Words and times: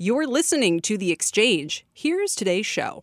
You're 0.00 0.28
listening 0.28 0.78
to 0.82 0.96
The 0.96 1.10
Exchange. 1.10 1.84
Here's 1.92 2.36
today's 2.36 2.66
show. 2.66 3.02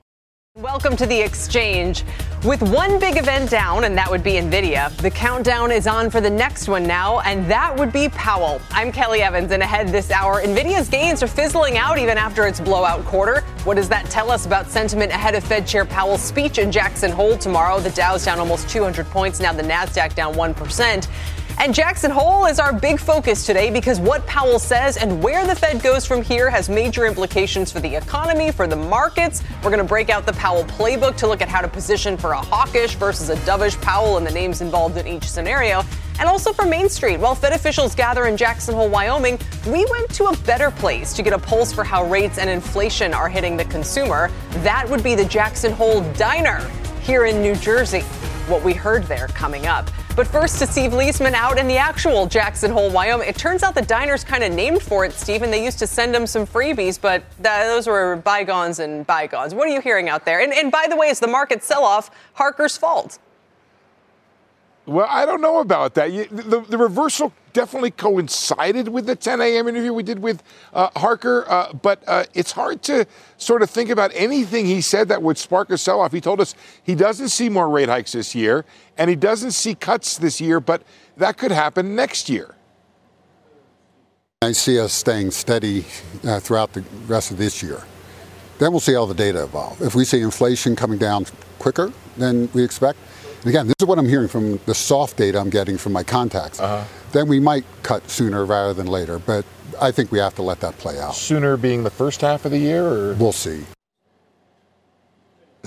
Welcome 0.56 0.96
to 0.96 1.06
The 1.06 1.20
Exchange. 1.20 2.06
With 2.46 2.62
one 2.62 3.00
big 3.00 3.18
event 3.18 3.50
down, 3.50 3.84
and 3.84 3.98
that 3.98 4.10
would 4.10 4.24
be 4.24 4.36
NVIDIA, 4.36 4.96
the 5.02 5.12
countdown 5.12 5.74
is 5.74 5.88
on 5.88 6.10
for 6.10 6.22
the 6.22 6.30
next 6.30 6.70
one 6.70 6.88
now, 6.88 7.20
and 7.20 7.52
that 7.52 7.78
would 7.78 7.92
be 7.92 8.08
Powell. 8.08 8.62
I'm 8.72 8.94
Kelly 8.94 9.22
Evans, 9.22 9.52
and 9.52 9.62
ahead 9.62 9.90
this 9.90 10.10
hour, 10.10 10.42
NVIDIA's 10.42 10.88
gains 10.88 11.22
are 11.22 11.28
fizzling 11.28 11.78
out 11.78 11.98
even 11.98 12.18
after 12.18 12.48
its 12.48 12.62
blowout 12.62 13.04
quarter. 13.04 13.42
What 13.66 13.76
does 13.76 13.90
that 13.90 14.06
tell 14.06 14.32
us 14.32 14.46
about 14.46 14.70
sentiment 14.70 15.12
ahead 15.12 15.36
of 15.36 15.44
Fed 15.44 15.68
Chair 15.68 15.84
Powell's 15.84 16.22
speech 16.22 16.60
in 16.60 16.72
Jackson 16.72 17.12
Hole 17.12 17.38
tomorrow? 17.38 17.82
The 17.82 17.90
Dow's 17.90 18.24
down 18.24 18.40
almost 18.40 18.70
200 18.70 19.06
points, 19.08 19.42
now 19.42 19.52
the 19.52 19.64
NASDAQ 19.64 20.16
down 20.16 20.34
1%. 20.36 21.10
And 21.58 21.74
Jackson 21.74 22.12
Hole 22.12 22.46
is 22.46 22.60
our 22.60 22.74
big 22.74 23.00
focus 23.00 23.46
today 23.46 23.72
because 23.72 24.00
what 24.00 24.26
Powell 24.28 24.60
says 24.60 24.98
and 24.98 25.24
where 25.24 25.48
the 25.48 25.56
Fed 25.56 25.82
goes 25.82 26.06
from 26.06 26.22
here 26.22 26.50
has 26.50 26.68
major 26.70 27.06
implications 27.06 27.72
for 27.72 27.80
the 27.80 27.96
economy, 27.96 28.52
for 28.52 28.68
the 28.68 28.76
markets. 28.76 29.42
We're 29.64 29.70
going 29.70 29.80
to 29.80 29.84
break 29.84 30.10
out 30.10 30.26
the 30.26 30.34
Powell 30.34 30.66
playbook 30.66 31.16
to 31.18 31.28
look 31.28 31.42
at 31.42 31.48
how 31.48 31.62
to 31.62 31.68
position 31.68 32.18
for 32.18 32.34
a 32.34 32.42
hawkish 32.42 32.96
versus 32.96 33.30
a 33.30 33.36
dovish 33.38 33.82
Powell 33.82 34.18
and 34.18 34.28
the 34.28 34.32
names 34.32 34.62
involved 34.62 34.98
in 34.98 35.08
each 35.08 35.24
scenario. 35.24 35.84
And 36.20 36.28
also 36.28 36.52
for 36.52 36.66
Main 36.66 36.90
Street, 36.90 37.18
while 37.18 37.36
Fed 37.36 37.54
officials 37.54 37.96
gather 37.96 38.26
in 38.26 38.36
Jackson 38.38 38.76
Hole, 38.76 38.90
Wyoming, 38.90 39.40
we 39.66 39.86
went 39.90 40.10
to 40.16 40.26
a 40.26 40.38
better 40.40 40.72
place 40.72 41.14
to 41.14 41.24
get 41.24 41.34
a 41.34 41.40
pulse 41.40 41.72
for 41.72 41.84
how 41.84 42.04
rates 42.04 42.38
and 42.38 42.50
inflation 42.50 43.14
are 43.14 43.30
hitting 43.30 43.56
the 43.56 43.66
consumer. 43.66 44.30
That 44.58 44.88
would 44.90 45.04
be 45.04 45.16
the 45.16 45.26
Jackson 45.26 45.72
Hole 45.72 46.02
Diner 46.14 46.70
here 47.02 47.26
in 47.26 47.42
New 47.42 47.56
Jersey. 47.56 48.02
What 48.48 48.64
we 48.64 48.74
heard 48.74 49.04
there 49.04 49.30
coming 49.30 49.68
up. 49.68 49.90
But 50.16 50.28
first 50.28 50.60
to 50.60 50.68
Steve 50.68 50.92
Liesman 50.92 51.34
out 51.34 51.58
in 51.58 51.68
the 51.68 51.76
actual 51.76 52.26
Jackson 52.26 52.72
Hole, 52.72 52.90
Wyoming. 52.90 53.28
It 53.28 53.36
turns 53.36 53.64
out 53.64 53.76
the 53.76 53.82
diner's 53.82 54.24
kind 54.24 54.46
of 54.46 54.54
named 54.54 54.82
for 54.82 55.04
it, 55.04 55.12
Steve, 55.12 55.42
and 55.42 55.52
they 55.52 55.62
used 55.62 55.78
to 55.80 55.88
send 55.88 56.16
him 56.16 56.26
some 56.26 56.48
freebies, 56.48 56.98
but 57.00 57.22
that, 57.42 57.66
those 57.66 57.86
were 57.86 58.16
bygones 58.16 58.80
and 58.80 59.06
bygones. 59.06 59.54
What 59.54 59.68
are 59.68 59.72
you 59.72 59.82
hearing 59.82 60.08
out 60.08 60.24
there? 60.24 60.40
And, 60.40 60.54
and 60.54 60.72
by 60.72 60.88
the 60.88 60.96
way, 60.96 61.10
is 61.10 61.20
the 61.20 61.28
market 61.28 61.64
sell 61.64 61.84
off 61.84 62.12
Harker's 62.32 62.78
fault? 62.78 63.20
Well, 64.86 65.08
I 65.10 65.26
don't 65.26 65.42
know 65.42 65.62
about 65.62 65.96
that. 65.96 66.12
The, 66.12 66.64
the, 66.70 66.78
reversal 66.78 67.34
definitely 67.54 67.90
coincided 67.90 68.88
with 68.88 69.08
the 69.08 69.16
10 69.16 69.42
a.m. 69.42 69.68
interview 69.68 69.92
we 69.92 70.04
did 70.04 70.20
with 70.20 70.44
uh, 70.74 70.90
Harker, 70.96 71.50
uh, 71.50 71.74
but 71.74 72.04
uh, 72.06 72.26
it's 72.36 72.52
hard 72.52 72.84
to 72.84 73.08
sort 73.38 73.64
of 73.64 73.70
think 73.72 73.90
about 73.90 74.12
anything 74.14 74.68
he 74.68 74.82
said 74.82 75.08
that 75.08 75.24
would 75.24 75.40
spark 75.40 75.72
a 75.72 75.78
sell 75.78 76.02
off. 76.02 76.12
He 76.12 76.22
told 76.22 76.40
us 76.40 76.54
he 76.84 76.94
doesn't 76.94 77.30
see 77.30 77.50
more 77.50 77.68
rate 77.68 77.90
hikes 77.90 78.12
this 78.12 78.36
year, 78.36 78.64
and 78.96 79.10
he 79.10 79.16
doesn't 79.16 79.52
see 79.52 79.74
cuts 79.74 80.20
this 80.20 80.40
year, 80.40 80.60
but 80.60 80.84
that 81.18 81.38
could 81.38 81.52
happen 81.52 81.96
next 81.96 82.30
year. 82.30 82.54
I 84.44 84.52
see 84.52 84.80
us 84.80 84.94
staying 84.94 85.32
steady 85.32 85.86
uh, 86.24 86.40
throughout 86.40 86.74
the 86.74 86.84
rest 87.08 87.32
of 87.32 87.38
this 87.38 87.64
year. 87.64 87.82
Then 88.60 88.72
we'll 88.72 88.80
see 88.80 88.94
how 88.94 89.06
the 89.06 89.16
data 89.16 89.44
evolve. 89.44 89.82
If 89.82 89.96
we 89.96 90.06
see 90.06 90.22
inflation 90.22 90.76
coming 90.76 91.00
down 91.00 91.26
quicker 91.58 91.92
than 92.18 92.50
we 92.54 92.64
expect, 92.64 93.00
again, 93.46 93.68
this 93.68 93.76
is 93.80 93.86
what 93.86 94.00
I'm 94.00 94.08
hearing 94.08 94.28
from 94.28 94.60
the 94.66 94.76
soft 94.76 95.18
data 95.18 95.40
I'm 95.40 95.50
getting 95.50 95.78
from 95.78 95.94
my 95.94 96.04
contacts. 96.04 96.60
Uh-huh. 96.60 96.84
Then 97.12 97.28
we 97.28 97.40
might 97.40 97.66
cut 97.84 98.10
sooner 98.10 98.46
rather 98.46 98.74
than 98.74 98.88
later, 98.88 99.20
but 99.20 99.46
I 99.82 99.92
think 99.92 100.12
we 100.12 100.20
have 100.20 100.36
to 100.36 100.42
let 100.42 100.60
that 100.62 100.78
play 100.78 101.00
out. 101.00 101.16
Sooner 101.16 101.58
being 101.58 101.84
the 101.84 101.90
first 101.90 102.22
half 102.22 102.46
of 102.46 102.52
the 102.52 102.60
year, 102.60 102.86
or 102.86 103.14
we'll 103.14 103.32
see. 103.32 103.64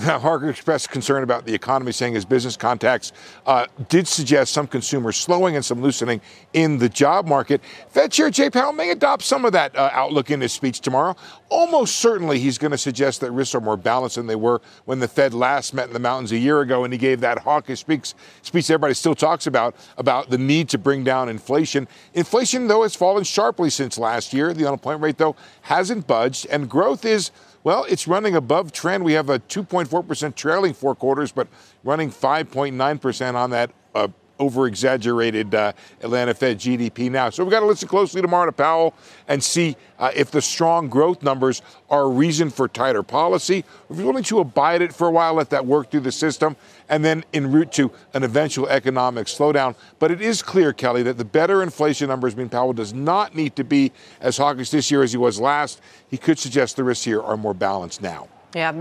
Harker 0.01 0.49
expressed 0.49 0.89
concern 0.89 1.23
about 1.23 1.45
the 1.45 1.53
economy, 1.53 1.91
saying 1.91 2.13
his 2.13 2.25
business 2.25 2.55
contacts 2.55 3.11
uh, 3.45 3.65
did 3.89 4.07
suggest 4.07 4.53
some 4.53 4.67
consumer 4.67 5.11
slowing 5.11 5.55
and 5.55 5.63
some 5.63 5.81
loosening 5.81 6.21
in 6.53 6.77
the 6.77 6.89
job 6.89 7.27
market. 7.27 7.61
Fed 7.89 8.11
Chair 8.11 8.29
Jay 8.29 8.49
Powell 8.49 8.73
may 8.73 8.91
adopt 8.91 9.23
some 9.23 9.45
of 9.45 9.51
that 9.53 9.75
uh, 9.75 9.89
outlook 9.93 10.31
in 10.31 10.41
his 10.41 10.51
speech 10.51 10.79
tomorrow. 10.81 11.15
Almost 11.49 11.97
certainly, 11.97 12.39
he's 12.39 12.57
going 12.57 12.71
to 12.71 12.77
suggest 12.77 13.21
that 13.21 13.31
risks 13.31 13.55
are 13.55 13.61
more 13.61 13.77
balanced 13.77 14.15
than 14.15 14.27
they 14.27 14.35
were 14.35 14.61
when 14.85 14.99
the 14.99 15.07
Fed 15.07 15.33
last 15.33 15.73
met 15.73 15.87
in 15.87 15.93
the 15.93 15.99
mountains 15.99 16.31
a 16.31 16.37
year 16.37 16.61
ago, 16.61 16.83
and 16.83 16.93
he 16.93 16.99
gave 16.99 17.19
that 17.21 17.39
hawkish 17.39 17.79
speech, 17.79 18.13
speech 18.41 18.69
everybody 18.69 18.93
still 18.93 19.15
talks 19.15 19.47
about 19.47 19.75
about 19.97 20.29
the 20.29 20.37
need 20.37 20.69
to 20.69 20.77
bring 20.77 21.03
down 21.03 21.29
inflation. 21.29 21.87
Inflation, 22.13 22.67
though, 22.67 22.83
has 22.83 22.95
fallen 22.95 23.23
sharply 23.23 23.69
since 23.69 23.97
last 23.97 24.33
year. 24.33 24.53
The 24.53 24.65
unemployment 24.65 25.03
rate, 25.03 25.17
though, 25.17 25.35
hasn't 25.61 26.07
budged, 26.07 26.45
and 26.47 26.69
growth 26.69 27.05
is 27.05 27.31
well, 27.63 27.85
it's 27.89 28.07
running 28.07 28.35
above 28.35 28.71
trend. 28.71 29.03
We 29.03 29.13
have 29.13 29.29
a 29.29 29.39
2.4% 29.39 30.35
trailing 30.35 30.73
four 30.73 30.95
quarters, 30.95 31.31
but 31.31 31.47
running 31.83 32.09
5.9% 32.09 33.35
on 33.35 33.49
that 33.51 33.71
uh, 33.95 34.07
over 34.39 34.67
exaggerated 34.67 35.53
uh, 35.53 35.73
Atlanta 36.01 36.33
Fed 36.33 36.57
GDP 36.57 37.11
now. 37.11 37.29
So 37.29 37.43
we've 37.43 37.51
got 37.51 37.59
to 37.59 37.65
listen 37.65 37.87
closely 37.87 38.21
to 38.21 38.51
Powell 38.53 38.93
and 39.27 39.43
see 39.43 39.75
uh, 39.99 40.11
if 40.15 40.31
the 40.31 40.41
strong 40.41 40.87
growth 40.87 41.21
numbers 41.21 41.61
are 41.89 42.03
a 42.03 42.07
reason 42.09 42.49
for 42.49 42.67
tighter 42.67 43.03
policy. 43.03 43.65
If 43.89 43.97
you're 43.97 44.05
willing 44.05 44.23
to 44.23 44.39
abide 44.39 44.81
it 44.81 44.93
for 44.93 45.07
a 45.07 45.11
while, 45.11 45.33
let 45.33 45.49
that 45.49 45.65
work 45.65 45.91
through 45.91 46.01
the 46.01 46.11
system, 46.11 46.55
and 46.87 47.03
then 47.03 47.25
en 47.33 47.51
route 47.51 47.71
to 47.73 47.91
an 48.13 48.23
eventual 48.23 48.67
economic 48.69 49.27
slowdown. 49.27 49.75
But 49.99 50.11
it 50.11 50.21
is 50.21 50.41
clear, 50.41 50.71
Kelly, 50.71 51.03
that 51.03 51.17
the 51.17 51.25
better 51.25 51.61
inflation 51.61 52.07
numbers 52.07 52.35
mean 52.35 52.49
Powell 52.49 52.73
does 52.73 52.93
not 52.93 53.35
need 53.35 53.55
to 53.57 53.63
be 53.63 53.91
as 54.21 54.37
hawkish 54.37 54.69
this 54.69 54.89
year 54.89 55.03
as 55.03 55.11
he 55.11 55.17
was 55.17 55.39
last. 55.39 55.81
He 56.09 56.17
could 56.17 56.39
suggest 56.39 56.77
the 56.77 56.83
risks 56.83 57.03
here 57.03 57.21
are 57.21 57.37
more 57.37 57.53
balanced 57.53 58.01
now. 58.01 58.27
Yeah. 58.55 58.71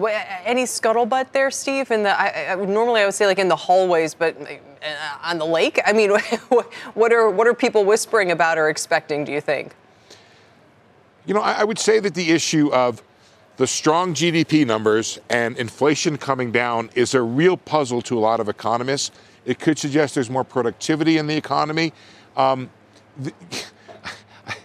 Any 0.44 0.64
scuttlebutt 0.64 1.32
there, 1.32 1.50
Steve? 1.50 1.90
In 1.90 2.02
the 2.02 2.18
I, 2.18 2.52
I, 2.52 2.54
normally 2.54 3.02
I 3.02 3.04
would 3.04 3.14
say 3.14 3.26
like 3.26 3.38
in 3.38 3.48
the 3.48 3.56
hallways, 3.56 4.14
but 4.14 4.36
on 5.22 5.38
the 5.38 5.46
lake. 5.46 5.80
I 5.84 5.92
mean, 5.92 6.10
what 6.94 7.12
are 7.12 7.30
what 7.30 7.46
are 7.46 7.54
people 7.54 7.84
whispering 7.84 8.30
about 8.30 8.58
or 8.58 8.68
expecting? 8.68 9.24
Do 9.24 9.32
you 9.32 9.40
think? 9.40 9.74
You 11.26 11.34
know, 11.34 11.40
I, 11.40 11.60
I 11.60 11.64
would 11.64 11.78
say 11.78 12.00
that 12.00 12.14
the 12.14 12.30
issue 12.30 12.72
of 12.72 13.02
the 13.58 13.66
strong 13.66 14.14
GDP 14.14 14.66
numbers 14.66 15.18
and 15.28 15.56
inflation 15.56 16.16
coming 16.16 16.52
down 16.52 16.90
is 16.94 17.14
a 17.14 17.20
real 17.20 17.56
puzzle 17.56 18.00
to 18.02 18.16
a 18.16 18.20
lot 18.20 18.40
of 18.40 18.48
economists. 18.48 19.10
It 19.44 19.58
could 19.58 19.78
suggest 19.78 20.14
there's 20.14 20.30
more 20.30 20.44
productivity 20.44 21.18
in 21.18 21.26
the 21.26 21.36
economy. 21.36 21.92
Um, 22.36 22.70
the, 23.16 23.32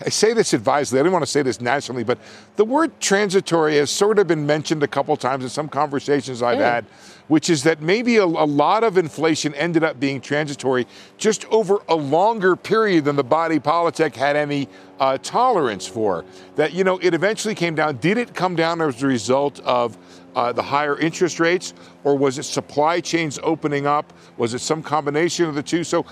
I 0.06 0.10
say 0.10 0.34
this 0.34 0.54
advisedly, 0.54 1.00
I 1.00 1.04
didn't 1.04 1.14
want 1.14 1.26
to 1.26 1.32
say 1.32 1.42
this 1.42 1.60
nationally, 1.60 2.04
but 2.04 2.18
the 2.56 2.66
word 2.66 3.00
transitory 3.00 3.78
has 3.78 3.90
sort 3.90 4.20
of 4.20 4.28
been 4.28 4.46
mentioned 4.46 4.84
a 4.84 4.88
couple 4.88 5.16
times 5.18 5.44
in 5.44 5.50
some 5.50 5.68
conversations 5.68 6.42
I've 6.42 6.58
mm. 6.58 6.62
had, 6.62 6.86
which 7.28 7.50
is 7.50 7.64
that 7.64 7.82
maybe 7.82 8.18
a, 8.18 8.24
a, 8.24 8.26
lot 8.26 8.84
of 8.84 8.98
inflation 8.98 9.54
ended 9.56 9.84
up 9.84 10.00
being 10.00 10.22
transitory 10.22 10.88
just 11.18 11.46
over 11.46 11.80
a 11.90 11.96
longer 11.96 12.56
period 12.56 13.06
than 13.06 13.16
the 13.16 13.24
body 13.24 13.60
politic 13.60 14.16
had 14.16 14.36
any 14.36 14.68
uh, 15.00 15.18
tolerance 15.22 15.88
for. 15.88 16.24
That, 16.56 16.74
you 16.74 16.84
know, 16.84 16.98
it 17.00 17.14
eventually 17.14 17.56
came 17.56 17.76
down. 17.76 17.98
Did 17.98 18.18
it 18.18 18.34
come 18.34 18.56
down 18.56 18.82
as 18.82 19.02
a 19.04 19.08
result 19.08 19.60
of 19.62 19.98
uh, 20.36 20.52
the 20.52 20.64
higher 20.64 20.98
interest 20.98 21.40
rates, 21.40 21.74
or 22.04 22.18
was 22.18 22.40
it 22.40 22.44
supply 22.44 23.00
chains 23.00 23.40
opening 23.44 23.86
up? 23.86 24.14
Was 24.38 24.54
it 24.54 24.60
some 24.60 24.82
combination 24.82 25.46
of 25.46 25.56
the 25.56 25.64
two? 25.64 25.84
So 25.84 26.06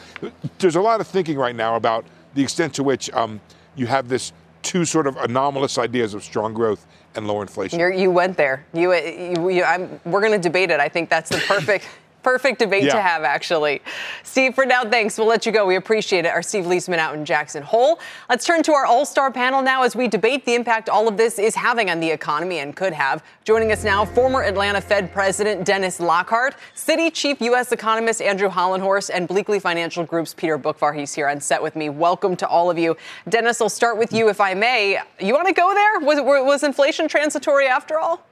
there's 0.60 0.76
a 0.76 0.82
lot 0.82 1.02
of 1.02 1.08
thinking 1.08 1.38
right 1.38 1.56
now 1.56 1.76
about 1.76 2.06
the 2.34 2.44
extent 2.44 2.74
to 2.76 2.84
which 2.84 3.12
um, 3.12 3.42
you 3.76 3.88
have 3.88 4.10
this 4.10 4.34
two 4.62 4.86
sort 4.86 5.08
of 5.08 5.18
anomalous 5.18 5.78
ideas 5.78 6.14
of 6.14 6.24
strong 6.24 6.54
growth 6.54 6.86
and 7.16 7.28
low 7.28 7.42
inflation. 7.42 7.80
You're, 7.80 7.92
you 7.92 8.12
went 8.12 8.38
there. 8.38 8.66
You, 8.74 8.94
you, 8.94 9.50
you 9.50 10.00
we're 10.06 10.22
going 10.22 10.32
to 10.32 10.38
debate 10.40 10.72
it. 10.72 10.80
I 10.80 10.88
think 10.88 11.10
that's 11.10 11.30
the 11.30 11.38
perfect. 11.48 11.88
Perfect 12.24 12.60
debate 12.60 12.84
yeah. 12.84 12.94
to 12.94 13.02
have, 13.02 13.24
actually. 13.24 13.82
Steve, 14.24 14.54
for 14.54 14.66
now, 14.66 14.84
thanks. 14.84 15.18
We'll 15.18 15.28
let 15.28 15.46
you 15.46 15.52
go. 15.52 15.66
We 15.66 15.76
appreciate 15.76 16.26
it. 16.26 16.30
Our 16.30 16.44
Steve 16.44 16.66
Liesman 16.66 16.98
out 16.98 17.16
in 17.16 17.26
Jackson 17.26 17.64
Hole. 17.64 18.00
Let's 18.30 18.46
turn 18.46 18.62
to 18.64 18.74
our 18.74 18.86
all 18.86 19.06
star 19.06 19.32
panel 19.32 19.62
now 19.62 19.84
as 19.84 19.96
we 19.96 20.08
debate 20.08 20.46
the 20.46 20.54
impact 20.54 20.90
all 20.90 21.08
of 21.08 21.18
this 21.18 21.40
is 21.40 21.56
having 21.56 21.90
on 21.90 22.00
the 22.00 22.10
economy 22.10 22.60
and 22.60 22.76
could 22.76 22.94
have. 22.94 23.24
Joining 23.44 23.72
us 23.72 23.84
now, 23.84 24.06
former 24.06 24.44
Atlanta 24.44 24.82
Fed 24.82 25.12
President 25.12 25.66
Dennis 25.66 26.00
Lockhart, 26.00 26.56
Citi 26.76 27.12
Chief 27.12 27.42
U.S. 27.42 27.72
Economist 27.72 28.22
Andrew 28.22 28.50
Hollenhorst, 28.50 29.10
and 29.14 29.28
Bleakley 29.28 29.62
Financial 29.62 30.04
Group's 30.04 30.34
Peter 30.34 30.60
Boockvar. 30.60 30.98
He's 30.98 31.14
here 31.14 31.28
on 31.28 31.42
set 31.42 31.62
with 31.62 31.76
me. 31.76 31.90
Welcome 31.90 32.36
to 32.38 32.48
all 32.48 32.70
of 32.70 32.78
you. 32.78 32.96
Dennis, 33.30 33.62
I'll 33.62 33.70
start 33.70 33.98
with 33.98 34.14
you, 34.14 34.30
if 34.30 34.40
I 34.40 34.54
may. 34.54 35.00
You 35.20 35.34
want 35.34 35.48
to 35.48 35.54
go 35.54 35.74
there? 35.74 36.00
Was, 36.00 36.20
was 36.22 36.64
inflation 36.64 37.08
transitory 37.08 37.68
after 37.68 38.00
all? 38.00 38.26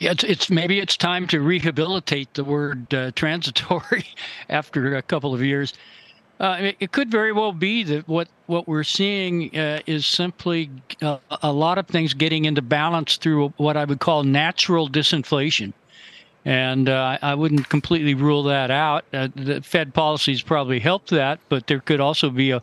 It's, 0.00 0.24
it's 0.24 0.50
maybe 0.50 0.78
it's 0.78 0.96
time 0.96 1.26
to 1.28 1.40
rehabilitate 1.40 2.32
the 2.34 2.44
word 2.44 2.92
uh, 2.92 3.10
transitory 3.14 4.06
after 4.48 4.96
a 4.96 5.02
couple 5.02 5.34
of 5.34 5.42
years. 5.42 5.74
Uh, 6.40 6.72
it, 6.80 6.90
could 6.92 7.10
very 7.10 7.32
well 7.32 7.52
be 7.52 7.84
that 7.84 8.08
what, 8.08 8.26
what 8.46 8.66
we're 8.66 8.82
seeing 8.82 9.54
uh, 9.58 9.80
is 9.84 10.06
simply 10.06 10.70
uh, 11.02 11.18
a 11.42 11.52
lot 11.52 11.76
of 11.76 11.86
things 11.86 12.14
getting 12.14 12.46
into 12.46 12.62
balance 12.62 13.18
through 13.18 13.50
what 13.58 13.76
I 13.76 13.84
would 13.84 14.00
call 14.00 14.22
natural 14.24 14.88
disinflation. 14.88 15.74
And 16.46 16.88
uh, 16.88 17.18
I 17.20 17.34
wouldn't 17.34 17.68
completely 17.68 18.14
rule 18.14 18.42
that 18.44 18.70
out. 18.70 19.04
Uh, 19.12 19.28
the 19.34 19.60
Fed 19.60 19.92
policies 19.92 20.40
probably 20.40 20.80
helped 20.80 21.10
that, 21.10 21.40
but 21.50 21.66
there 21.66 21.80
could 21.80 22.00
also 22.00 22.30
be 22.30 22.52
a 22.52 22.62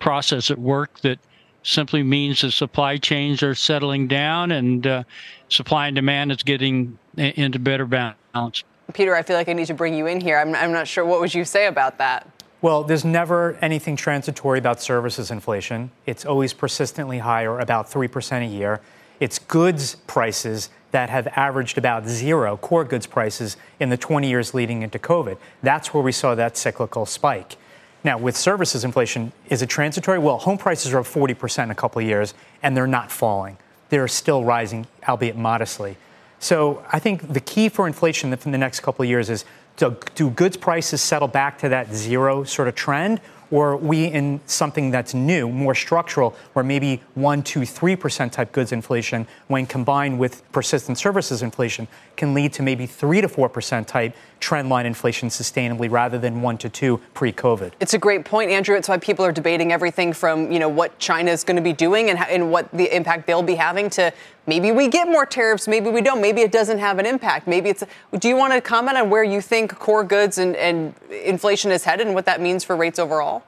process 0.00 0.50
at 0.50 0.58
work 0.58 1.00
that 1.00 1.18
simply 1.64 2.02
means 2.02 2.42
the 2.42 2.52
supply 2.52 2.96
chains 2.96 3.42
are 3.42 3.54
settling 3.54 4.06
down 4.06 4.52
and 4.52 4.86
uh, 4.86 5.02
supply 5.48 5.88
and 5.88 5.96
demand 5.96 6.30
is 6.30 6.42
getting 6.42 6.96
into 7.16 7.58
better 7.58 7.86
balance. 7.86 8.62
Peter, 8.92 9.16
I 9.16 9.22
feel 9.22 9.36
like 9.36 9.48
I 9.48 9.54
need 9.54 9.66
to 9.66 9.74
bring 9.74 9.94
you 9.94 10.06
in 10.06 10.20
here. 10.20 10.38
I'm, 10.38 10.54
I'm 10.54 10.70
not 10.70 10.86
sure. 10.86 11.04
What 11.04 11.20
would 11.20 11.34
you 11.34 11.44
say 11.44 11.66
about 11.66 11.98
that? 11.98 12.28
Well, 12.60 12.84
there's 12.84 13.04
never 13.04 13.58
anything 13.60 13.96
transitory 13.96 14.58
about 14.58 14.80
services 14.80 15.30
inflation. 15.30 15.90
It's 16.06 16.24
always 16.24 16.52
persistently 16.52 17.18
higher, 17.18 17.58
about 17.58 17.90
3% 17.90 18.42
a 18.42 18.46
year. 18.46 18.80
It's 19.20 19.38
goods 19.38 19.96
prices 20.06 20.70
that 20.90 21.10
have 21.10 21.26
averaged 21.28 21.76
about 21.78 22.06
zero, 22.06 22.56
core 22.56 22.84
goods 22.84 23.06
prices, 23.06 23.56
in 23.80 23.88
the 23.88 23.96
20 23.96 24.28
years 24.28 24.54
leading 24.54 24.82
into 24.82 24.98
COVID. 24.98 25.38
That's 25.62 25.92
where 25.92 26.02
we 26.02 26.12
saw 26.12 26.34
that 26.34 26.56
cyclical 26.56 27.06
spike. 27.06 27.56
Now, 28.04 28.18
with 28.18 28.36
services 28.36 28.84
inflation, 28.84 29.32
is 29.48 29.62
it 29.62 29.68
transitory? 29.70 30.18
Well, 30.18 30.36
home 30.36 30.58
prices 30.58 30.92
are 30.92 30.98
up 31.00 31.06
40% 31.06 31.64
in 31.64 31.70
a 31.70 31.74
couple 31.74 32.02
of 32.02 32.06
years, 32.06 32.34
and 32.62 32.76
they're 32.76 32.86
not 32.86 33.10
falling. 33.10 33.56
They're 33.88 34.08
still 34.08 34.44
rising, 34.44 34.86
albeit 35.08 35.36
modestly. 35.36 35.96
So 36.38 36.84
I 36.92 36.98
think 36.98 37.32
the 37.32 37.40
key 37.40 37.70
for 37.70 37.86
inflation 37.86 38.30
in 38.30 38.52
the 38.52 38.58
next 38.58 38.80
couple 38.80 39.02
of 39.02 39.08
years 39.08 39.30
is 39.30 39.46
do, 39.78 39.96
do 40.14 40.28
goods 40.28 40.58
prices 40.58 41.00
settle 41.00 41.28
back 41.28 41.58
to 41.60 41.70
that 41.70 41.92
zero 41.92 42.44
sort 42.44 42.68
of 42.68 42.74
trend, 42.74 43.22
or 43.54 43.76
we 43.76 44.06
in 44.06 44.40
something 44.46 44.90
that's 44.90 45.14
new, 45.14 45.48
more 45.48 45.76
structural, 45.76 46.34
where 46.54 46.64
maybe 46.64 47.00
1, 47.14 47.40
2, 47.44 47.60
3% 47.60 48.32
type 48.32 48.50
goods 48.50 48.72
inflation, 48.72 49.28
when 49.46 49.64
combined 49.64 50.18
with 50.18 50.42
persistent 50.50 50.98
services 50.98 51.40
inflation, 51.40 51.86
can 52.16 52.34
lead 52.34 52.52
to 52.52 52.64
maybe 52.64 52.84
3 52.84 53.20
to 53.20 53.28
4% 53.28 53.86
type 53.86 54.16
trend 54.40 54.68
line 54.68 54.86
inflation 54.86 55.28
sustainably 55.28 55.88
rather 55.88 56.18
than 56.18 56.42
1 56.42 56.58
to 56.58 56.68
2 56.68 57.00
pre-COVID. 57.14 57.70
It's 57.78 57.94
a 57.94 57.98
great 57.98 58.24
point, 58.24 58.50
Andrew. 58.50 58.74
It's 58.74 58.88
why 58.88 58.98
people 58.98 59.24
are 59.24 59.30
debating 59.30 59.70
everything 59.70 60.12
from, 60.12 60.50
you 60.50 60.58
know, 60.58 60.68
what 60.68 60.98
China 60.98 61.30
is 61.30 61.44
going 61.44 61.56
to 61.56 61.62
be 61.62 61.72
doing 61.72 62.10
and, 62.10 62.18
and 62.18 62.50
what 62.50 62.68
the 62.72 62.92
impact 62.94 63.28
they'll 63.28 63.40
be 63.40 63.54
having 63.54 63.88
to 63.90 64.12
maybe 64.46 64.72
we 64.72 64.88
get 64.88 65.08
more 65.08 65.26
tariffs, 65.26 65.68
maybe 65.68 65.90
we 65.90 66.00
don't. 66.00 66.20
Maybe 66.20 66.40
it 66.40 66.52
doesn't 66.52 66.78
have 66.78 66.98
an 66.98 67.06
impact. 67.06 67.46
Maybe 67.46 67.70
it's. 67.70 67.84
Do 68.18 68.28
you 68.28 68.36
want 68.36 68.52
to 68.52 68.60
comment 68.60 68.98
on 68.98 69.10
where 69.10 69.24
you 69.24 69.40
think 69.40 69.78
core 69.78 70.04
goods 70.04 70.38
and, 70.38 70.56
and 70.56 70.94
inflation 71.24 71.70
is 71.70 71.84
headed 71.84 72.06
and 72.06 72.14
what 72.14 72.26
that 72.26 72.40
means 72.40 72.64
for 72.64 72.76
rates 72.76 72.98
overall? 72.98 73.44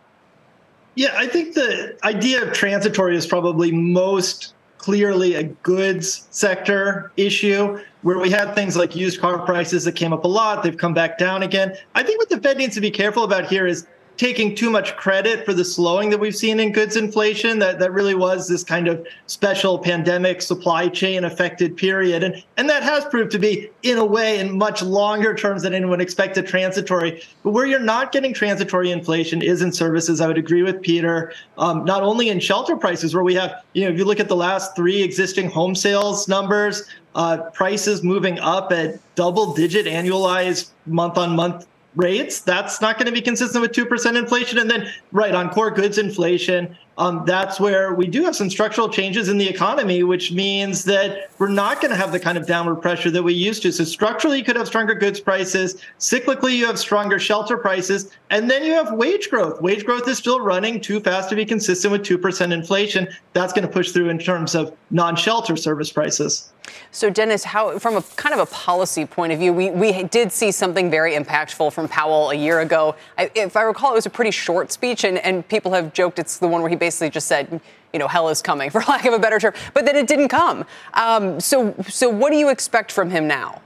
Yeah, 0.95 1.15
I 1.15 1.27
think 1.27 1.55
the 1.55 1.99
idea 2.05 2.43
of 2.43 2.55
transitory 2.55 3.17
is 3.17 3.27
probably 3.27 3.71
most 3.71 4.55
clearly 4.79 5.35
a 5.35 5.43
goods 5.43 6.27
sector 6.31 7.13
issue 7.17 7.79
where 8.03 8.19
we 8.19 8.31
had 8.31 8.55
things 8.55 8.77
like 8.77 8.95
used 8.95 9.21
car 9.21 9.45
prices 9.45 9.85
that 9.85 9.93
came 9.93 10.13
up 10.13 10.25
a 10.25 10.29
lot. 10.29 10.63
They've 10.63 10.77
come 10.77 10.95
back 10.95 11.19
down 11.19 11.43
again. 11.43 11.77
I 11.95 12.03
think 12.03 12.19
what 12.19 12.29
the 12.29 12.41
Fed 12.41 12.57
needs 12.57 12.77
to 12.77 12.81
be 12.81 12.91
careful 12.91 13.25
about 13.25 13.47
here 13.47 13.67
is 13.67 13.87
taking 14.17 14.55
too 14.55 14.71
much 14.71 14.97
credit 14.97 15.45
for 15.45 15.53
the 15.53 15.65
slowing 15.65 16.11
that 16.11 16.19
we've 16.19 16.37
seen 16.37 16.59
in 16.61 16.73
goods 16.73 16.97
inflation 16.97 17.59
that, 17.59 17.79
that 17.79 17.93
really 17.93 18.15
was 18.15 18.49
this 18.49 18.65
kind 18.65 18.89
of 18.89 19.07
special 19.27 19.79
pandemic 19.79 20.41
supply 20.41 20.89
chain 20.89 21.25
affected 21.25 21.77
period. 21.77 22.23
And 22.23 22.43
and 22.57 22.69
that 22.71 22.83
has 22.83 23.05
proved 23.07 23.31
to 23.33 23.39
be 23.39 23.71
in 23.83 23.99
a 23.99 24.05
way 24.05 24.39
in 24.39 24.57
much 24.57 24.83
longer 24.83 25.35
terms 25.35 25.63
than 25.63 25.75
anyone 25.75 26.01
expected 26.01 26.47
transitory. 26.47 27.23
But 27.43 27.51
where 27.51 27.67
you're 27.67 27.79
not 27.79 28.13
getting 28.13 28.33
transitory 28.33 28.91
inflation 28.91 29.43
is 29.43 29.63
in 29.63 29.73
services. 29.73 30.21
I 30.21 30.27
would 30.27 30.39
agree 30.39 30.63
with 30.63 30.83
peter 30.83 31.33
um, 31.59 31.85
not 31.85 32.03
only 32.03 32.29
in 32.29 32.41
shelter 32.41 32.77
prices 32.77 33.15
where 33.15 33.25
we 33.25 33.35
have 33.35 33.63
you 33.73 33.85
know 33.85 33.91
if 33.91 33.99
you 33.99 34.05
look 34.05 34.21
at 34.21 34.29
the 34.29 34.37
last 34.37 34.77
three 34.77 35.03
existing 35.03 35.51
home 35.51 35.75
sales 35.75 36.29
numbers 36.29 36.85
uh, 37.15 37.39
prices 37.51 38.03
moving 38.03 38.39
up 38.41 38.73
at 38.73 39.01
double 39.15 39.55
digit 39.55 39.87
annualized 39.87 40.71
month 40.87 41.17
on 41.17 41.35
month 41.35 41.67
rates. 41.97 42.41
That's 42.41 42.81
not 42.81 42.99
going 42.99 43.07
to 43.07 43.13
be 43.13 43.23
consistent 43.23 43.63
with 43.63 43.73
2% 43.73 44.17
inflation. 44.17 44.59
And 44.59 44.71
then, 44.71 44.89
right, 45.13 45.35
on 45.35 45.51
core 45.51 45.71
goods 45.71 45.99
inflation, 45.99 46.77
um, 46.99 47.25
that's 47.27 47.61
where 47.61 47.93
we 47.93 48.07
do 48.07 48.25
have 48.25 48.35
some 48.35 48.49
structural 48.49 48.89
changes 48.89 49.29
in 49.29 49.37
the 49.37 49.47
economy, 49.47 50.03
which 50.03 50.33
means 50.33 50.85
that 50.85 51.31
we're 51.39 51.49
not 51.49 51.83
going 51.83 51.91
to 51.91 51.97
have 51.97 52.11
the 52.11 52.19
kind 52.19 52.39
of 52.39 52.47
downward 52.47 52.77
pressure 52.77 53.11
that 53.11 53.23
we 53.23 53.35
used 53.35 53.63
to. 53.63 53.73
So 53.73 53.85
structurally, 53.85 54.39
you 54.39 54.45
could 54.45 54.57
have 54.57 54.67
stronger 54.67 54.95
goods 54.95 55.21
prices. 55.21 55.83
Cyclically, 55.99 56.57
you 56.57 56.65
have 56.65 56.79
stronger 56.79 57.19
shelter 57.19 57.59
prices. 57.59 58.13
And 58.31 58.51
then 58.51 58.65
you 58.65 58.73
have 58.73 58.93
wage 58.93 59.29
growth. 59.29 59.61
Wage 59.61 59.85
growth 59.85 60.09
is 60.09 60.17
still 60.17 60.41
running 60.41 60.81
too 60.81 61.01
fast 61.01 61.29
to 61.29 61.37
be 61.37 61.45
consistent 61.45 61.93
with 61.93 62.03
2% 62.03 62.53
inflation. 62.53 63.09
That's 63.35 63.53
going 63.53 63.67
to 63.67 63.73
push 63.73 63.93
through 63.93 64.09
in 64.09 64.19
terms 64.19 64.55
of 64.55 64.75
non 64.91 65.17
shelter 65.17 65.57
service 65.57 65.93
prices. 65.93 66.51
So, 66.91 67.11
Dennis, 67.11 67.45
how, 67.45 67.79
from 67.79 67.97
a 67.97 68.03
kind 68.17 68.35
of 68.35 68.41
a 68.41 68.47
policy 68.47 69.05
point 69.05 69.33
of 69.33 69.39
view, 69.39 69.53
we, 69.53 69.71
we 69.71 70.03
did 70.05 70.33
see 70.33 70.51
something 70.51 70.91
very 70.91 71.15
impactful 71.15 71.73
from 71.73 71.89
Powell 71.89 72.31
a 72.31 72.35
year 72.35 72.61
ago. 72.61 72.97
I, 73.19 73.31
if 73.35 73.57
I 73.57 73.63
recall, 73.63 73.93
it 73.93 73.97
was 73.97 74.07
a 74.07 74.11
pretty 74.11 74.31
short 74.31 74.73
speech, 74.73 75.05
and, 75.05 75.19
and 75.19 75.47
people 75.47 75.73
have 75.73 75.93
joked 75.93 76.19
it's 76.19 76.39
the 76.39 76.49
one 76.49 76.63
where 76.63 76.71
he 76.71 76.77
basically 76.87 77.11
just 77.11 77.27
said, 77.27 77.61
you 77.93 77.99
know, 77.99 78.07
hell 78.07 78.29
is 78.29 78.43
coming, 78.43 78.71
for 78.75 78.81
lack 78.83 79.05
of 79.07 79.15
a 79.15 79.19
better 79.19 79.39
term. 79.41 79.55
But 79.75 79.87
then 79.87 79.97
it 79.97 80.07
didn't 80.07 80.29
come. 80.29 80.65
Um, 80.95 81.41
so, 81.41 81.75
so 81.89 82.09
what 82.09 82.31
do 82.31 82.37
you 82.39 82.49
expect 82.49 82.93
from 82.93 83.11
him 83.11 83.27
now? 83.27 83.61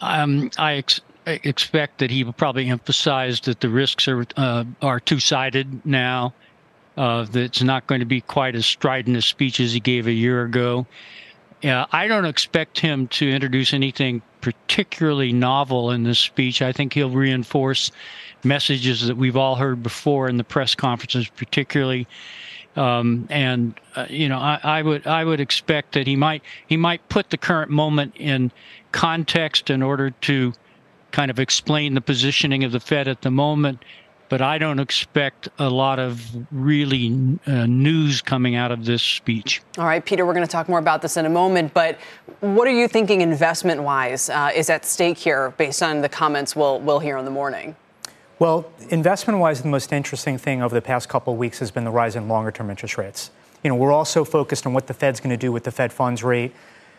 Um, 0.00 0.50
I 0.58 0.74
ex- 0.74 1.00
expect 1.26 1.98
that 1.98 2.10
he 2.10 2.24
will 2.24 2.32
probably 2.32 2.68
emphasize 2.68 3.40
that 3.42 3.60
the 3.60 3.68
risks 3.68 4.08
are 4.08 4.24
uh, 4.36 4.64
are 4.80 4.98
two 4.98 5.20
sided 5.20 5.84
now. 5.86 6.34
Uh, 6.96 7.24
that 7.24 7.42
it's 7.42 7.62
not 7.62 7.86
going 7.86 8.00
to 8.00 8.06
be 8.06 8.20
quite 8.20 8.54
as 8.54 8.66
strident 8.66 9.16
a 9.16 9.22
speech 9.22 9.60
as 9.60 9.72
he 9.72 9.80
gave 9.80 10.06
a 10.06 10.12
year 10.12 10.42
ago. 10.42 10.86
Uh, 11.64 11.86
I 11.92 12.06
don't 12.06 12.26
expect 12.26 12.80
him 12.80 13.06
to 13.08 13.30
introduce 13.30 13.72
anything 13.72 14.20
particularly 14.40 15.32
novel 15.32 15.92
in 15.92 16.02
this 16.02 16.18
speech. 16.18 16.60
I 16.60 16.72
think 16.72 16.92
he'll 16.92 17.08
reinforce 17.08 17.92
messages 18.44 19.06
that 19.06 19.16
we've 19.16 19.36
all 19.36 19.56
heard 19.56 19.82
before 19.82 20.28
in 20.28 20.36
the 20.36 20.44
press 20.44 20.74
conferences, 20.74 21.28
particularly. 21.28 22.06
Um, 22.76 23.26
and 23.30 23.78
uh, 23.96 24.06
you 24.08 24.28
know, 24.28 24.38
I, 24.38 24.58
I, 24.62 24.82
would 24.82 25.06
I 25.06 25.24
would 25.24 25.40
expect 25.40 25.92
that 25.92 26.06
he 26.06 26.16
might 26.16 26.42
he 26.66 26.76
might 26.76 27.06
put 27.08 27.30
the 27.30 27.36
current 27.36 27.70
moment 27.70 28.14
in 28.16 28.50
context 28.92 29.68
in 29.68 29.82
order 29.82 30.10
to 30.10 30.54
kind 31.10 31.30
of 31.30 31.38
explain 31.38 31.94
the 31.94 32.00
positioning 32.00 32.64
of 32.64 32.72
the 32.72 32.80
Fed 32.80 33.08
at 33.08 33.22
the 33.22 33.30
moment. 33.30 33.84
But 34.30 34.40
I 34.40 34.56
don't 34.56 34.78
expect 34.78 35.50
a 35.58 35.68
lot 35.68 35.98
of 35.98 36.24
really 36.50 37.38
uh, 37.46 37.66
news 37.66 38.22
coming 38.22 38.54
out 38.54 38.72
of 38.72 38.86
this 38.86 39.02
speech. 39.02 39.60
All 39.76 39.84
right, 39.84 40.02
Peter, 40.02 40.24
we're 40.24 40.32
going 40.32 40.46
to 40.46 40.50
talk 40.50 40.70
more 40.70 40.78
about 40.78 41.02
this 41.02 41.18
in 41.18 41.26
a 41.26 41.28
moment. 41.28 41.74
But 41.74 41.98
what 42.40 42.66
are 42.66 42.72
you 42.72 42.88
thinking 42.88 43.20
investment 43.20 43.82
wise 43.82 44.30
uh, 44.30 44.50
is 44.54 44.70
at 44.70 44.86
stake 44.86 45.18
here 45.18 45.50
based 45.58 45.82
on 45.82 46.00
the 46.00 46.08
comments 46.08 46.56
we'll, 46.56 46.80
we'll 46.80 47.00
hear 47.00 47.18
in 47.18 47.26
the 47.26 47.30
morning? 47.30 47.76
Well, 48.42 48.68
investment 48.88 49.38
wise, 49.38 49.62
the 49.62 49.68
most 49.68 49.92
interesting 49.92 50.36
thing 50.36 50.64
over 50.64 50.74
the 50.74 50.82
past 50.82 51.08
couple 51.08 51.32
of 51.32 51.38
weeks 51.38 51.60
has 51.60 51.70
been 51.70 51.84
the 51.84 51.92
rise 51.92 52.16
in 52.16 52.26
longer 52.26 52.50
term 52.50 52.70
interest 52.70 52.98
rates. 52.98 53.30
You 53.62 53.70
know, 53.70 53.76
we're 53.76 53.92
also 53.92 54.24
focused 54.24 54.66
on 54.66 54.72
what 54.72 54.88
the 54.88 54.94
Fed's 54.94 55.20
going 55.20 55.30
to 55.30 55.36
do 55.36 55.52
with 55.52 55.62
the 55.62 55.70
Fed 55.70 55.92
funds 55.92 56.24
rate. 56.24 56.52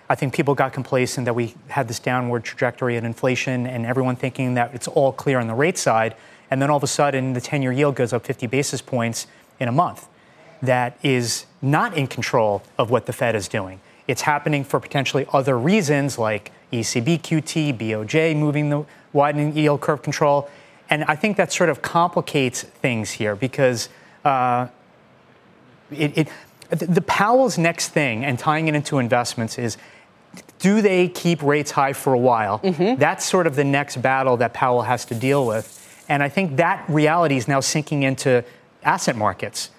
I 0.08 0.16
think 0.16 0.34
people 0.34 0.56
got 0.56 0.72
complacent 0.72 1.26
that 1.26 1.34
we 1.34 1.54
had 1.68 1.90
this 1.90 2.00
downward 2.00 2.46
trajectory 2.46 2.96
in 2.96 3.04
inflation 3.04 3.68
and 3.68 3.86
everyone 3.86 4.16
thinking 4.16 4.54
that 4.54 4.74
it's 4.74 4.88
all 4.88 5.12
clear 5.12 5.38
on 5.38 5.48
the 5.48 5.54
rate 5.54 5.78
side. 5.78 6.16
And 6.50 6.62
then 6.62 6.70
all 6.70 6.78
of 6.78 6.84
a 6.84 6.88
sudden, 6.88 7.34
the 7.34 7.42
10 7.42 7.62
year 7.62 7.74
yield 7.74 7.96
goes 7.96 8.14
up 8.14 8.26
50 8.26 8.48
basis 8.48 8.82
points 8.82 9.28
in 9.60 9.68
a 9.68 9.74
month. 9.74 10.08
That 10.62 10.98
is 11.04 11.46
not 11.62 11.98
in 11.98 12.08
control 12.08 12.64
of 12.78 12.90
what 12.90 13.06
the 13.06 13.12
Fed 13.12 13.36
is 13.36 13.50
doing. 13.50 13.82
It's 14.08 14.22
happening 14.22 14.64
for 14.64 14.80
potentially 14.80 15.28
other 15.34 15.60
reasons 15.60 16.18
like 16.18 16.54
ECB 16.72 17.20
QT, 17.20 17.78
BOJ 17.78 18.34
moving 18.34 18.70
the 18.70 18.86
widening 19.12 19.58
yield 19.58 19.82
curve 19.82 20.02
control. 20.02 20.50
And 20.90 21.04
I 21.06 21.16
think 21.16 21.38
that 21.38 21.52
sort 21.52 21.70
of 21.70 21.82
complicates 21.82 22.64
things 22.64 23.12
here 23.12 23.36
because 23.36 23.90
uh, 24.26 24.68
it, 25.92 26.18
it, 26.18 26.30
the 26.70 27.02
Powell's 27.02 27.58
next 27.58 27.90
thing 27.90 28.26
and 28.26 28.38
tying 28.38 28.68
it 28.68 28.76
into 28.76 29.00
investments 29.00 29.58
is 29.58 29.78
do 30.60 30.82
they 30.82 31.08
keep 31.08 31.44
rates 31.44 31.72
high 31.72 31.94
for 31.94 32.14
a 32.14 32.18
while? 32.18 32.60
Mm-hmm. 32.60 33.00
That's 33.00 33.26
sort 33.26 33.48
of 33.48 33.56
the 33.56 33.64
next 33.64 34.02
battle 34.02 34.38
that 34.38 34.54
Powell 34.54 34.84
has 34.84 35.06
to 35.06 35.16
deal 35.16 35.46
with. 35.46 35.80
And 36.10 36.24
I 36.24 36.30
think 36.30 36.58
that 36.58 36.84
reality 36.90 37.38
is 37.38 37.48
now 37.48 37.60
sinking 37.60 38.04
into 38.04 38.44
asset 38.84 39.16
markets. 39.16 39.70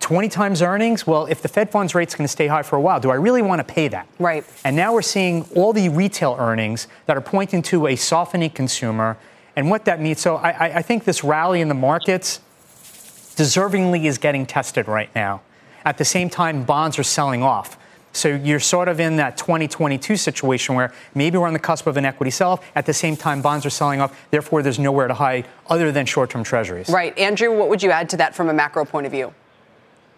20 0.00 0.28
times 0.28 0.62
earnings? 0.62 1.06
Well, 1.06 1.26
if 1.26 1.42
the 1.42 1.48
Fed 1.48 1.70
funds 1.70 1.94
rate 1.94 2.08
is 2.08 2.14
going 2.14 2.24
to 2.24 2.28
stay 2.28 2.46
high 2.46 2.62
for 2.62 2.76
a 2.76 2.80
while, 2.80 3.00
do 3.00 3.10
I 3.10 3.16
really 3.16 3.42
want 3.42 3.66
to 3.66 3.74
pay 3.74 3.88
that? 3.88 4.08
Right. 4.18 4.44
And 4.64 4.74
now 4.74 4.94
we're 4.94 5.02
seeing 5.02 5.44
all 5.54 5.72
the 5.72 5.88
retail 5.90 6.36
earnings 6.38 6.88
that 7.06 7.16
are 7.16 7.20
pointing 7.20 7.60
to 7.62 7.86
a 7.86 7.96
softening 7.96 8.50
consumer 8.50 9.18
and 9.60 9.68
what 9.68 9.84
that 9.84 10.00
means. 10.00 10.18
So 10.20 10.36
I, 10.36 10.78
I 10.78 10.82
think 10.82 11.04
this 11.04 11.22
rally 11.22 11.60
in 11.60 11.68
the 11.68 11.74
markets 11.74 12.40
deservingly 13.36 14.06
is 14.06 14.16
getting 14.16 14.46
tested 14.46 14.88
right 14.88 15.14
now. 15.14 15.42
At 15.84 15.98
the 15.98 16.04
same 16.04 16.30
time, 16.30 16.64
bonds 16.64 16.98
are 16.98 17.02
selling 17.02 17.42
off. 17.42 17.76
So 18.12 18.28
you're 18.28 18.58
sort 18.58 18.88
of 18.88 19.00
in 19.00 19.16
that 19.16 19.36
2022 19.36 20.16
situation 20.16 20.76
where 20.76 20.94
maybe 21.14 21.36
we're 21.36 21.46
on 21.46 21.52
the 21.52 21.58
cusp 21.58 21.86
of 21.86 21.98
an 21.98 22.06
equity 22.06 22.30
sell-off. 22.30 22.64
At 22.74 22.86
the 22.86 22.94
same 22.94 23.18
time, 23.18 23.42
bonds 23.42 23.66
are 23.66 23.70
selling 23.70 24.00
off. 24.00 24.18
Therefore, 24.30 24.62
there's 24.62 24.78
nowhere 24.78 25.08
to 25.08 25.14
hide 25.14 25.46
other 25.68 25.92
than 25.92 26.06
short-term 26.06 26.42
treasuries. 26.42 26.88
Right, 26.88 27.16
Andrew. 27.18 27.54
What 27.54 27.68
would 27.68 27.82
you 27.82 27.90
add 27.90 28.08
to 28.10 28.16
that 28.16 28.34
from 28.34 28.48
a 28.48 28.54
macro 28.54 28.86
point 28.86 29.04
of 29.04 29.12
view? 29.12 29.34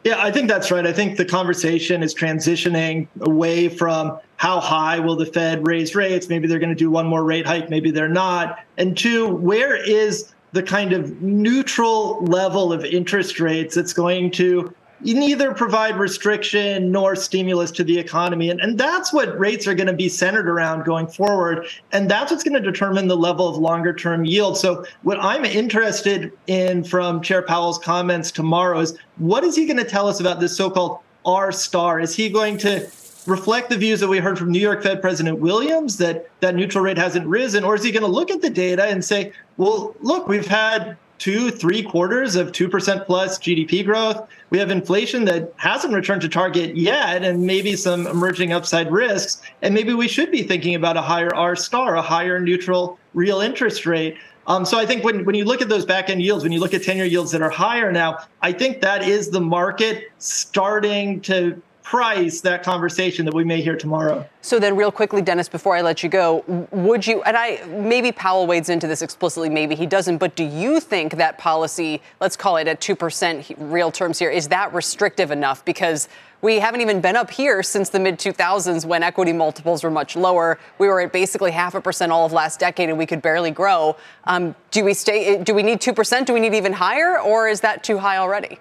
Yeah, 0.05 0.21
I 0.21 0.33
think 0.33 0.49
that's 0.49 0.71
right. 0.73 0.85
I 0.85 0.93
think 0.93 1.17
the 1.17 1.25
conversation 1.25 2.03
is 2.03 2.13
transitioning 2.13 3.07
away 3.21 3.69
from 3.69 4.19
how 4.37 4.59
high 4.59 4.99
will 4.99 5.15
the 5.15 5.27
Fed 5.27 5.65
raise 5.65 5.95
rates? 5.95 6.29
Maybe 6.29 6.49
they're 6.49 6.59
going 6.59 6.71
to 6.71 6.75
do 6.75 6.91
one 6.91 7.07
more 7.07 7.23
rate 7.23 7.47
hike, 7.47 7.71
maybe 7.71 7.93
they're 7.93 8.09
not. 8.09 8.59
And 8.79 8.97
two, 8.97 9.29
where 9.29 9.77
is 9.77 10.33
the 10.51 10.63
kind 10.63 10.93
of 10.93 11.23
neutral 11.23 12.23
level 12.25 12.73
of 12.73 12.85
interest 12.85 13.39
rates 13.39 13.75
that's 13.75 13.93
going 13.93 14.33
to 14.33 14.75
neither 15.05 15.53
provide 15.53 15.97
restriction 15.97 16.91
nor 16.91 17.17
stimulus 17.17 17.71
to 17.73 17.85
the 17.85 17.99
economy. 17.99 18.51
And, 18.51 18.61
and 18.61 18.79
that's 18.79 19.13
what 19.13 19.39
rates 19.39 19.67
are 19.67 19.75
going 19.75 19.89
to 19.89 19.93
be 19.93 20.09
centered 20.09 20.49
around 20.49 20.85
going 20.85 21.07
forward. 21.07 21.67
And 21.93 22.11
that's 22.11 22.31
what's 22.31 22.45
going 22.45 22.61
to 22.61 22.71
determine 22.71 23.09
the 23.09 23.17
level 23.17 23.49
of 23.49 23.57
longer 23.57 23.93
term 23.93 24.25
yield. 24.25 24.57
So, 24.57 24.85
what 25.03 25.19
I'm 25.21 25.45
interested 25.45 26.33
in 26.47 26.85
from 26.85 27.21
Chair 27.21 27.43
Powell's 27.43 27.79
comments 27.79 28.31
tomorrow 28.31 28.81
is 28.81 28.97
what 29.19 29.45
is 29.45 29.57
he 29.57 29.67
going 29.67 29.79
to 29.79 29.85
tell 29.85 30.09
us 30.09 30.21
about 30.21 30.41
this 30.41 30.57
so 30.57 30.71
called 30.71 30.99
R 31.25 31.53
star? 31.53 32.01
Is 32.01 32.15
he 32.15 32.31
going 32.31 32.57
to 32.59 32.89
reflect 33.27 33.71
the 33.71 33.77
views 33.77 34.01
that 34.01 34.09
we 34.09 34.19
heard 34.19 34.39
from 34.39 34.51
New 34.51 34.59
York 34.59 34.83
Fed 34.83 35.01
President 35.01 35.39
Williams 35.39 35.97
that 35.99 36.29
that 36.41 36.55
neutral 36.55 36.85
rate 36.85 36.99
hasn't 36.99 37.27
risen, 37.27 37.65
or 37.65 37.75
is 37.75 37.83
he 37.83 37.93
going 37.93 38.03
to 38.03 38.09
look 38.09 38.31
at 38.31 38.41
the 38.41 38.51
data 38.51 38.85
and 38.85 39.05
say, 39.05 39.33
well, 39.57 39.95
look, 40.01 40.29
we've 40.29 40.47
had 40.47 40.97
two, 41.23 41.53
three 41.53 41.85
quarters 41.85 42.35
of 42.35 42.51
2% 42.51 43.07
plus 43.07 43.39
GDP 43.39 43.85
growth. 43.85 44.29
We 44.51 44.59
have 44.59 44.73
inflation 44.73 45.25
that 45.27 45.53
hasn't 45.57 45.95
returned 45.95 46.21
to 46.23 46.29
target 46.29 46.77
yet, 46.77 47.23
and 47.23 47.47
maybe 47.47 47.77
some 47.77 48.09
emerging 48.09 48.53
upside 48.53 48.91
risks. 48.91 49.41
And 49.63 49.73
maybe 49.73 49.95
we 49.95 50.09
should 50.09 50.33
be 50.33 50.43
thinking 50.43 50.75
about 50.75 50.97
a 50.97 51.01
higher 51.01 51.33
R 51.33 51.55
star, 51.55 51.95
a 51.95 52.03
higher 52.03 52.41
neutral 52.41 52.99
real 53.15 53.41
interest 53.41 53.87
rate. 53.87 54.17
Um, 54.49 54.65
so 54.65 54.81
I 54.81 54.85
think 54.85 55.05
when, 55.05 55.25
when 55.25 55.37
you 55.37 55.45
look 55.45 55.63
at 55.63 55.69
those 55.69 55.87
back 55.87 56.11
end 56.11 56.23
yields, 56.23 56.43
when 56.43 56.51
you 56.51 56.59
look 56.59 56.75
at 56.75 56.83
10 56.83 56.97
year 56.97 57.07
yields 57.07 57.31
that 57.31 57.41
are 57.41 57.51
higher 57.51 57.93
now, 57.93 58.19
I 58.41 58.51
think 58.51 58.81
that 58.81 59.07
is 59.07 59.31
the 59.31 59.41
market 59.41 60.11
starting 60.19 61.21
to 61.21 61.63
price 61.93 62.41
that 62.41 62.63
conversation 62.63 63.27
that 63.27 63.35
we 63.35 63.45
may 63.45 63.61
hear 63.61 63.77
tomorrow. 63.77 64.27
So 64.41 64.59
then, 64.59 64.77
real 64.77 64.91
quickly, 64.91 65.21
Dennis, 65.21 65.47
before 65.47 65.77
I 65.77 65.83
let 65.83 66.03
you 66.03 66.09
go, 66.09 66.43
would 66.71 67.07
you? 67.07 67.23
And 67.25 67.37
I 67.37 67.63
maybe 67.67 68.11
Powell 68.11 68.47
wades 68.47 68.71
into 68.71 68.87
this 68.87 69.03
explicitly, 69.03 69.51
maybe 69.51 69.75
he 69.75 69.85
doesn't. 69.85 70.17
But 70.17 70.35
do 70.35 70.43
you 70.43 70.81
think 70.81 71.17
that 71.17 71.37
policy, 71.37 72.01
let's 72.19 72.35
call 72.35 72.57
it 72.57 72.67
at 72.67 72.81
two 72.81 72.97
percent 72.97 73.53
real 73.59 73.93
terms 73.93 74.19
here, 74.19 74.31
is 74.31 74.49
that 74.49 74.73
restrictive 74.73 75.31
enough? 75.31 75.67
Because 75.67 76.09
we 76.41 76.61
haven't 76.61 76.81
even 76.81 77.03
been 77.03 77.15
up 77.15 77.31
here 77.31 77.63
since 77.63 77.91
the 77.91 78.01
mid 78.01 78.19
2000s 78.19 78.87
when 78.87 79.03
equity 79.03 79.35
multiples 79.35 79.85
were 79.85 79.91
much 79.91 80.17
lower. 80.17 80.59
We 80.79 80.89
were 80.89 81.03
at 81.03 81.13
basically 81.13 81.51
half 81.51 81.75
a 81.75 81.83
percent 81.83 82.11
all 82.11 82.25
of 82.25 82.33
last 82.33 82.59
decade, 82.59 82.89
and 82.89 82.97
we 82.97 83.05
could 83.05 83.21
barely 83.21 83.51
grow. 83.51 83.99
Um, 84.25 84.55
do 84.71 84.83
we 84.83 84.95
stay? 84.95 85.43
Do 85.43 85.53
we 85.53 85.63
need 85.63 85.83
two 85.83 85.93
percent? 85.93 86.27
Do 86.27 86.33
we 86.33 86.41
need 86.41 86.55
even 86.55 86.73
higher, 86.73 87.21
or 87.21 87.49
is 87.49 87.61
that 87.61 87.85
too 87.85 87.99
high 87.99 88.17
already? 88.17 88.59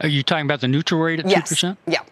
Are 0.00 0.08
you 0.08 0.22
talking 0.22 0.44
about 0.44 0.60
the 0.60 0.68
neutral 0.68 1.00
rate 1.00 1.18
at 1.18 1.24
two 1.24 1.32
yes. 1.32 1.48
percent? 1.48 1.76
Yeah. 1.88 2.02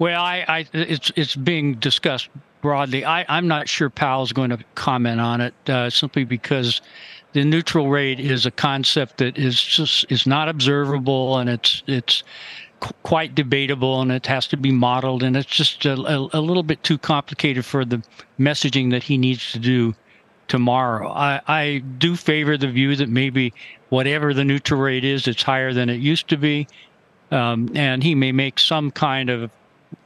Well, 0.00 0.22
I, 0.22 0.44
I, 0.48 0.66
it's 0.72 1.12
it's 1.14 1.36
being 1.36 1.74
discussed 1.74 2.30
broadly. 2.62 3.04
I, 3.04 3.26
I'm 3.28 3.46
not 3.46 3.68
sure 3.68 3.90
Powell's 3.90 4.32
going 4.32 4.48
to 4.48 4.58
comment 4.74 5.20
on 5.20 5.42
it 5.42 5.54
uh, 5.68 5.90
simply 5.90 6.24
because 6.24 6.80
the 7.34 7.44
neutral 7.44 7.90
rate 7.90 8.18
is 8.18 8.46
a 8.46 8.50
concept 8.50 9.18
that 9.18 9.36
is 9.36 9.62
just 9.62 10.06
is 10.10 10.26
not 10.26 10.48
observable 10.48 11.36
and 11.36 11.50
it's 11.50 11.82
it's 11.86 12.24
qu- 12.80 12.94
quite 13.02 13.34
debatable 13.34 14.00
and 14.00 14.10
it 14.10 14.26
has 14.26 14.46
to 14.48 14.56
be 14.56 14.72
modeled 14.72 15.22
and 15.22 15.36
it's 15.36 15.54
just 15.54 15.84
a, 15.84 15.92
a, 15.92 16.28
a 16.32 16.40
little 16.40 16.62
bit 16.62 16.82
too 16.82 16.96
complicated 16.96 17.66
for 17.66 17.84
the 17.84 18.02
messaging 18.38 18.90
that 18.92 19.02
he 19.02 19.18
needs 19.18 19.52
to 19.52 19.58
do 19.58 19.94
tomorrow. 20.48 21.10
I, 21.10 21.42
I 21.46 21.82
do 21.98 22.16
favor 22.16 22.56
the 22.56 22.68
view 22.68 22.96
that 22.96 23.10
maybe 23.10 23.52
whatever 23.90 24.32
the 24.32 24.44
neutral 24.44 24.80
rate 24.80 25.04
is, 25.04 25.28
it's 25.28 25.42
higher 25.42 25.74
than 25.74 25.90
it 25.90 26.00
used 26.00 26.26
to 26.28 26.38
be. 26.38 26.66
Um, 27.30 27.70
and 27.76 28.02
he 28.02 28.14
may 28.14 28.32
make 28.32 28.58
some 28.58 28.90
kind 28.90 29.28
of 29.30 29.50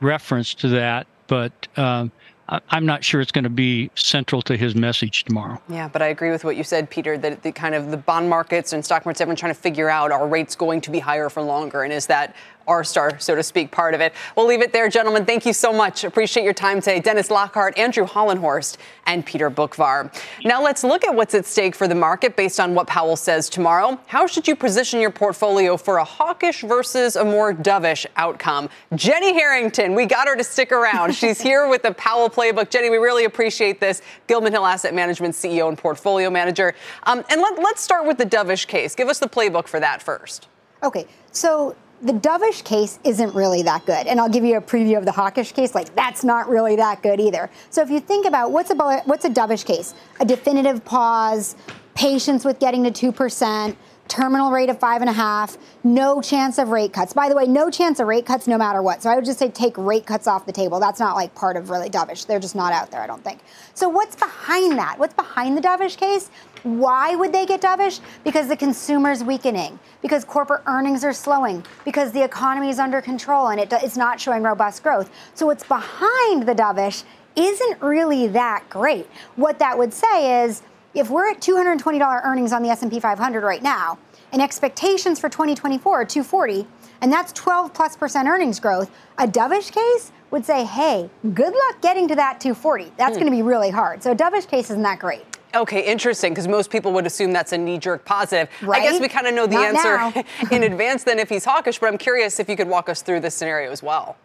reference 0.00 0.54
to 0.54 0.68
that, 0.68 1.06
but 1.26 1.52
um, 1.76 2.12
I'm 2.48 2.84
not 2.84 3.02
sure 3.02 3.20
it's 3.20 3.32
going 3.32 3.44
to 3.44 3.50
be 3.50 3.90
central 3.94 4.42
to 4.42 4.56
his 4.56 4.74
message 4.74 5.24
tomorrow. 5.24 5.60
Yeah, 5.68 5.88
but 5.88 6.02
I 6.02 6.08
agree 6.08 6.30
with 6.30 6.44
what 6.44 6.56
you 6.56 6.64
said, 6.64 6.90
Peter, 6.90 7.16
that 7.18 7.42
the 7.42 7.52
kind 7.52 7.74
of 7.74 7.90
the 7.90 7.96
bond 7.96 8.28
markets 8.28 8.74
and 8.74 8.84
stock 8.84 9.06
markets, 9.06 9.20
everyone 9.22 9.36
trying 9.36 9.54
to 9.54 9.60
figure 9.60 9.88
out 9.88 10.12
are 10.12 10.26
rates 10.28 10.54
going 10.54 10.82
to 10.82 10.90
be 10.90 10.98
higher 10.98 11.30
for 11.30 11.42
longer? 11.42 11.84
And 11.84 11.92
is 11.92 12.06
that 12.08 12.36
R 12.66 12.84
star, 12.84 13.18
so 13.18 13.34
to 13.34 13.42
speak, 13.42 13.70
part 13.70 13.94
of 13.94 14.00
it. 14.00 14.12
We'll 14.36 14.46
leave 14.46 14.62
it 14.62 14.72
there, 14.72 14.88
gentlemen. 14.88 15.24
Thank 15.24 15.46
you 15.46 15.52
so 15.52 15.72
much. 15.72 16.04
Appreciate 16.04 16.44
your 16.44 16.54
time 16.54 16.80
today. 16.80 17.00
Dennis 17.00 17.30
Lockhart, 17.30 17.76
Andrew 17.78 18.06
Hollenhorst, 18.06 18.78
and 19.06 19.24
Peter 19.24 19.50
Boockvar. 19.50 20.14
Now 20.44 20.62
let's 20.62 20.82
look 20.82 21.04
at 21.04 21.14
what's 21.14 21.34
at 21.34 21.46
stake 21.46 21.74
for 21.74 21.86
the 21.86 21.94
market 21.94 22.36
based 22.36 22.58
on 22.60 22.74
what 22.74 22.86
Powell 22.86 23.16
says 23.16 23.48
tomorrow. 23.48 23.98
How 24.06 24.26
should 24.26 24.48
you 24.48 24.56
position 24.56 25.00
your 25.00 25.10
portfolio 25.10 25.76
for 25.76 25.98
a 25.98 26.04
hawkish 26.04 26.62
versus 26.62 27.16
a 27.16 27.24
more 27.24 27.52
dovish 27.52 28.06
outcome? 28.16 28.68
Jenny 28.94 29.34
Harrington, 29.34 29.94
we 29.94 30.06
got 30.06 30.26
her 30.28 30.36
to 30.36 30.44
stick 30.44 30.72
around. 30.72 31.14
She's 31.14 31.40
here 31.40 31.68
with 31.68 31.82
the 31.82 31.92
Powell 31.92 32.30
playbook. 32.30 32.70
Jenny, 32.70 32.90
we 32.90 32.96
really 32.96 33.24
appreciate 33.24 33.80
this. 33.80 34.02
Gilman 34.26 34.52
Hill 34.52 34.66
Asset 34.66 34.94
Management 34.94 35.34
CEO 35.34 35.68
and 35.68 35.76
portfolio 35.76 36.30
manager. 36.30 36.74
Um, 37.04 37.24
and 37.30 37.40
let, 37.40 37.58
let's 37.58 37.82
start 37.82 38.06
with 38.06 38.18
the 38.18 38.26
dovish 38.26 38.66
case. 38.66 38.94
Give 38.94 39.08
us 39.08 39.18
the 39.18 39.28
playbook 39.28 39.68
for 39.68 39.80
that 39.80 40.02
first. 40.02 40.48
Okay, 40.82 41.06
so 41.32 41.74
the 42.04 42.12
dovish 42.12 42.62
case 42.62 42.98
isn't 43.02 43.34
really 43.34 43.62
that 43.62 43.86
good. 43.86 44.06
And 44.06 44.20
I'll 44.20 44.28
give 44.28 44.44
you 44.44 44.58
a 44.58 44.60
preview 44.60 44.98
of 44.98 45.06
the 45.06 45.12
hawkish 45.12 45.52
case. 45.52 45.74
Like, 45.74 45.94
that's 45.94 46.22
not 46.22 46.48
really 46.48 46.76
that 46.76 47.02
good 47.02 47.18
either. 47.18 47.50
So 47.70 47.80
if 47.82 47.88
you 47.88 47.98
think 47.98 48.26
about 48.26 48.52
what's 48.52 48.70
a, 48.70 48.74
what's 49.06 49.24
a 49.24 49.30
dovish 49.30 49.64
case? 49.64 49.94
A 50.20 50.24
definitive 50.24 50.84
pause, 50.84 51.56
patience 51.94 52.44
with 52.44 52.58
getting 52.58 52.84
to 52.84 53.12
2%, 53.12 53.74
terminal 54.06 54.50
rate 54.50 54.68
of 54.68 54.78
five 54.78 55.00
and 55.00 55.08
a 55.08 55.14
half, 55.14 55.56
no 55.82 56.20
chance 56.20 56.58
of 56.58 56.68
rate 56.68 56.92
cuts. 56.92 57.14
By 57.14 57.30
the 57.30 57.34
way, 57.34 57.46
no 57.46 57.70
chance 57.70 58.00
of 58.00 58.06
rate 58.06 58.26
cuts 58.26 58.46
no 58.46 58.58
matter 58.58 58.82
what. 58.82 59.02
So 59.02 59.08
I 59.08 59.16
would 59.16 59.24
just 59.24 59.38
say 59.38 59.48
take 59.48 59.76
rate 59.78 60.04
cuts 60.04 60.26
off 60.26 60.44
the 60.44 60.52
table. 60.52 60.78
That's 60.78 61.00
not 61.00 61.16
like 61.16 61.34
part 61.34 61.56
of 61.56 61.70
really 61.70 61.88
dovish. 61.88 62.26
They're 62.26 62.38
just 62.38 62.54
not 62.54 62.74
out 62.74 62.90
there, 62.90 63.00
I 63.00 63.06
don't 63.06 63.24
think. 63.24 63.40
So 63.72 63.88
what's 63.88 64.14
behind 64.14 64.78
that? 64.78 64.98
What's 64.98 65.14
behind 65.14 65.56
the 65.56 65.62
dovish 65.62 65.96
case? 65.96 66.30
Why 66.64 67.14
would 67.14 67.32
they 67.32 67.44
get 67.44 67.60
dovish? 67.60 68.00
Because 68.24 68.48
the 68.48 68.56
consumer's 68.56 69.22
weakening, 69.22 69.78
because 70.00 70.24
corporate 70.24 70.62
earnings 70.66 71.04
are 71.04 71.12
slowing, 71.12 71.64
because 71.84 72.10
the 72.12 72.24
economy 72.24 72.70
is 72.70 72.78
under 72.78 73.00
control 73.02 73.48
and 73.48 73.60
it, 73.60 73.72
it's 73.72 73.96
not 73.96 74.18
showing 74.18 74.42
robust 74.42 74.82
growth. 74.82 75.10
So 75.34 75.46
what's 75.46 75.64
behind 75.64 76.46
the 76.46 76.54
dovish 76.54 77.04
isn't 77.36 77.82
really 77.82 78.28
that 78.28 78.64
great. 78.70 79.06
What 79.36 79.58
that 79.58 79.76
would 79.76 79.92
say 79.92 80.44
is 80.44 80.62
if 80.94 81.10
we're 81.10 81.30
at 81.30 81.40
$220 81.40 82.24
earnings 82.24 82.52
on 82.52 82.62
the 82.62 82.70
S&P 82.70 82.98
500 82.98 83.42
right 83.42 83.62
now, 83.62 83.98
and 84.32 84.42
expectations 84.42 85.20
for 85.20 85.28
2024 85.28 86.00
are 86.00 86.04
240, 86.04 86.66
and 87.02 87.12
that's 87.12 87.32
12 87.34 87.72
plus 87.72 87.96
percent 87.96 88.26
earnings 88.26 88.58
growth, 88.58 88.90
a 89.18 89.28
dovish 89.28 89.70
case 89.70 90.12
would 90.30 90.44
say, 90.44 90.64
hey, 90.64 91.08
good 91.34 91.52
luck 91.52 91.80
getting 91.82 92.08
to 92.08 92.16
that 92.16 92.40
240. 92.40 92.92
That's 92.96 93.12
mm. 93.12 93.20
going 93.20 93.26
to 93.26 93.30
be 93.30 93.42
really 93.42 93.70
hard. 93.70 94.02
So 94.02 94.10
a 94.10 94.16
dovish 94.16 94.48
case 94.48 94.70
isn't 94.70 94.82
that 94.82 94.98
great. 94.98 95.24
Okay, 95.54 95.84
interesting, 95.84 96.32
because 96.32 96.48
most 96.48 96.70
people 96.70 96.92
would 96.92 97.06
assume 97.06 97.32
that's 97.32 97.52
a 97.52 97.58
knee 97.58 97.78
jerk 97.78 98.04
positive. 98.04 98.48
Right? 98.62 98.82
I 98.82 98.84
guess 98.84 99.00
we 99.00 99.08
kind 99.08 99.26
of 99.26 99.34
know 99.34 99.46
the 99.46 99.54
Not 99.54 99.86
answer 99.86 100.24
in 100.54 100.64
advance 100.64 101.04
then 101.04 101.18
if 101.18 101.28
he's 101.28 101.44
hawkish, 101.44 101.78
but 101.78 101.86
I'm 101.86 101.98
curious 101.98 102.40
if 102.40 102.48
you 102.48 102.56
could 102.56 102.68
walk 102.68 102.88
us 102.88 103.02
through 103.02 103.20
this 103.20 103.34
scenario 103.34 103.70
as 103.70 103.82
well. 103.82 104.16